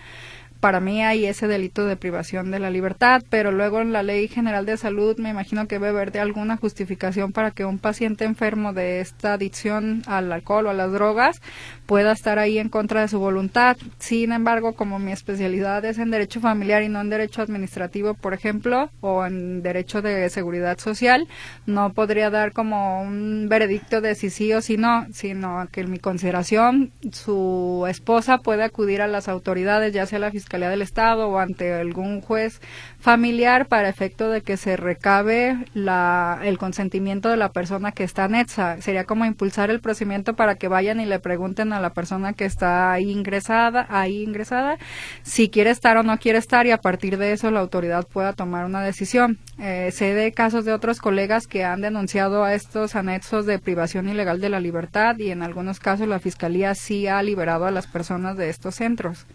para 0.59 0.79
mí 0.79 1.03
hay 1.03 1.25
ese 1.25 1.47
delito 1.47 1.85
de 1.85 1.95
privación 1.95 2.51
de 2.51 2.59
la 2.59 2.69
libertad, 2.69 3.23
pero 3.29 3.51
luego 3.51 3.81
en 3.81 3.93
la 3.93 4.03
Ley 4.03 4.27
General 4.27 4.65
de 4.65 4.77
Salud 4.77 5.17
me 5.17 5.29
imagino 5.29 5.67
que 5.67 5.75
debe 5.75 5.89
haber 5.89 6.11
de 6.11 6.19
alguna 6.19 6.57
justificación 6.57 7.31
para 7.31 7.51
que 7.51 7.65
un 7.65 7.79
paciente 7.79 8.25
enfermo 8.25 8.73
de 8.73 8.99
esta 8.99 9.33
adicción 9.33 10.01
al 10.07 10.31
alcohol 10.31 10.67
o 10.67 10.69
a 10.69 10.73
las 10.73 10.91
drogas 10.91 11.41
pueda 11.87 12.11
estar 12.11 12.37
ahí 12.37 12.59
en 12.59 12.69
contra 12.69 13.01
de 13.01 13.07
su 13.07 13.17
voluntad. 13.17 13.77
Sin 13.97 14.31
embargo, 14.33 14.73
como 14.73 14.99
mi 14.99 15.11
especialidad 15.11 15.83
es 15.85 15.97
en 15.97 16.11
derecho 16.11 16.41
familiar 16.41 16.83
y 16.83 16.89
no 16.89 17.01
en 17.01 17.09
derecho 17.09 17.41
administrativo, 17.41 18.13
por 18.13 18.33
ejemplo, 18.33 18.91
o 19.01 19.25
en 19.25 19.63
derecho 19.63 20.01
de 20.01 20.29
seguridad 20.29 20.77
social, 20.77 21.27
no 21.65 21.93
podría 21.93 22.29
dar 22.29 22.51
como 22.51 23.01
un 23.01 23.47
veredicto 23.49 24.01
de 24.01 24.15
si 24.15 24.29
sí 24.29 24.53
o 24.53 24.61
si 24.61 24.77
no, 24.77 25.07
sino 25.13 25.67
que 25.71 25.81
en 25.81 25.89
mi 25.89 25.97
consideración 25.97 26.91
su 27.11 27.85
esposa 27.89 28.39
puede 28.39 28.63
acudir 28.63 29.01
a 29.01 29.07
las 29.07 29.29
autoridades, 29.29 29.93
ya 29.93 30.05
sea 30.05 30.19
la 30.19 30.31
Fiscalía 30.31 30.69
del 30.69 30.81
Estado 30.81 31.29
o 31.29 31.39
ante 31.39 31.73
algún 31.73 32.21
juez 32.21 32.59
familiar 32.99 33.67
para 33.67 33.87
efecto 33.87 34.29
de 34.29 34.41
que 34.41 34.57
se 34.57 34.75
recabe 34.75 35.57
la, 35.73 36.39
el 36.43 36.57
consentimiento 36.57 37.29
de 37.29 37.37
la 37.37 37.49
persona 37.49 37.93
que 37.93 38.03
está 38.03 38.25
anexa. 38.25 38.81
Sería 38.81 39.05
como 39.05 39.25
impulsar 39.25 39.69
el 39.69 39.79
procedimiento 39.79 40.35
para 40.35 40.55
que 40.55 40.67
vayan 40.67 40.99
y 40.99 41.05
le 41.05 41.19
pregunten 41.19 41.71
la 41.79 41.91
persona 41.91 42.33
que 42.33 42.45
está 42.45 42.91
ahí 42.91 43.11
ingresada, 43.11 43.85
ahí 43.89 44.23
ingresada, 44.23 44.77
si 45.23 45.49
quiere 45.49 45.69
estar 45.69 45.97
o 45.97 46.03
no 46.03 46.17
quiere 46.17 46.39
estar 46.39 46.65
y 46.67 46.71
a 46.71 46.77
partir 46.77 47.17
de 47.17 47.33
eso 47.33 47.51
la 47.51 47.59
autoridad 47.59 48.05
pueda 48.07 48.33
tomar 48.33 48.65
una 48.65 48.81
decisión. 48.81 49.39
Eh, 49.59 49.91
sé 49.91 50.13
de 50.13 50.31
casos 50.31 50.65
de 50.65 50.73
otros 50.73 50.99
colegas 50.99 51.47
que 51.47 51.63
han 51.63 51.81
denunciado 51.81 52.43
a 52.43 52.53
estos 52.53 52.95
anexos 52.95 53.45
de 53.45 53.59
privación 53.59 54.09
ilegal 54.09 54.39
de 54.39 54.49
la 54.49 54.59
libertad 54.59 55.17
y 55.17 55.31
en 55.31 55.41
algunos 55.41 55.79
casos 55.79 56.07
la 56.07 56.19
Fiscalía 56.19 56.75
sí 56.75 57.07
ha 57.07 57.21
liberado 57.23 57.65
a 57.65 57.71
las 57.71 57.87
personas 57.87 58.37
de 58.37 58.49
estos 58.49 58.75
centros. 58.75 59.25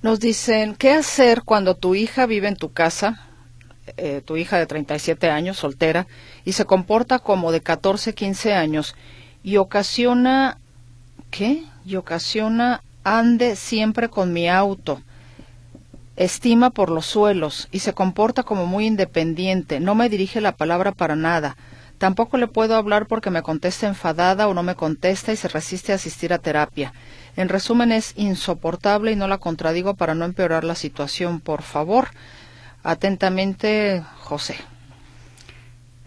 Nos 0.00 0.20
dicen, 0.20 0.76
¿qué 0.76 0.92
hacer 0.92 1.42
cuando 1.42 1.74
tu 1.74 1.96
hija 1.96 2.26
vive 2.26 2.46
en 2.46 2.56
tu 2.56 2.72
casa, 2.72 3.26
eh, 3.96 4.22
tu 4.24 4.36
hija 4.36 4.58
de 4.58 4.66
37 4.66 5.28
años, 5.28 5.56
soltera, 5.56 6.06
y 6.44 6.52
se 6.52 6.66
comporta 6.66 7.18
como 7.18 7.50
de 7.50 7.60
14, 7.60 8.14
15 8.14 8.54
años 8.54 8.94
y 9.42 9.56
ocasiona, 9.56 10.58
¿qué? 11.30 11.64
Y 11.84 11.96
ocasiona 11.96 12.82
ande 13.04 13.56
siempre 13.56 14.08
con 14.08 14.32
mi 14.32 14.48
auto, 14.48 15.00
estima 16.16 16.70
por 16.70 16.90
los 16.90 17.06
suelos 17.06 17.68
y 17.70 17.78
se 17.78 17.94
comporta 17.94 18.42
como 18.42 18.66
muy 18.66 18.86
independiente, 18.86 19.80
no 19.80 19.94
me 19.94 20.08
dirige 20.08 20.40
la 20.40 20.56
palabra 20.56 20.92
para 20.92 21.16
nada. 21.16 21.56
Tampoco 21.98 22.38
le 22.38 22.46
puedo 22.46 22.76
hablar 22.76 23.06
porque 23.06 23.30
me 23.30 23.42
contesta 23.42 23.88
enfadada 23.88 24.46
o 24.46 24.54
no 24.54 24.62
me 24.62 24.76
contesta 24.76 25.32
y 25.32 25.36
se 25.36 25.48
resiste 25.48 25.90
a 25.90 25.96
asistir 25.96 26.32
a 26.32 26.38
terapia. 26.38 26.92
En 27.36 27.48
resumen, 27.48 27.90
es 27.90 28.12
insoportable 28.16 29.10
y 29.10 29.16
no 29.16 29.26
la 29.26 29.38
contradigo 29.38 29.94
para 29.94 30.14
no 30.14 30.24
empeorar 30.24 30.62
la 30.62 30.76
situación. 30.76 31.40
Por 31.40 31.62
favor, 31.62 32.08
atentamente, 32.84 34.04
José. 34.20 34.56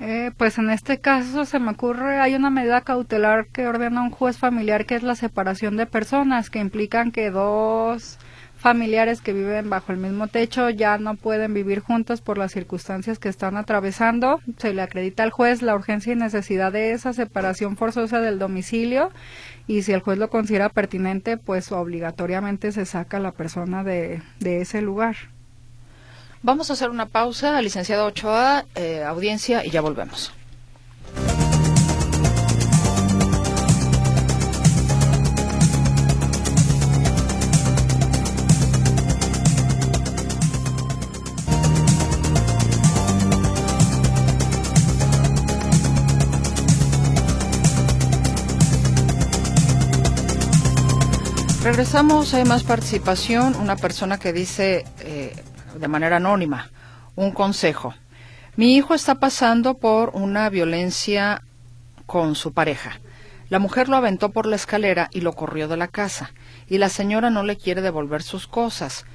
Eh, 0.03 0.31
pues 0.35 0.57
en 0.57 0.71
este 0.71 0.99
caso 0.99 1.45
se 1.45 1.59
me 1.59 1.69
ocurre, 1.69 2.19
hay 2.19 2.33
una 2.33 2.49
medida 2.49 2.81
cautelar 2.81 3.45
que 3.49 3.67
ordena 3.67 4.01
un 4.01 4.09
juez 4.09 4.35
familiar 4.35 4.87
que 4.87 4.95
es 4.95 5.03
la 5.03 5.13
separación 5.13 5.77
de 5.77 5.85
personas, 5.85 6.49
que 6.49 6.57
implican 6.57 7.11
que 7.11 7.29
dos 7.29 8.17
familiares 8.57 9.21
que 9.21 9.31
viven 9.31 9.69
bajo 9.69 9.91
el 9.91 9.99
mismo 9.99 10.25
techo 10.27 10.71
ya 10.71 10.97
no 10.97 11.13
pueden 11.15 11.53
vivir 11.53 11.81
juntos 11.81 12.21
por 12.21 12.39
las 12.39 12.51
circunstancias 12.51 13.19
que 13.19 13.29
están 13.29 13.57
atravesando. 13.57 14.41
Se 14.57 14.73
le 14.73 14.81
acredita 14.81 15.21
al 15.21 15.29
juez 15.29 15.61
la 15.61 15.75
urgencia 15.75 16.13
y 16.13 16.15
necesidad 16.15 16.71
de 16.71 16.93
esa 16.93 17.13
separación 17.13 17.77
forzosa 17.77 18.21
del 18.21 18.39
domicilio 18.39 19.11
y 19.67 19.83
si 19.83 19.91
el 19.93 20.01
juez 20.01 20.17
lo 20.17 20.31
considera 20.31 20.69
pertinente, 20.69 21.37
pues 21.37 21.71
obligatoriamente 21.71 22.71
se 22.71 22.87
saca 22.87 23.19
la 23.19 23.33
persona 23.33 23.83
de, 23.83 24.23
de 24.39 24.61
ese 24.61 24.81
lugar. 24.81 25.15
Vamos 26.43 26.71
a 26.71 26.73
hacer 26.73 26.89
una 26.89 27.05
pausa, 27.05 27.61
licenciado 27.61 28.07
Ochoa, 28.07 28.65
eh, 28.73 29.03
audiencia, 29.03 29.63
y 29.63 29.69
ya 29.69 29.81
volvemos. 29.81 30.31
Regresamos, 51.63 52.33
hay 52.33 52.43
más 52.43 52.63
participación. 52.63 53.55
Una 53.55 53.75
persona 53.75 54.17
que 54.17 54.33
dice 54.33 54.83
de 55.79 55.87
manera 55.87 56.17
anónima 56.17 56.69
un 57.15 57.31
consejo. 57.31 57.93
Mi 58.55 58.75
hijo 58.75 58.93
está 58.93 59.15
pasando 59.15 59.75
por 59.75 60.11
una 60.13 60.49
violencia 60.49 61.41
con 62.05 62.35
su 62.35 62.53
pareja. 62.53 62.99
La 63.49 63.59
mujer 63.59 63.89
lo 63.89 63.97
aventó 63.97 64.29
por 64.29 64.45
la 64.45 64.55
escalera 64.55 65.09
y 65.11 65.21
lo 65.21 65.33
corrió 65.33 65.67
de 65.67 65.77
la 65.77 65.87
casa. 65.87 66.31
Y 66.67 66.77
la 66.77 66.89
señora 66.89 67.29
no 67.29 67.43
le 67.43 67.57
quiere 67.57 67.81
devolver 67.81 68.23
sus 68.23 68.47
cosas. 68.47 69.05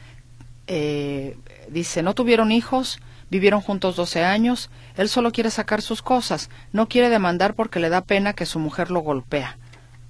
Eh, 0.66 1.38
dice, 1.68 2.02
no 2.02 2.14
tuvieron 2.14 2.52
hijos, 2.52 2.98
vivieron 3.30 3.60
juntos 3.60 3.96
12 3.96 4.24
años, 4.24 4.70
él 4.96 5.08
solo 5.08 5.32
quiere 5.32 5.50
sacar 5.50 5.80
sus 5.80 6.02
cosas, 6.02 6.50
no 6.72 6.88
quiere 6.88 7.08
demandar 7.08 7.54
porque 7.54 7.80
le 7.80 7.88
da 7.88 8.02
pena 8.02 8.32
que 8.32 8.46
su 8.46 8.58
mujer 8.58 8.90
lo 8.90 9.00
golpea. 9.00 9.58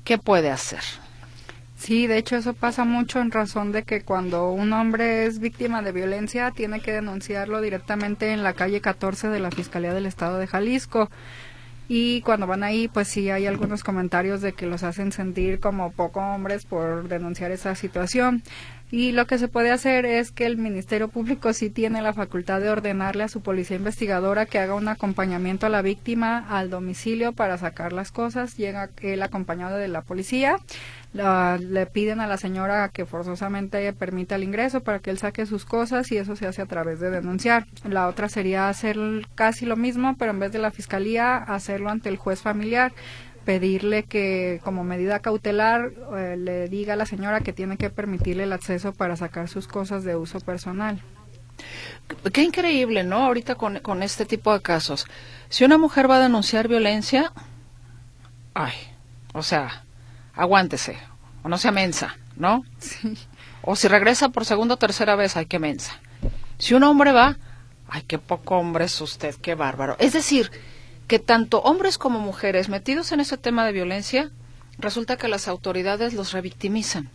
¿Qué 0.05 0.19
puede 0.19 0.51
hacer? 0.51 0.83
Sí, 1.77 2.07
de 2.07 2.17
hecho 2.17 2.37
eso 2.37 2.55
pasa 2.55 2.85
mucho 2.85 3.21
en 3.21 3.31
razón 3.31 3.71
de 3.71 3.83
que 3.85 4.03
cuando 4.03 4.51
un 4.51 4.73
hombre 4.73 5.27
es 5.27 5.39
víctima 5.39 5.83
de 5.83 5.93
violencia 5.93 6.51
tiene 6.51 6.81
que 6.81 6.91
denunciarlo 6.93 7.61
directamente 7.61 8.33
en 8.33 8.43
la 8.43 8.55
calle 8.55 8.81
14 8.81 9.29
de 9.29 9.41
la 9.41 9.51
Fiscalía 9.51 9.93
del 9.95 10.07
Estado 10.07 10.39
de 10.39 10.47
Jalisco. 10.47 11.11
y 11.89 12.23
cuando 12.23 12.47
van 12.49 12.65
ahí 12.65 12.89
pues 12.89 13.09
sí 13.09 13.31
hay 13.31 13.47
algunos 13.47 13.85
comentarios 13.85 14.41
de 14.41 14.55
que 14.55 14.67
los 14.67 14.83
hacen 14.83 15.13
sentir 15.13 15.61
como 15.61 15.93
poco 15.93 16.21
hombres 16.21 16.67
por 16.67 17.09
denunciar 17.09 17.53
esa 17.53 17.75
situación 17.77 18.43
y 18.91 19.13
lo 19.13 19.27
que 19.27 19.39
se 19.39 19.49
puede 19.49 19.73
hacer 19.73 20.07
es 20.07 20.31
que 20.31 20.47
el 20.47 20.57
Ministerio 20.57 21.09
Público 21.09 21.53
sí 21.53 21.71
tiene 21.71 22.03
la 22.03 22.13
facultad 22.13 22.61
de 22.61 22.71
ordenarle 22.71 23.25
a 23.25 23.29
su 23.29 23.41
policía 23.41 23.77
investigadora 23.77 24.47
que 24.47 24.61
haga 24.61 24.75
un 24.75 24.87
acompañamiento 24.87 25.67
a 25.67 25.71
la 25.71 25.83
víctima 25.83 26.47
al 26.49 26.71
domicilio 26.71 27.33
para 27.33 27.59
sacar 27.59 27.93
las 27.93 28.13
cosas. 28.13 28.57
Llega 28.57 28.91
el 29.03 29.23
acompañado 29.23 29.77
de 29.77 29.89
la 29.89 30.03
policía, 30.03 30.57
le 31.13 31.87
piden 31.87 32.21
a 32.21 32.29
la 32.29 32.37
señora 32.37 32.89
que 32.91 33.07
forzosamente 33.07 33.93
permita 33.93 34.37
el 34.37 34.45
ingreso 34.45 34.81
para 34.83 35.01
que 35.01 35.11
él 35.11 35.19
saque 35.19 35.47
sus 35.47 35.65
cosas 35.65 36.13
y 36.13 36.19
eso 36.19 36.37
se 36.37 36.47
hace 36.47 36.63
a 36.63 36.67
través 36.67 37.01
de 37.01 37.11
denunciar. 37.11 37.67
La 37.89 38.07
otra 38.07 38.29
sería 38.29 38.69
hacer 38.69 38.97
casi 39.35 39.67
lo 39.67 39.77
mismo, 39.77 40.17
pero 40.17 40.31
en 40.31 40.39
vez 40.39 40.53
de 40.53 40.59
la 40.59 40.71
fiscalía, 40.71 41.39
hacerlo 41.39 41.91
ante 41.91 42.09
el 42.09 42.19
juez 42.19 42.41
familiar 42.41 42.93
pedirle 43.47 44.03
que 44.03 44.61
como 44.65 44.85
medida 44.85 45.21
cautelar 45.21 45.93
eh, 46.17 46.37
le 46.37 46.69
diga 46.69 46.95
a 46.95 46.97
la 46.97 47.07
señora 47.07 47.41
que 47.41 47.53
tiene 47.53 47.79
que 47.79 47.89
permitirle 47.89 48.43
el 48.43 48.53
acceso 48.53 48.93
para 48.93 49.17
sacar 49.17 49.49
sus 49.49 49.69
cosas 49.69 50.05
de 50.05 50.17
uso 50.17 50.41
personal. 50.41 51.01
Qué 52.33 52.43
increíble, 52.43 53.05
¿no? 53.05 53.25
Ahorita 53.25 53.55
con, 53.55 53.79
con 53.79 54.03
este 54.03 54.27
tipo 54.27 54.53
de 54.53 54.61
casos. 54.61 55.07
Si 55.49 55.65
una 55.65 55.79
mujer 55.79 56.11
va 56.11 56.17
a 56.17 56.21
denunciar 56.21 56.69
violencia, 56.69 57.33
ay, 58.53 58.75
o 59.33 59.43
sea, 59.43 59.85
aguántese, 60.35 60.99
o 61.43 61.49
no 61.49 61.57
sea 61.57 61.71
mensa, 61.71 62.19
¿no? 62.37 62.65
Sí. 62.79 63.17
O 63.63 63.77
si 63.77 63.89
regresa 63.89 64.29
por 64.29 64.45
segunda 64.45 64.75
o 64.75 64.79
tercera 64.79 65.17
vez, 65.17 65.37
ay, 65.37 65.47
qué 65.47 65.59
mensa. 65.59 66.01
Si 66.59 66.75
un 66.75 66.83
hombre 66.83 67.13
va, 67.13 67.39
ay, 67.89 68.03
qué 68.07 68.19
poco 68.19 68.57
hombre 68.57 68.85
es 68.85 69.01
usted, 69.01 69.35
qué 69.41 69.55
bárbaro. 69.55 69.97
Es 69.99 70.13
decir, 70.13 70.51
que 71.07 71.19
tanto 71.19 71.61
hombres 71.61 71.99
como 71.99 72.19
mujeres 72.19 72.69
metidos 72.69 73.13
en 73.13 73.21
ese 73.21 73.37
tema 73.37 73.65
de 73.65 73.73
violencia, 73.73 74.31
resulta 74.79 75.17
que 75.17 75.29
las 75.29 75.49
autoridades 75.49 76.15
los 76.15 76.33
revictimizan, 76.33 77.09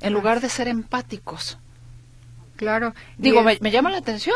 en 0.00 0.12
lugar 0.12 0.40
de 0.40 0.48
ser 0.48 0.68
empáticos. 0.68 1.58
Claro. 2.58 2.92
Digo, 3.18 3.44
me, 3.44 3.70
llama 3.70 3.88
la 3.88 3.98
atención. 3.98 4.34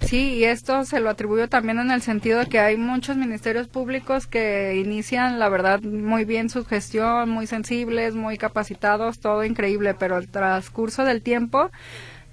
Sí, 0.00 0.34
y 0.34 0.44
esto 0.44 0.84
se 0.84 1.00
lo 1.00 1.10
atribuyo 1.10 1.48
también 1.48 1.80
en 1.80 1.90
el 1.90 2.02
sentido 2.02 2.38
de 2.38 2.46
que 2.46 2.60
hay 2.60 2.76
muchos 2.76 3.16
ministerios 3.16 3.66
públicos 3.66 4.28
que 4.28 4.76
inician, 4.76 5.40
la 5.40 5.48
verdad, 5.48 5.80
muy 5.82 6.24
bien 6.24 6.50
su 6.50 6.64
gestión, 6.64 7.30
muy 7.30 7.48
sensibles, 7.48 8.14
muy 8.14 8.38
capacitados, 8.38 9.18
todo 9.18 9.42
increíble, 9.42 9.94
pero 9.94 10.18
el 10.18 10.28
transcurso 10.28 11.02
del 11.02 11.20
tiempo 11.20 11.72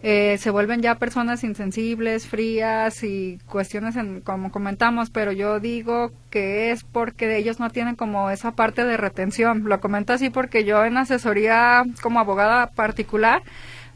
eh, 0.03 0.37
se 0.39 0.49
vuelven 0.49 0.81
ya 0.81 0.95
personas 0.95 1.43
insensibles, 1.43 2.27
frías 2.27 3.03
y 3.03 3.39
cuestiones 3.47 3.95
en, 3.95 4.21
como 4.21 4.51
comentamos, 4.51 5.11
pero 5.11 5.31
yo 5.31 5.59
digo 5.59 6.11
que 6.29 6.71
es 6.71 6.83
porque 6.83 7.37
ellos 7.37 7.59
no 7.59 7.69
tienen 7.69 7.95
como 7.95 8.31
esa 8.31 8.53
parte 8.53 8.83
de 8.83 8.97
retención. 8.97 9.63
Lo 9.65 9.79
comento 9.79 10.13
así 10.13 10.29
porque 10.29 10.63
yo 10.63 10.83
en 10.85 10.97
asesoría 10.97 11.83
como 12.01 12.19
abogada 12.19 12.67
particular 12.67 13.43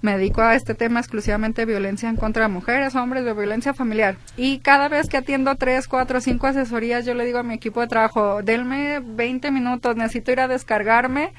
me 0.06 0.18
dedico 0.18 0.42
a 0.42 0.54
este 0.54 0.76
tema 0.76 1.00
exclusivamente 1.00 1.62
de 1.62 1.66
violencia 1.66 2.08
en 2.08 2.16
contra 2.16 2.44
de 2.44 2.54
mujeres, 2.54 2.96
hombres, 2.96 3.26
de 3.26 3.34
violencia 3.34 3.74
familiar. 3.74 4.18
Y 4.38 4.60
cada 4.60 4.88
vez 4.88 5.10
que 5.10 5.18
atiendo 5.18 5.56
tres, 5.56 5.88
cuatro, 5.88 6.22
cinco 6.22 6.46
asesorías, 6.46 7.06
yo 7.06 7.16
le 7.16 7.26
digo 7.26 7.40
a 7.40 7.44
mi 7.44 7.56
equipo 7.56 7.82
de 7.82 7.88
trabajo, 7.88 8.44
denme 8.44 9.00
20 9.04 9.50
minutos, 9.50 9.96
necesito 9.96 10.32
ir 10.32 10.40
a 10.42 10.48
descargarme 10.48 11.34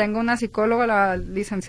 tengo 0.00 0.18
una 0.18 0.38
psicóloga, 0.38 0.86
la, 0.86 1.20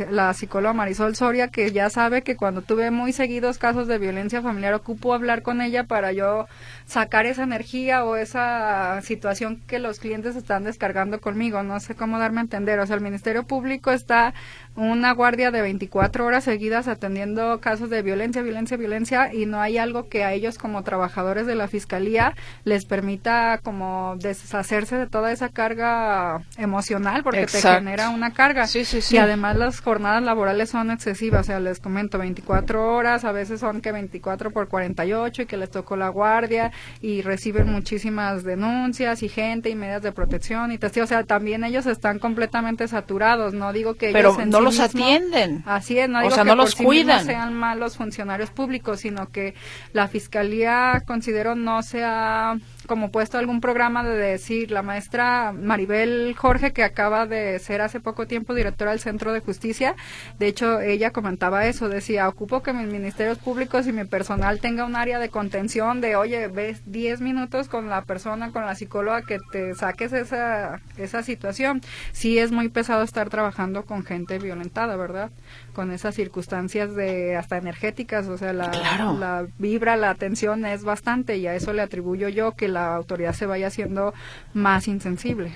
la 0.10 0.34
psicóloga 0.34 0.72
Marisol 0.72 1.18
Soria, 1.18 1.50
que 1.50 1.74
ya 1.74 1.90
sabe 1.90 2.22
que 2.22 2.38
cuando 2.38 2.62
tuve 2.62 2.90
muy 2.90 3.12
seguidos 3.12 3.58
casos 3.58 3.90
de 3.90 3.98
violencia 3.98 4.42
familiar, 4.42 4.74
ocupo 4.74 5.14
hablar 5.14 5.42
con 5.42 5.60
ella 5.60 5.84
para 5.84 6.14
yo 6.14 6.48
sacar 6.86 7.26
esa 7.26 7.44
energía 7.44 8.06
o 8.06 8.16
esa 8.16 9.02
situación 9.02 9.62
que 9.68 9.80
los 9.80 10.00
clientes 10.00 10.38
están 10.38 10.64
descargando 10.64 11.20
conmigo. 11.20 11.62
No 11.64 11.82
sé 11.82 11.94
cómo 11.94 12.20
darme 12.20 12.40
a 12.40 12.44
entender. 12.44 12.80
O 12.80 12.88
sea, 12.88 12.96
el 12.96 13.02
Ministerio 13.02 13.44
Público 13.44 13.92
está 13.92 14.34
una 14.76 15.12
guardia 15.14 15.52
de 15.52 15.62
24 15.62 16.26
horas 16.26 16.46
seguidas 16.46 16.88
atendiendo 16.88 17.60
casos 17.60 17.90
de 17.90 18.02
violencia, 18.02 18.42
violencia, 18.42 18.78
violencia 18.78 19.34
y 19.34 19.46
no 19.46 19.60
hay 19.60 19.78
algo 19.78 20.08
que 20.08 20.24
a 20.24 20.34
ellos 20.34 20.58
como 20.58 20.84
trabajadores 20.84 21.46
de 21.46 21.56
la 21.56 21.68
Fiscalía 21.68 22.36
les 22.64 22.86
permita 22.86 23.60
como 23.64 24.16
deshacerse 24.18 24.96
de 24.98 25.08
toda 25.08 25.32
esa 25.32 25.50
carga 25.50 26.42
emocional 26.58 27.24
porque 27.24 27.46
te 27.48 27.62
genera 27.62 28.10
una 28.10 28.32
carga. 28.32 28.66
Sí, 28.68 28.86
sí, 28.86 29.02
sí. 29.02 29.16
Y 29.16 29.18
además 29.18 29.58
las 29.58 29.82
jornadas 29.82 30.24
laborales 30.24 30.70
son 30.70 30.90
excesivas, 30.90 31.42
o 31.42 31.44
sea, 31.44 31.60
les 31.60 31.80
comento 31.80 32.18
24 32.18 32.94
horas, 32.96 33.26
a 33.26 33.32
veces 33.32 33.60
son 33.60 33.82
que 33.82 33.92
24 33.92 34.52
por 34.52 34.70
48 34.70 35.42
y 35.42 35.46
que 35.46 35.58
les 35.58 35.70
tocó 35.70 35.98
la 35.98 36.10
guardia 36.10 36.72
y 37.02 37.22
reciben 37.22 37.70
muchísimas 37.70 38.44
denuncias 38.44 39.22
y 39.22 39.30
gente 39.30 39.70
y 39.70 39.76
medidas 39.76 40.02
de 40.02 40.12
protección 40.14 40.72
y 40.72 40.78
testigos, 40.78 41.10
o 41.10 41.14
sea, 41.14 41.24
también 41.24 41.64
ellos 41.64 41.86
están 41.86 42.20
completamente 42.20 42.88
saturados, 42.88 43.54
no 43.54 43.74
digo 43.74 43.96
que 43.96 44.12
Pero 44.12 44.34
ellos 44.34 44.48
no 44.48 44.61
los 44.62 44.80
atienden. 44.80 45.64
Así 45.66 45.98
es, 45.98 46.10
no 46.10 46.20
digo 46.20 46.32
o 46.32 46.36
sea, 46.36 46.44
que 46.44 46.50
no 46.50 46.56
los 46.56 46.76
por 46.76 46.86
cuidan. 46.86 47.26
sean 47.26 47.54
malos 47.54 47.98
funcionarios 47.98 48.50
públicos, 48.52 49.02
sino 49.02 49.30
que 49.32 49.54
la 49.94 50.08
fiscalía 50.08 51.04
considero 51.06 51.56
no 51.56 51.84
sea 51.84 52.58
como 52.88 53.12
puesto 53.12 53.38
algún 53.38 53.62
programa 53.62 54.04
de 54.04 54.16
decir 54.16 54.72
la 54.72 54.82
maestra 54.82 55.52
Maribel 55.52 56.36
Jorge 56.38 56.74
que 56.74 56.84
acaba 56.84 57.26
de 57.26 57.60
ser 57.60 57.82
hace 57.82 58.00
poco 58.00 58.28
tiempo 58.28 58.54
directora 58.54 58.92
del 58.92 59.00
Centro 59.00 59.34
de 59.34 59.40
Justicia 59.40 59.96
de 60.40 60.48
hecho 60.48 60.82
ella 60.82 61.12
comentaba 61.12 61.66
eso 61.68 61.90
decía 61.90 62.28
ocupo 62.28 62.64
que 62.64 62.74
mis 62.74 62.88
ministerios 62.88 63.38
públicos 63.38 63.88
y 63.88 63.94
mi 63.94 64.06
personal 64.06 64.60
tenga 64.60 64.86
un 64.86 64.96
área 64.96 65.20
de 65.20 65.30
contención 65.30 66.02
de 66.02 66.16
oye 66.16 66.48
ves 66.48 66.82
10 66.86 67.22
minutos 67.22 67.68
con 67.68 67.90
la 67.90 68.02
persona 68.04 68.52
con 68.52 68.66
la 68.66 68.76
psicóloga 68.76 69.22
que 69.22 69.40
te 69.52 69.76
saques 69.76 70.14
esa 70.14 70.82
esa 70.98 71.24
situación 71.24 71.82
sí 72.12 72.40
es 72.40 72.52
muy 72.52 72.70
pesado 72.70 73.04
estar 73.04 73.30
trabajando 73.30 73.86
con 73.86 74.04
gente 74.04 74.40
violentada 74.40 74.96
verdad 74.96 75.32
con 75.74 75.92
esas 75.92 76.16
circunstancias 76.16 76.96
de 76.96 77.36
hasta 77.36 77.58
energéticas 77.58 78.28
o 78.28 78.38
sea 78.38 78.54
la, 78.54 78.72
la 79.20 79.48
vibra 79.58 79.98
la 79.98 80.10
atención 80.10 80.66
es 80.66 80.84
bastante 80.84 81.38
y 81.38 81.48
a 81.48 81.56
eso 81.56 81.74
le 81.74 81.82
atribuyo 81.82 82.30
yo 82.30 82.54
que 82.54 82.68
la 82.68 82.96
autoridad 82.96 83.34
se 83.34 83.46
vaya 83.46 83.68
haciendo 83.68 84.14
más 84.54 84.88
insensible. 84.88 85.52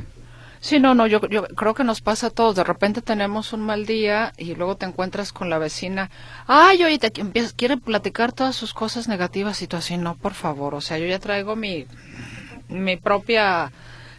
Sí, 0.60 0.80
no, 0.80 0.96
no, 0.96 1.06
yo, 1.06 1.22
yo 1.28 1.44
creo 1.44 1.76
que 1.76 1.84
nos 1.84 2.02
pasa 2.02 2.28
a 2.28 2.30
todos. 2.32 2.56
De 2.56 2.64
repente 2.64 3.04
tenemos 3.04 3.54
un 3.54 3.62
mal 3.62 3.86
día 3.86 4.34
y 4.36 4.56
luego 4.56 4.76
te 4.78 4.88
encuentras 4.88 5.32
con 5.32 5.50
la 5.50 5.60
vecina. 5.60 6.10
Ay, 6.48 6.84
oye, 6.84 6.98
te 6.98 7.22
empiezas, 7.22 7.54
quiere 7.54 7.78
platicar 7.78 8.32
todas 8.32 8.56
sus 8.56 8.74
cosas 8.74 9.08
negativas 9.08 9.62
y 9.62 9.68
tú 9.68 9.78
así, 9.78 9.98
no, 9.98 10.16
por 10.16 10.34
favor. 10.34 10.74
O 10.74 10.82
sea, 10.82 10.98
yo 10.98 11.06
ya 11.06 11.20
traigo 11.20 11.56
mi, 11.56 11.86
mi 12.68 12.98
propia 12.98 13.72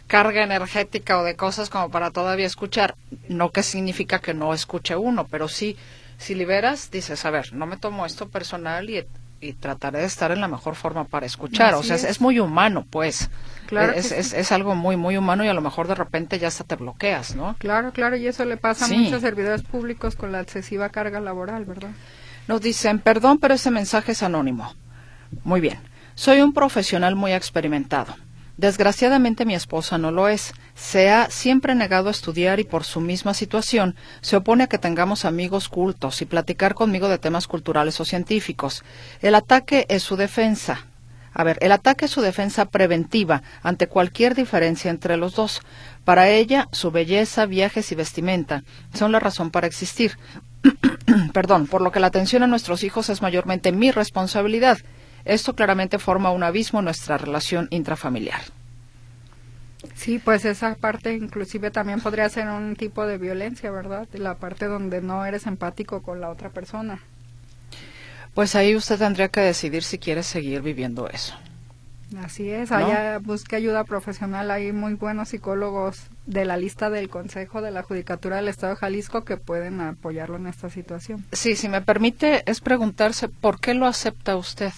carga 0.07 0.43
energética 0.43 1.19
o 1.19 1.23
de 1.23 1.35
cosas 1.35 1.69
como 1.69 1.89
para 1.89 2.11
todavía 2.11 2.45
escuchar. 2.45 2.95
No 3.29 3.51
que 3.51 3.63
significa 3.63 4.19
que 4.19 4.33
no 4.33 4.53
escuche 4.53 4.95
uno, 4.95 5.27
pero 5.27 5.47
sí, 5.47 5.77
si 6.17 6.33
liberas, 6.35 6.89
dices, 6.89 7.25
a 7.25 7.29
ver, 7.29 7.53
no 7.53 7.65
me 7.65 7.77
tomo 7.77 8.05
esto 8.05 8.29
personal 8.29 8.89
y 8.89 9.05
y 9.39 9.53
trataré 9.53 9.99
de 9.99 10.05
estar 10.05 10.31
en 10.31 10.41
la 10.41 10.47
mejor 10.47 10.75
forma 10.75 11.03
para 11.03 11.25
escuchar. 11.25 11.75
o 11.75 11.83
sea, 11.83 11.95
es. 11.95 12.21
muy 12.21 12.39
humano, 12.39 12.85
pues. 12.89 13.29
Claro 13.67 13.93
es, 13.93 14.11
es, 14.11 14.33
es, 14.33 14.51
algo 14.51 14.75
muy, 14.75 14.95
muy 14.95 15.17
humano 15.17 15.43
y 15.43 15.49
a 15.49 15.53
lo 15.53 15.61
mejor 15.61 15.87
de 15.87 15.95
repente 15.95 16.39
ya 16.39 16.47
hasta 16.47 16.63
te 16.63 16.75
bloqueas, 16.75 17.35
¿no? 17.35 17.55
Claro, 17.59 17.91
claro, 17.91 18.15
y 18.15 18.25
eso 18.25 18.45
le 18.45 18.57
pasa 18.57 18.85
a 18.85 18.87
muchos 18.87 19.21
servidores 19.21 19.61
públicos 19.61 20.15
con 20.15 20.31
la 20.31 20.39
excesiva 20.39 20.89
carga 20.89 21.19
laboral, 21.19 21.65
¿verdad? 21.65 21.89
Nos 22.47 22.61
dicen, 22.61 22.99
perdón, 22.99 23.39
pero 23.39 23.53
ese 23.53 23.69
mensaje 23.69 24.13
es 24.13 24.23
anónimo. 24.23 24.73
Muy 25.43 25.59
bien. 25.59 25.79
Soy 26.15 26.41
un 26.41 26.53
profesional 26.53 27.15
muy 27.15 27.33
experimentado. 27.33 28.15
Desgraciadamente 28.57 29.45
mi 29.45 29.53
esposa 29.53 29.99
no 29.99 30.09
lo 30.09 30.27
es. 30.27 30.53
Se 30.73 31.11
ha 31.11 31.29
siempre 31.29 31.75
negado 31.75 32.07
a 32.07 32.11
estudiar 32.11 32.59
y 32.59 32.63
por 32.63 32.83
su 32.83 33.01
misma 33.01 33.35
situación 33.35 33.95
se 34.21 34.35
opone 34.35 34.63
a 34.63 34.67
que 34.67 34.79
tengamos 34.79 35.25
amigos 35.25 35.69
cultos 35.69 36.23
y 36.23 36.25
platicar 36.25 36.73
conmigo 36.73 37.07
de 37.07 37.19
temas 37.19 37.47
culturales 37.47 37.99
o 37.99 38.05
científicos. 38.05 38.83
El 39.21 39.35
ataque 39.35 39.85
es 39.89 40.01
su 40.01 40.15
defensa. 40.15 40.87
A 41.35 41.43
ver, 41.43 41.59
el 41.61 41.71
ataque 41.71 42.05
es 42.05 42.11
su 42.11 42.21
defensa 42.21 42.65
preventiva 42.65 43.43
ante 43.61 43.85
cualquier 43.85 44.33
diferencia 44.33 44.89
entre 44.89 45.17
los 45.17 45.35
dos. 45.35 45.61
Para 46.03 46.29
ella, 46.29 46.67
su 46.71 46.89
belleza, 46.89 47.45
viajes 47.45 47.91
y 47.91 47.95
vestimenta 47.95 48.63
son 48.95 49.11
la 49.11 49.19
razón 49.19 49.51
para 49.51 49.67
existir. 49.67 50.17
Perdón, 51.33 51.67
por 51.67 51.81
lo 51.81 51.91
que 51.91 51.99
la 51.99 52.07
atención 52.07 52.41
a 52.41 52.47
nuestros 52.47 52.83
hijos 52.83 53.09
es 53.09 53.21
mayormente 53.21 53.71
mi 53.71 53.91
responsabilidad. 53.91 54.79
Esto 55.27 55.55
claramente 55.55 55.99
forma 55.99 56.31
un 56.31 56.43
abismo 56.43 56.79
en 56.79 56.85
nuestra 56.85 57.17
relación 57.17 57.67
intrafamiliar. 57.69 58.39
Sí, 59.93 60.19
pues 60.19 60.45
esa 60.45 60.75
parte 60.75 61.13
inclusive 61.13 61.69
también 61.69 61.99
podría 61.99 62.29
ser 62.29 62.47
un 62.47 62.75
tipo 62.75 63.05
de 63.05 63.17
violencia, 63.17 63.69
¿verdad? 63.69 64.07
La 64.13 64.35
parte 64.35 64.65
donde 64.65 65.01
no 65.01 65.25
eres 65.25 65.45
empático 65.45 66.01
con 66.01 66.21
la 66.21 66.29
otra 66.29 66.49
persona. 66.49 66.99
Pues 68.33 68.55
ahí 68.55 68.75
usted 68.75 68.99
tendría 68.99 69.27
que 69.27 69.41
decidir 69.41 69.83
si 69.83 69.97
quiere 69.97 70.23
seguir 70.23 70.61
viviendo 70.61 71.09
eso. 71.09 71.35
Así 72.23 72.49
es, 72.49 72.71
allá 72.71 73.19
busque 73.19 73.57
ayuda 73.57 73.83
profesional. 73.83 74.49
Hay 74.49 74.71
muy 74.71 74.93
buenos 74.93 75.29
psicólogos 75.29 76.03
de 76.25 76.45
la 76.45 76.55
lista 76.55 76.89
del 76.89 77.09
Consejo 77.09 77.61
de 77.61 77.71
la 77.71 77.83
Judicatura 77.83 78.37
del 78.37 78.47
Estado 78.47 78.75
de 78.75 78.79
Jalisco 78.79 79.25
que 79.25 79.35
pueden 79.35 79.81
apoyarlo 79.81 80.37
en 80.37 80.47
esta 80.47 80.69
situación. 80.69 81.25
Sí, 81.33 81.57
si 81.57 81.67
me 81.67 81.81
permite, 81.81 82.49
es 82.49 82.61
preguntarse 82.61 83.27
por 83.27 83.59
qué 83.59 83.73
lo 83.73 83.87
acepta 83.87 84.37
usted 84.37 84.71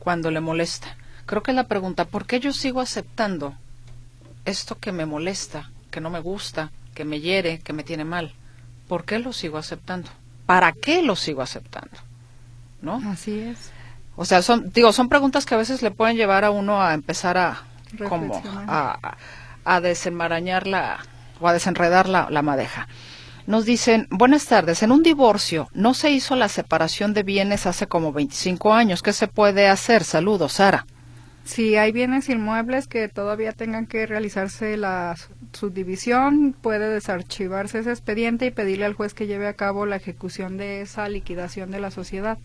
cuando 0.00 0.32
le 0.32 0.40
molesta. 0.40 0.96
Creo 1.26 1.44
que 1.44 1.52
la 1.52 1.68
pregunta, 1.68 2.06
¿por 2.06 2.26
qué 2.26 2.40
yo 2.40 2.52
sigo 2.52 2.80
aceptando 2.80 3.54
esto 4.44 4.78
que 4.78 4.90
me 4.90 5.06
molesta, 5.06 5.70
que 5.92 6.00
no 6.00 6.10
me 6.10 6.18
gusta, 6.18 6.72
que 6.94 7.04
me 7.04 7.20
hiere, 7.20 7.60
que 7.60 7.72
me 7.72 7.84
tiene 7.84 8.04
mal, 8.04 8.34
¿por 8.88 9.04
qué 9.04 9.20
lo 9.20 9.32
sigo 9.32 9.58
aceptando? 9.58 10.10
¿Para 10.46 10.72
qué 10.72 11.02
lo 11.02 11.14
sigo 11.14 11.42
aceptando? 11.42 11.96
¿No? 12.82 13.00
Así 13.08 13.38
es. 13.38 13.70
O 14.16 14.24
sea, 14.24 14.42
son, 14.42 14.72
digo, 14.72 14.92
son 14.92 15.08
preguntas 15.08 15.46
que 15.46 15.54
a 15.54 15.58
veces 15.58 15.82
le 15.82 15.92
pueden 15.92 16.16
llevar 16.16 16.44
a 16.44 16.50
uno 16.50 16.82
a 16.82 16.94
empezar 16.94 17.38
a, 17.38 17.62
como, 18.08 18.42
a, 18.66 19.16
a 19.64 19.80
desenmarañar 19.80 20.66
la, 20.66 20.98
o 21.40 21.48
a 21.48 21.52
desenredar 21.52 22.08
la, 22.08 22.28
la 22.30 22.42
madeja. 22.42 22.88
Nos 23.50 23.64
dicen, 23.64 24.06
buenas 24.10 24.46
tardes, 24.46 24.84
en 24.84 24.92
un 24.92 25.02
divorcio 25.02 25.66
no 25.74 25.92
se 25.92 26.12
hizo 26.12 26.36
la 26.36 26.46
separación 26.46 27.14
de 27.14 27.24
bienes 27.24 27.66
hace 27.66 27.88
como 27.88 28.12
25 28.12 28.72
años. 28.72 29.02
¿Qué 29.02 29.12
se 29.12 29.26
puede 29.26 29.66
hacer? 29.66 30.04
Saludos, 30.04 30.52
Sara. 30.52 30.86
Si 31.42 31.74
hay 31.74 31.90
bienes 31.90 32.28
inmuebles 32.28 32.86
que 32.86 33.08
todavía 33.08 33.50
tengan 33.50 33.88
que 33.88 34.06
realizarse 34.06 34.76
la 34.76 35.16
subdivisión, 35.52 36.54
puede 36.62 36.90
desarchivarse 36.90 37.80
ese 37.80 37.90
expediente 37.90 38.46
y 38.46 38.50
pedirle 38.52 38.84
al 38.84 38.94
juez 38.94 39.14
que 39.14 39.26
lleve 39.26 39.48
a 39.48 39.54
cabo 39.54 39.84
la 39.84 39.96
ejecución 39.96 40.56
de 40.56 40.82
esa 40.82 41.08
liquidación 41.08 41.72
de 41.72 41.80
la 41.80 41.90
sociedad. 41.90 42.38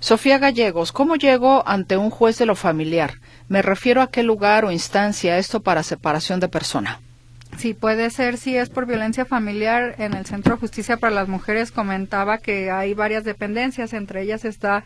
Sofía 0.00 0.38
Gallegos, 0.38 0.92
¿cómo 0.92 1.16
llego 1.16 1.68
ante 1.68 1.98
un 1.98 2.08
juez 2.08 2.38
de 2.38 2.46
lo 2.46 2.56
familiar? 2.56 3.16
Me 3.46 3.60
refiero 3.60 4.00
a 4.00 4.10
qué 4.10 4.22
lugar 4.22 4.64
o 4.64 4.72
instancia 4.72 5.36
esto 5.36 5.60
para 5.60 5.82
separación 5.82 6.40
de 6.40 6.48
persona. 6.48 7.02
Sí, 7.58 7.74
puede 7.74 8.10
ser 8.10 8.38
si 8.38 8.56
es 8.56 8.70
por 8.70 8.86
violencia 8.86 9.24
familiar. 9.24 9.94
En 9.98 10.14
el 10.14 10.26
Centro 10.26 10.54
de 10.54 10.60
Justicia 10.60 10.96
para 10.96 11.14
las 11.14 11.28
Mujeres 11.28 11.70
comentaba 11.70 12.38
que 12.38 12.70
hay 12.70 12.94
varias 12.94 13.24
dependencias, 13.24 13.92
entre 13.92 14.22
ellas 14.22 14.44
está 14.44 14.84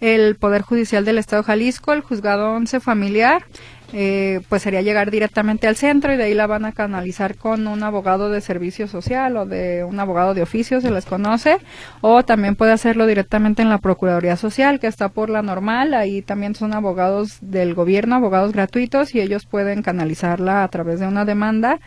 el 0.00 0.36
Poder 0.36 0.62
Judicial 0.62 1.04
del 1.04 1.18
Estado 1.18 1.42
de 1.42 1.46
Jalisco, 1.46 1.92
el 1.92 2.00
Juzgado 2.00 2.52
11 2.52 2.80
Familiar, 2.80 3.44
eh, 3.92 4.40
pues 4.48 4.62
sería 4.62 4.82
llegar 4.82 5.10
directamente 5.10 5.68
al 5.68 5.76
centro 5.76 6.12
y 6.12 6.16
de 6.16 6.24
ahí 6.24 6.34
la 6.34 6.46
van 6.46 6.64
a 6.64 6.72
canalizar 6.72 7.36
con 7.36 7.66
un 7.66 7.82
abogado 7.82 8.30
de 8.30 8.40
servicio 8.40 8.88
social 8.88 9.36
o 9.36 9.46
de 9.46 9.84
un 9.84 10.00
abogado 10.00 10.34
de 10.34 10.42
oficio, 10.42 10.80
se 10.80 10.90
les 10.90 11.06
conoce, 11.06 11.58
o 12.00 12.24
también 12.24 12.56
puede 12.56 12.72
hacerlo 12.72 13.06
directamente 13.06 13.62
en 13.62 13.68
la 13.68 13.78
Procuraduría 13.78 14.36
Social, 14.36 14.80
que 14.80 14.86
está 14.86 15.08
por 15.08 15.30
la 15.30 15.42
normal, 15.42 15.94
ahí 15.94 16.22
también 16.22 16.54
son 16.54 16.74
abogados 16.74 17.38
del 17.40 17.74
gobierno, 17.74 18.16
abogados 18.16 18.52
gratuitos, 18.52 19.14
y 19.14 19.20
ellos 19.20 19.46
pueden 19.46 19.82
canalizarla 19.82 20.64
a 20.64 20.68
través 20.68 21.00
de 21.00 21.06
una 21.06 21.24
demanda 21.24 21.78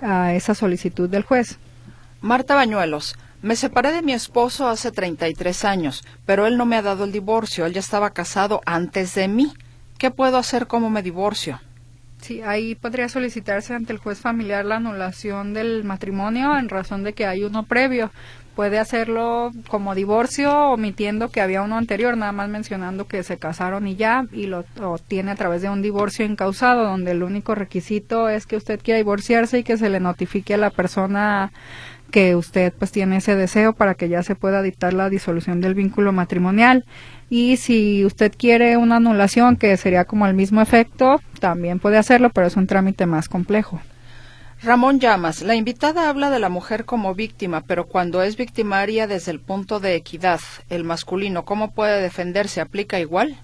a 0.00 0.34
esa 0.34 0.54
solicitud 0.54 1.08
del 1.08 1.22
juez. 1.24 1.58
Marta 2.20 2.54
Bañuelos. 2.54 3.16
Me 3.40 3.54
separé 3.54 3.92
de 3.92 4.02
mi 4.02 4.12
esposo 4.12 4.66
hace 4.66 4.90
33 4.90 5.64
años, 5.64 6.04
pero 6.26 6.48
él 6.48 6.56
no 6.56 6.66
me 6.66 6.74
ha 6.74 6.82
dado 6.82 7.04
el 7.04 7.12
divorcio. 7.12 7.66
Él 7.66 7.72
ya 7.72 7.78
estaba 7.78 8.10
casado 8.10 8.60
antes 8.66 9.14
de 9.14 9.28
mí. 9.28 9.52
¿Qué 9.98 10.12
puedo 10.12 10.38
hacer 10.38 10.68
como 10.68 10.90
me 10.90 11.02
divorcio? 11.02 11.60
Sí, 12.20 12.40
ahí 12.42 12.74
podría 12.74 13.08
solicitarse 13.08 13.74
ante 13.74 13.92
el 13.92 13.98
juez 13.98 14.20
familiar 14.20 14.64
la 14.64 14.76
anulación 14.76 15.54
del 15.54 15.84
matrimonio 15.84 16.56
en 16.56 16.68
razón 16.68 17.02
de 17.04 17.12
que 17.12 17.26
hay 17.26 17.44
uno 17.44 17.64
previo. 17.64 18.10
Puede 18.54 18.80
hacerlo 18.80 19.52
como 19.68 19.94
divorcio, 19.94 20.70
omitiendo 20.70 21.30
que 21.30 21.40
había 21.40 21.62
uno 21.62 21.76
anterior, 21.76 22.16
nada 22.16 22.32
más 22.32 22.48
mencionando 22.48 23.06
que 23.06 23.22
se 23.22 23.38
casaron 23.38 23.86
y 23.86 23.94
ya, 23.94 24.26
y 24.32 24.46
lo 24.46 24.64
tiene 25.06 25.30
a 25.30 25.36
través 25.36 25.62
de 25.62 25.68
un 25.68 25.80
divorcio 25.80 26.24
incausado, 26.24 26.82
donde 26.84 27.12
el 27.12 27.22
único 27.22 27.54
requisito 27.54 28.28
es 28.28 28.46
que 28.46 28.56
usted 28.56 28.80
quiera 28.82 28.98
divorciarse 28.98 29.60
y 29.60 29.64
que 29.64 29.76
se 29.76 29.88
le 29.88 30.00
notifique 30.00 30.54
a 30.54 30.58
la 30.58 30.70
persona 30.70 31.52
que 32.10 32.36
usted 32.36 32.72
pues 32.78 32.90
tiene 32.90 33.18
ese 33.18 33.36
deseo 33.36 33.72
para 33.72 33.94
que 33.94 34.08
ya 34.08 34.22
se 34.22 34.34
pueda 34.34 34.62
dictar 34.62 34.92
la 34.92 35.10
disolución 35.10 35.60
del 35.60 35.74
vínculo 35.74 36.12
matrimonial 36.12 36.84
y 37.30 37.56
si 37.58 38.04
usted 38.04 38.32
quiere 38.36 38.76
una 38.76 38.96
anulación 38.96 39.56
que 39.56 39.76
sería 39.76 40.04
como 40.04 40.26
el 40.26 40.34
mismo 40.34 40.60
efecto, 40.60 41.20
también 41.40 41.78
puede 41.78 41.98
hacerlo, 41.98 42.30
pero 42.30 42.46
es 42.46 42.56
un 42.56 42.66
trámite 42.66 43.06
más 43.06 43.28
complejo. 43.28 43.80
Ramón 44.60 44.98
Llamas, 44.98 45.42
la 45.42 45.54
invitada 45.54 46.08
habla 46.08 46.30
de 46.30 46.40
la 46.40 46.48
mujer 46.48 46.84
como 46.84 47.14
víctima, 47.14 47.60
pero 47.60 47.86
cuando 47.86 48.22
es 48.22 48.36
victimaria 48.36 49.06
desde 49.06 49.30
el 49.30 49.38
punto 49.38 49.78
de 49.78 49.94
equidad, 49.94 50.40
el 50.68 50.82
masculino, 50.82 51.44
¿cómo 51.44 51.70
puede 51.70 52.02
defenderse? 52.02 52.60
¿Aplica 52.60 52.98
igual? 52.98 53.38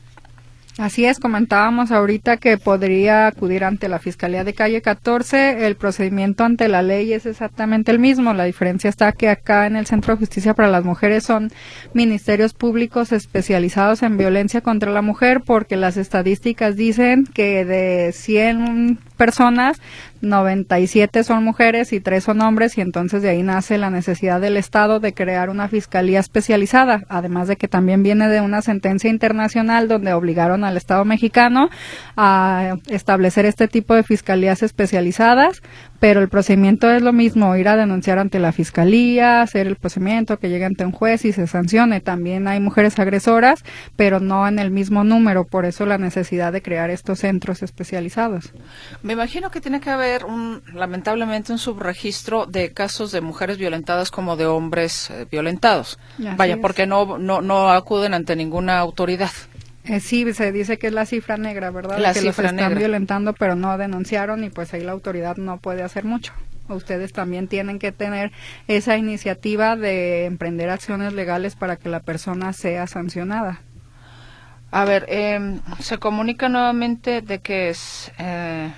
Así 0.77 1.05
es, 1.05 1.20
comentábamos 1.20 1.93
ahorita 1.93 2.37
que 2.39 2.59
podría 2.59 3.29
acudir 3.29 3.62
ante 3.62 3.89
la 3.89 4.01
Fiscalía 4.01 4.43
de 4.43 4.55
Calle 4.55 4.83
14. 4.83 5.66
El 5.68 5.77
procedimiento 5.77 6.43
ante 6.43 6.66
la 6.66 6.83
ley 6.83 7.12
es 7.12 7.27
exactamente 7.27 7.93
el 7.93 8.01
mismo. 8.01 8.35
La 8.35 8.43
diferencia 8.43 8.91
está 8.91 9.12
que 9.12 9.29
acá 9.29 9.68
en 9.68 9.77
el 9.77 9.87
Centro 9.87 10.14
de 10.14 10.18
Justicia 10.18 10.53
para 10.55 10.68
las 10.68 10.85
Mujeres 10.85 11.22
son 11.22 11.53
ministerios 11.93 12.55
públicos 12.55 13.12
especializados 13.12 14.03
en 14.03 14.16
violencia 14.16 14.62
contra 14.62 14.91
la 14.91 15.01
mujer 15.01 15.43
porque 15.47 15.77
las 15.77 15.97
estadísticas 15.97 16.75
dicen 16.75 17.25
que 17.25 17.64
de 17.64 18.11
100 18.12 18.99
personas, 19.17 19.81
97 20.21 21.25
son 21.25 21.45
mujeres 21.45 21.93
y 21.93 22.01
3 22.01 22.23
son 22.23 22.41
hombres 22.41 22.77
y 22.79 22.81
entonces 22.81 23.23
de 23.23 23.31
ahí 23.31 23.43
nace 23.43 23.79
la 23.79 23.91
necesidad 23.91 24.41
del 24.41 24.57
Estado 24.57 25.01
de 25.01 25.15
crear 25.15 25.51
una 25.51 25.69
fiscalía 25.69 26.21
especializada, 26.21 27.03
además 27.09 27.49
de 27.49 27.57
que 27.57 27.69
también 27.69 28.03
viene 28.03 28.29
de 28.29 28.41
una 28.41 28.62
sentencia 28.62 29.11
internacional 29.11 29.89
donde 29.89 30.12
obligaron 30.12 30.65
al 30.65 30.77
Estado 30.77 31.05
mexicano 31.05 31.69
a 32.17 32.77
establecer 32.89 33.47
este 33.47 33.69
tipo 33.69 33.95
de 33.95 34.03
fiscalías 34.03 34.62
especializadas, 34.62 35.62
pero 36.05 36.20
el 36.20 36.28
procedimiento 36.28 36.90
es 36.90 37.00
lo 37.00 37.14
mismo, 37.14 37.57
ir 37.57 37.66
a 37.66 37.76
denunciar 37.76 38.18
ante 38.18 38.38
la 38.38 38.52
fiscalía, 38.52 39.40
hacer 39.40 39.66
el 39.66 39.76
procedimiento, 39.76 40.38
que 40.38 40.50
llegue 40.50 40.66
ante 40.66 40.84
un 40.84 40.92
juez 40.92 41.24
y 41.24 41.32
se 41.32 41.46
sancione. 41.46 42.02
También 42.02 42.46
hay 42.46 42.61
mujeres 42.61 42.98
agresoras, 42.98 43.64
pero 43.96 44.20
no 44.20 44.46
en 44.46 44.59
el 44.59 44.70
mismo 44.70 45.02
número, 45.02 45.46
por 45.46 45.64
eso 45.64 45.86
la 45.86 45.96
necesidad 45.96 46.52
de 46.52 46.61
crear 46.61 46.90
estos 46.90 47.20
centros 47.20 47.62
especializados. 47.62 48.52
Me 49.02 49.14
imagino 49.14 49.50
que 49.50 49.62
tiene 49.62 49.80
que 49.80 49.88
haber 49.88 50.26
un, 50.26 50.62
lamentablemente, 50.74 51.52
un 51.52 51.59
subregistro 51.59 52.44
de 52.44 52.74
casos 52.74 53.11
de 53.11 53.22
mujeres 53.22 53.57
violentadas 53.57 54.11
como 54.11 54.36
de 54.36 54.44
hombres 54.44 55.09
eh, 55.09 55.26
violentados. 55.30 55.98
Vaya, 56.36 56.59
porque 56.61 56.86
no, 56.86 57.16
no, 57.16 57.40
no 57.40 57.70
acuden 57.70 58.12
ante 58.12 58.36
ninguna 58.36 58.78
autoridad. 58.78 59.30
Eh, 59.85 60.01
sí, 60.01 60.32
se 60.32 60.53
dice 60.53 60.78
que 60.78 60.87
es 60.87 60.93
la 60.93 61.07
cifra 61.07 61.37
negra, 61.37 61.70
¿verdad? 61.70 61.99
La 61.99 62.12
que 62.12 62.20
cifra 62.20 62.45
los 62.45 62.53
están 62.53 62.74
violentando, 62.76 63.35
pero 63.35 63.55
no 63.55 63.76
denunciaron 63.76 64.45
y 64.45 64.51
pues 64.51 64.72
ahí 64.72 64.82
la 64.82 64.93
autoridad 64.93 65.37
no 65.37 65.59
puede 65.59 65.82
hacer 65.82 66.05
mucho. 66.05 66.32
Ustedes 66.68 67.12
también 67.12 67.49
tienen 67.49 67.78
que 67.78 67.93
tener 67.93 68.32
esa 68.68 68.97
iniciativa 68.97 69.76
de 69.76 70.24
emprender 70.24 70.70
acciones 70.70 71.12
legales 71.12 71.57
para 71.57 71.76
que 71.76 71.91
la 71.91 72.01
persona 72.01 72.55
sea 72.55 72.87
sancionada. 72.87 73.61
A 74.70 74.87
ver, 74.87 75.05
eh, 75.09 75.61
se 75.80 75.99
comunica 75.99 76.49
nuevamente 76.49 77.20
de 77.20 77.41
que 77.41 77.68
es 77.68 78.11
eh, 78.18 78.72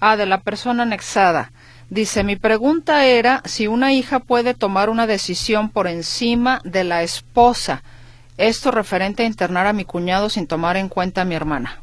Ah, 0.00 0.16
de 0.16 0.26
la 0.26 0.40
persona 0.40 0.82
anexada. 0.82 1.52
Dice, 1.88 2.22
mi 2.22 2.36
pregunta 2.36 3.06
era 3.06 3.42
si 3.44 3.66
una 3.66 3.92
hija 3.92 4.18
puede 4.18 4.54
tomar 4.54 4.90
una 4.90 5.06
decisión 5.06 5.70
por 5.70 5.86
encima 5.86 6.60
de 6.64 6.84
la 6.84 7.02
esposa. 7.02 7.82
Esto 8.38 8.70
referente 8.70 9.22
a 9.22 9.26
internar 9.26 9.66
a 9.66 9.72
mi 9.72 9.84
cuñado 9.84 10.28
sin 10.28 10.46
tomar 10.46 10.76
en 10.76 10.88
cuenta 10.88 11.22
a 11.22 11.24
mi 11.24 11.34
hermana. 11.34 11.80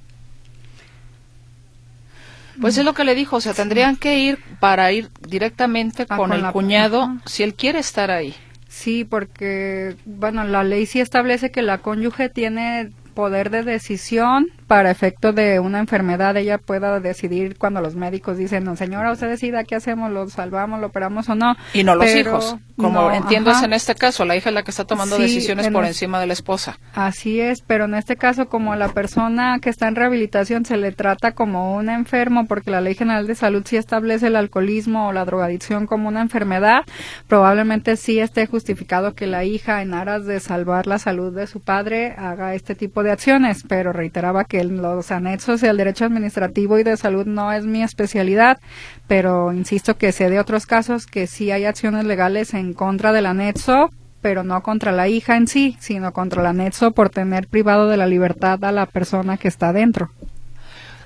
Pues 2.61 2.77
es 2.77 2.85
lo 2.85 2.93
que 2.93 3.03
le 3.03 3.15
dijo, 3.15 3.37
o 3.37 3.41
sea, 3.41 3.53
tendrían 3.53 3.95
que 3.95 4.19
ir 4.19 4.39
para 4.59 4.91
ir 4.91 5.09
directamente 5.27 6.05
ah, 6.07 6.17
con, 6.17 6.33
el 6.33 6.45
cuñado 6.51 7.09
si 7.25 7.43
él 7.43 7.55
quiere 7.55 7.79
estar 7.79 8.11
ahí. 8.11 8.35
Sí, 8.67 9.03
porque, 9.03 9.95
bueno, 10.05 10.43
la 10.43 10.63
ley 10.63 10.85
sí 10.85 10.99
establece 10.99 11.51
que 11.51 11.61
la 11.61 11.79
cónyuge 11.79 12.29
tiene 12.29 12.91
poder 13.13 13.49
de 13.49 13.63
decisión 13.63 14.47
para 14.73 14.89
efecto 14.89 15.33
de 15.33 15.59
una 15.59 15.77
enfermedad 15.77 16.35
ella 16.35 16.57
pueda 16.57 16.99
decidir 16.99 17.59
cuando 17.59 17.79
los 17.79 17.93
médicos 17.93 18.39
dicen, 18.39 18.63
no, 18.63 18.75
señora, 18.75 19.11
usted 19.11 19.29
decida 19.29 19.63
qué 19.65 19.75
hacemos, 19.75 20.09
lo 20.09 20.27
salvamos, 20.29 20.81
lo 20.81 20.87
operamos 20.87 21.29
o 21.29 21.35
no. 21.35 21.55
Y 21.75 21.83
no 21.83 21.93
los 21.93 22.09
hijos, 22.15 22.55
como 22.75 23.11
entiendo 23.11 23.51
es 23.51 23.61
en 23.61 23.73
este 23.73 23.93
caso, 23.93 24.25
la 24.25 24.35
hija 24.35 24.49
es 24.49 24.55
la 24.55 24.63
que 24.63 24.71
está 24.71 24.85
tomando 24.85 25.19
decisiones 25.19 25.69
por 25.69 25.85
encima 25.85 26.19
de 26.19 26.25
la 26.25 26.33
esposa. 26.33 26.79
Así 26.95 27.39
es, 27.39 27.61
pero 27.61 27.85
en 27.85 27.93
este 27.93 28.15
caso 28.15 28.47
como 28.47 28.75
la 28.75 28.89
persona 28.89 29.59
que 29.61 29.69
está 29.69 29.87
en 29.87 29.95
rehabilitación 29.95 30.65
se 30.65 30.77
le 30.77 30.91
trata 30.91 31.33
como 31.33 31.75
un 31.75 31.89
enfermo 31.89 32.47
porque 32.47 32.71
la 32.71 32.81
Ley 32.81 32.95
General 32.95 33.27
de 33.27 33.35
Salud 33.35 33.61
sí 33.67 33.77
establece 33.77 34.25
el 34.25 34.35
alcoholismo 34.35 35.09
o 35.09 35.13
la 35.13 35.23
drogadicción 35.23 35.85
como 35.85 36.07
una 36.07 36.21
enfermedad, 36.21 36.81
probablemente 37.27 37.95
sí 37.95 38.17
esté 38.19 38.47
justificado 38.47 39.13
que 39.13 39.27
la 39.27 39.43
hija 39.43 39.83
en 39.83 39.93
aras 39.93 40.25
de 40.25 40.39
salvar 40.39 40.87
la 40.87 40.97
salud 40.97 41.31
de 41.31 41.45
su 41.45 41.59
padre 41.59 42.15
haga 42.17 42.55
este 42.55 42.73
tipo 42.73 43.03
de 43.03 43.11
acciones, 43.11 43.63
pero 43.67 43.93
reiteraba 43.93 44.45
que 44.45 44.62
los 44.63 45.11
anexos 45.11 45.63
y 45.63 45.67
el 45.67 45.77
derecho 45.77 46.05
administrativo 46.05 46.79
y 46.79 46.83
de 46.83 46.97
salud 46.97 47.25
no 47.25 47.51
es 47.51 47.65
mi 47.65 47.83
especialidad, 47.83 48.59
pero 49.07 49.51
insisto 49.53 49.97
que 49.97 50.11
sé 50.11 50.29
de 50.29 50.39
otros 50.39 50.65
casos 50.65 51.05
que 51.05 51.27
sí 51.27 51.51
hay 51.51 51.65
acciones 51.65 52.05
legales 52.05 52.53
en 52.53 52.73
contra 52.73 53.11
del 53.11 53.25
anexo, 53.25 53.89
pero 54.21 54.43
no 54.43 54.63
contra 54.63 54.91
la 54.91 55.07
hija 55.07 55.35
en 55.35 55.47
sí, 55.47 55.77
sino 55.79 56.13
contra 56.13 56.41
el 56.41 56.47
anexo 56.47 56.91
por 56.91 57.09
tener 57.09 57.47
privado 57.47 57.87
de 57.89 57.97
la 57.97 58.07
libertad 58.07 58.63
a 58.63 58.71
la 58.71 58.85
persona 58.85 59.37
que 59.37 59.47
está 59.47 59.73
dentro. 59.73 60.11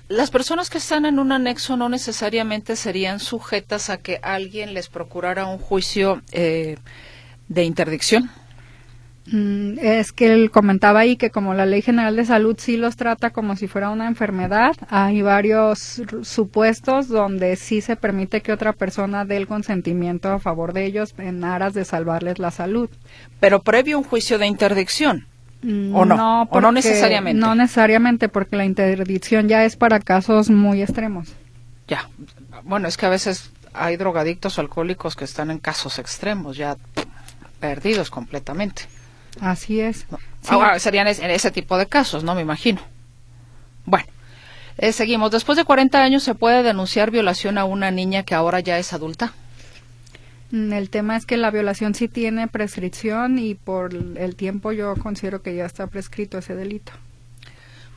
Las 0.08 0.32
personas 0.32 0.70
que 0.70 0.78
están 0.78 1.05
en 1.05 1.20
un 1.20 1.34
anexo 1.34 1.76
no 1.76 1.89
necesariamente 1.89 2.78
serían 2.78 3.20
sujetas 3.20 3.89
a 3.89 3.97
que 3.97 4.20
alguien 4.24 4.74
les 4.74 4.88
procurara 4.88 5.47
un 5.47 5.58
juicio 5.58 6.22
eh, 6.32 6.78
de 7.49 7.64
interdicción. 7.66 8.30
Mm, 9.30 9.80
es 9.80 10.13
que 10.13 10.32
él 10.32 10.51
comentaba 10.51 11.01
ahí 11.01 11.17
que 11.17 11.32
como 11.32 11.53
la 11.53 11.65
Ley 11.65 11.82
General 11.82 12.15
de 12.15 12.25
Salud 12.25 12.55
sí 12.57 12.78
los 12.78 12.95
trata 12.95 13.32
como 13.32 13.55
si 13.57 13.67
fuera 13.67 13.89
una 13.89 14.07
enfermedad, 14.07 14.75
hay 14.89 15.21
varios 15.21 16.01
supuestos 16.21 17.09
donde 17.09 17.57
sí 17.57 17.82
se 17.82 17.97
permite 17.97 18.41
que 18.41 18.53
otra 18.53 18.71
persona 18.71 19.25
dé 19.25 19.38
el 19.38 19.47
consentimiento 19.47 20.30
a 20.30 20.39
favor 20.39 20.71
de 20.71 20.86
ellos 20.86 21.13
en 21.17 21.43
aras 21.43 21.73
de 21.73 21.84
salvarles 21.84 22.39
la 22.39 22.51
salud. 22.51 22.89
Pero 23.39 23.61
previo 23.61 23.97
un 23.97 24.05
juicio 24.05 24.39
de 24.39 24.47
interdicción. 24.47 25.25
¿O 25.93 26.05
no? 26.05 26.43
¿O 26.43 26.61
no 26.61 26.71
necesariamente? 26.71 27.39
No 27.39 27.55
necesariamente, 27.55 28.30
porque 28.30 28.55
la 28.55 28.63
interdicción 28.63 29.49
ya 29.49 29.65
es 29.65 29.75
para 29.75 29.99
casos 29.99 30.49
muy 30.49 30.82
extremos. 30.82 31.34
Ya. 31.88 32.07
Bueno, 32.63 32.88
es 32.88 32.95
que 32.95 33.07
a 33.07 33.09
veces 33.09 33.51
hay 33.73 33.97
drogadictos 33.97 34.57
o 34.57 34.61
alcohólicos 34.61 35.15
que 35.15 35.25
están 35.25 35.51
en 35.51 35.57
casos 35.57 35.99
extremos, 35.99 36.55
ya 36.55 36.78
perdidos 37.59 38.09
completamente. 38.09 38.84
Así 39.42 39.80
es. 39.80 40.06
Ahora 40.48 40.80
serían 40.80 41.08
en 41.08 41.32
ese 41.32 41.52
tipo 41.52 41.78
de 41.78 41.88
casos, 41.88 42.24
¿no? 42.24 42.36
Me 42.36 42.42
imagino. 42.42 42.82
Bueno, 43.86 44.08
eh, 44.78 44.92
seguimos. 44.92 45.32
Después 45.32 45.58
de 45.58 45.66
40 45.66 46.02
años 46.02 46.24
se 46.24 46.36
puede 46.36 46.64
denunciar 46.64 47.12
violación 47.12 47.58
a 47.58 47.66
una 47.66 47.92
niña 47.92 48.24
que 48.24 48.36
ahora 48.36 48.60
ya 48.60 48.78
es 48.78 48.94
adulta. 48.94 49.34
Mm, 50.52 50.74
el 50.74 50.90
tema 50.90 51.18
es 51.18 51.26
que 51.26 51.38
la 51.38 51.52
violación 51.52 51.94
sí 51.96 52.08
tiene 52.08 52.48
prescripción 52.48 53.40
y 53.40 53.56
por 53.56 53.94
el 53.94 54.36
tiempo 54.36 54.72
yo 54.72 54.96
considero 54.96 55.42
que 55.42 55.56
ya 55.56 55.66
está 55.66 55.88
prescrito 55.88 56.38
ese 56.38 56.56
delito. 56.56 56.94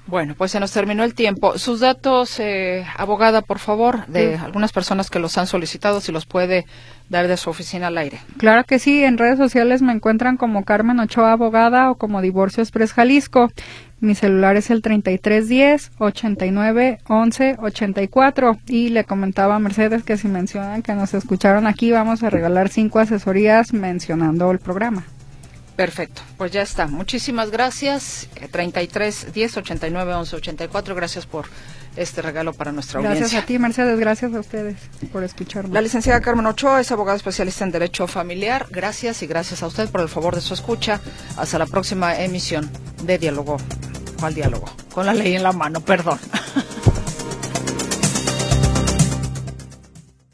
Bueno, 0.06 0.34
pues 0.36 0.50
se 0.50 0.58
nos 0.58 0.72
terminó 0.72 1.04
el 1.04 1.14
tiempo. 1.14 1.56
Sus 1.58 1.80
datos, 1.80 2.40
eh, 2.40 2.84
abogada, 2.96 3.42
por 3.42 3.60
favor, 3.60 4.06
de 4.06 4.36
algunas 4.36 4.72
personas 4.72 5.08
que 5.08 5.20
los 5.20 5.38
han 5.38 5.46
solicitado, 5.46 6.00
si 6.00 6.10
los 6.10 6.26
puede 6.26 6.66
dar 7.10 7.28
de 7.28 7.36
su 7.36 7.50
oficina 7.50 7.88
al 7.88 7.98
aire. 7.98 8.20
Claro 8.38 8.64
que 8.64 8.78
sí, 8.78 9.04
en 9.04 9.18
redes 9.18 9.36
sociales 9.36 9.82
me 9.82 9.92
encuentran 9.92 10.38
como 10.38 10.64
Carmen 10.64 11.00
Ochoa 11.00 11.32
Abogada 11.32 11.90
o 11.90 11.96
como 11.96 12.22
Divorcio 12.22 12.62
Express 12.62 12.94
Jalisco. 12.94 13.50
Mi 13.98 14.14
celular 14.14 14.56
es 14.56 14.70
el 14.70 14.80
3310 14.80 15.90
89 15.98 17.00
11 17.06 17.56
84 17.58 18.58
y 18.66 18.88
le 18.88 19.04
comentaba 19.04 19.56
a 19.56 19.58
Mercedes 19.58 20.04
que 20.04 20.16
si 20.16 20.28
mencionan 20.28 20.82
que 20.82 20.94
nos 20.94 21.12
escucharon 21.12 21.66
aquí 21.66 21.90
vamos 21.90 22.22
a 22.22 22.30
regalar 22.30 22.70
cinco 22.70 23.00
asesorías 23.00 23.74
mencionando 23.74 24.50
el 24.52 24.58
programa. 24.58 25.04
Perfecto, 25.76 26.22
pues 26.36 26.52
ya 26.52 26.62
está. 26.62 26.86
Muchísimas 26.86 27.50
gracias. 27.50 28.28
33 28.50 29.32
10 29.32 29.56
89 29.56 30.14
11 30.14 30.36
84. 30.36 30.94
Gracias 30.94 31.26
por 31.26 31.46
este 31.96 32.22
regalo 32.22 32.52
para 32.52 32.72
nuestra 32.72 32.98
audiencia. 32.98 33.20
Gracias 33.20 33.42
a 33.42 33.46
ti, 33.46 33.58
Mercedes. 33.58 33.98
Gracias 33.98 34.34
a 34.34 34.40
ustedes 34.40 34.76
por 35.12 35.24
escucharme. 35.24 35.74
La 35.74 35.80
licenciada 35.80 36.20
Carmen 36.20 36.46
Ochoa 36.46 36.80
es 36.80 36.90
abogada 36.92 37.16
especialista 37.16 37.64
en 37.64 37.72
Derecho 37.72 38.06
Familiar. 38.06 38.66
Gracias 38.70 39.22
y 39.22 39.26
gracias 39.26 39.62
a 39.62 39.66
usted 39.66 39.88
por 39.88 40.00
el 40.00 40.08
favor 40.08 40.34
de 40.34 40.40
su 40.40 40.54
escucha. 40.54 41.00
Hasta 41.36 41.58
la 41.58 41.66
próxima 41.66 42.18
emisión 42.20 42.70
de 43.02 43.18
Diálogo. 43.18 43.56
¿Cuál 44.18 44.34
diálogo? 44.34 44.66
Con 44.92 45.06
la 45.06 45.14
ley 45.14 45.34
en 45.34 45.42
la 45.42 45.52
mano, 45.52 45.80
perdón. 45.80 46.18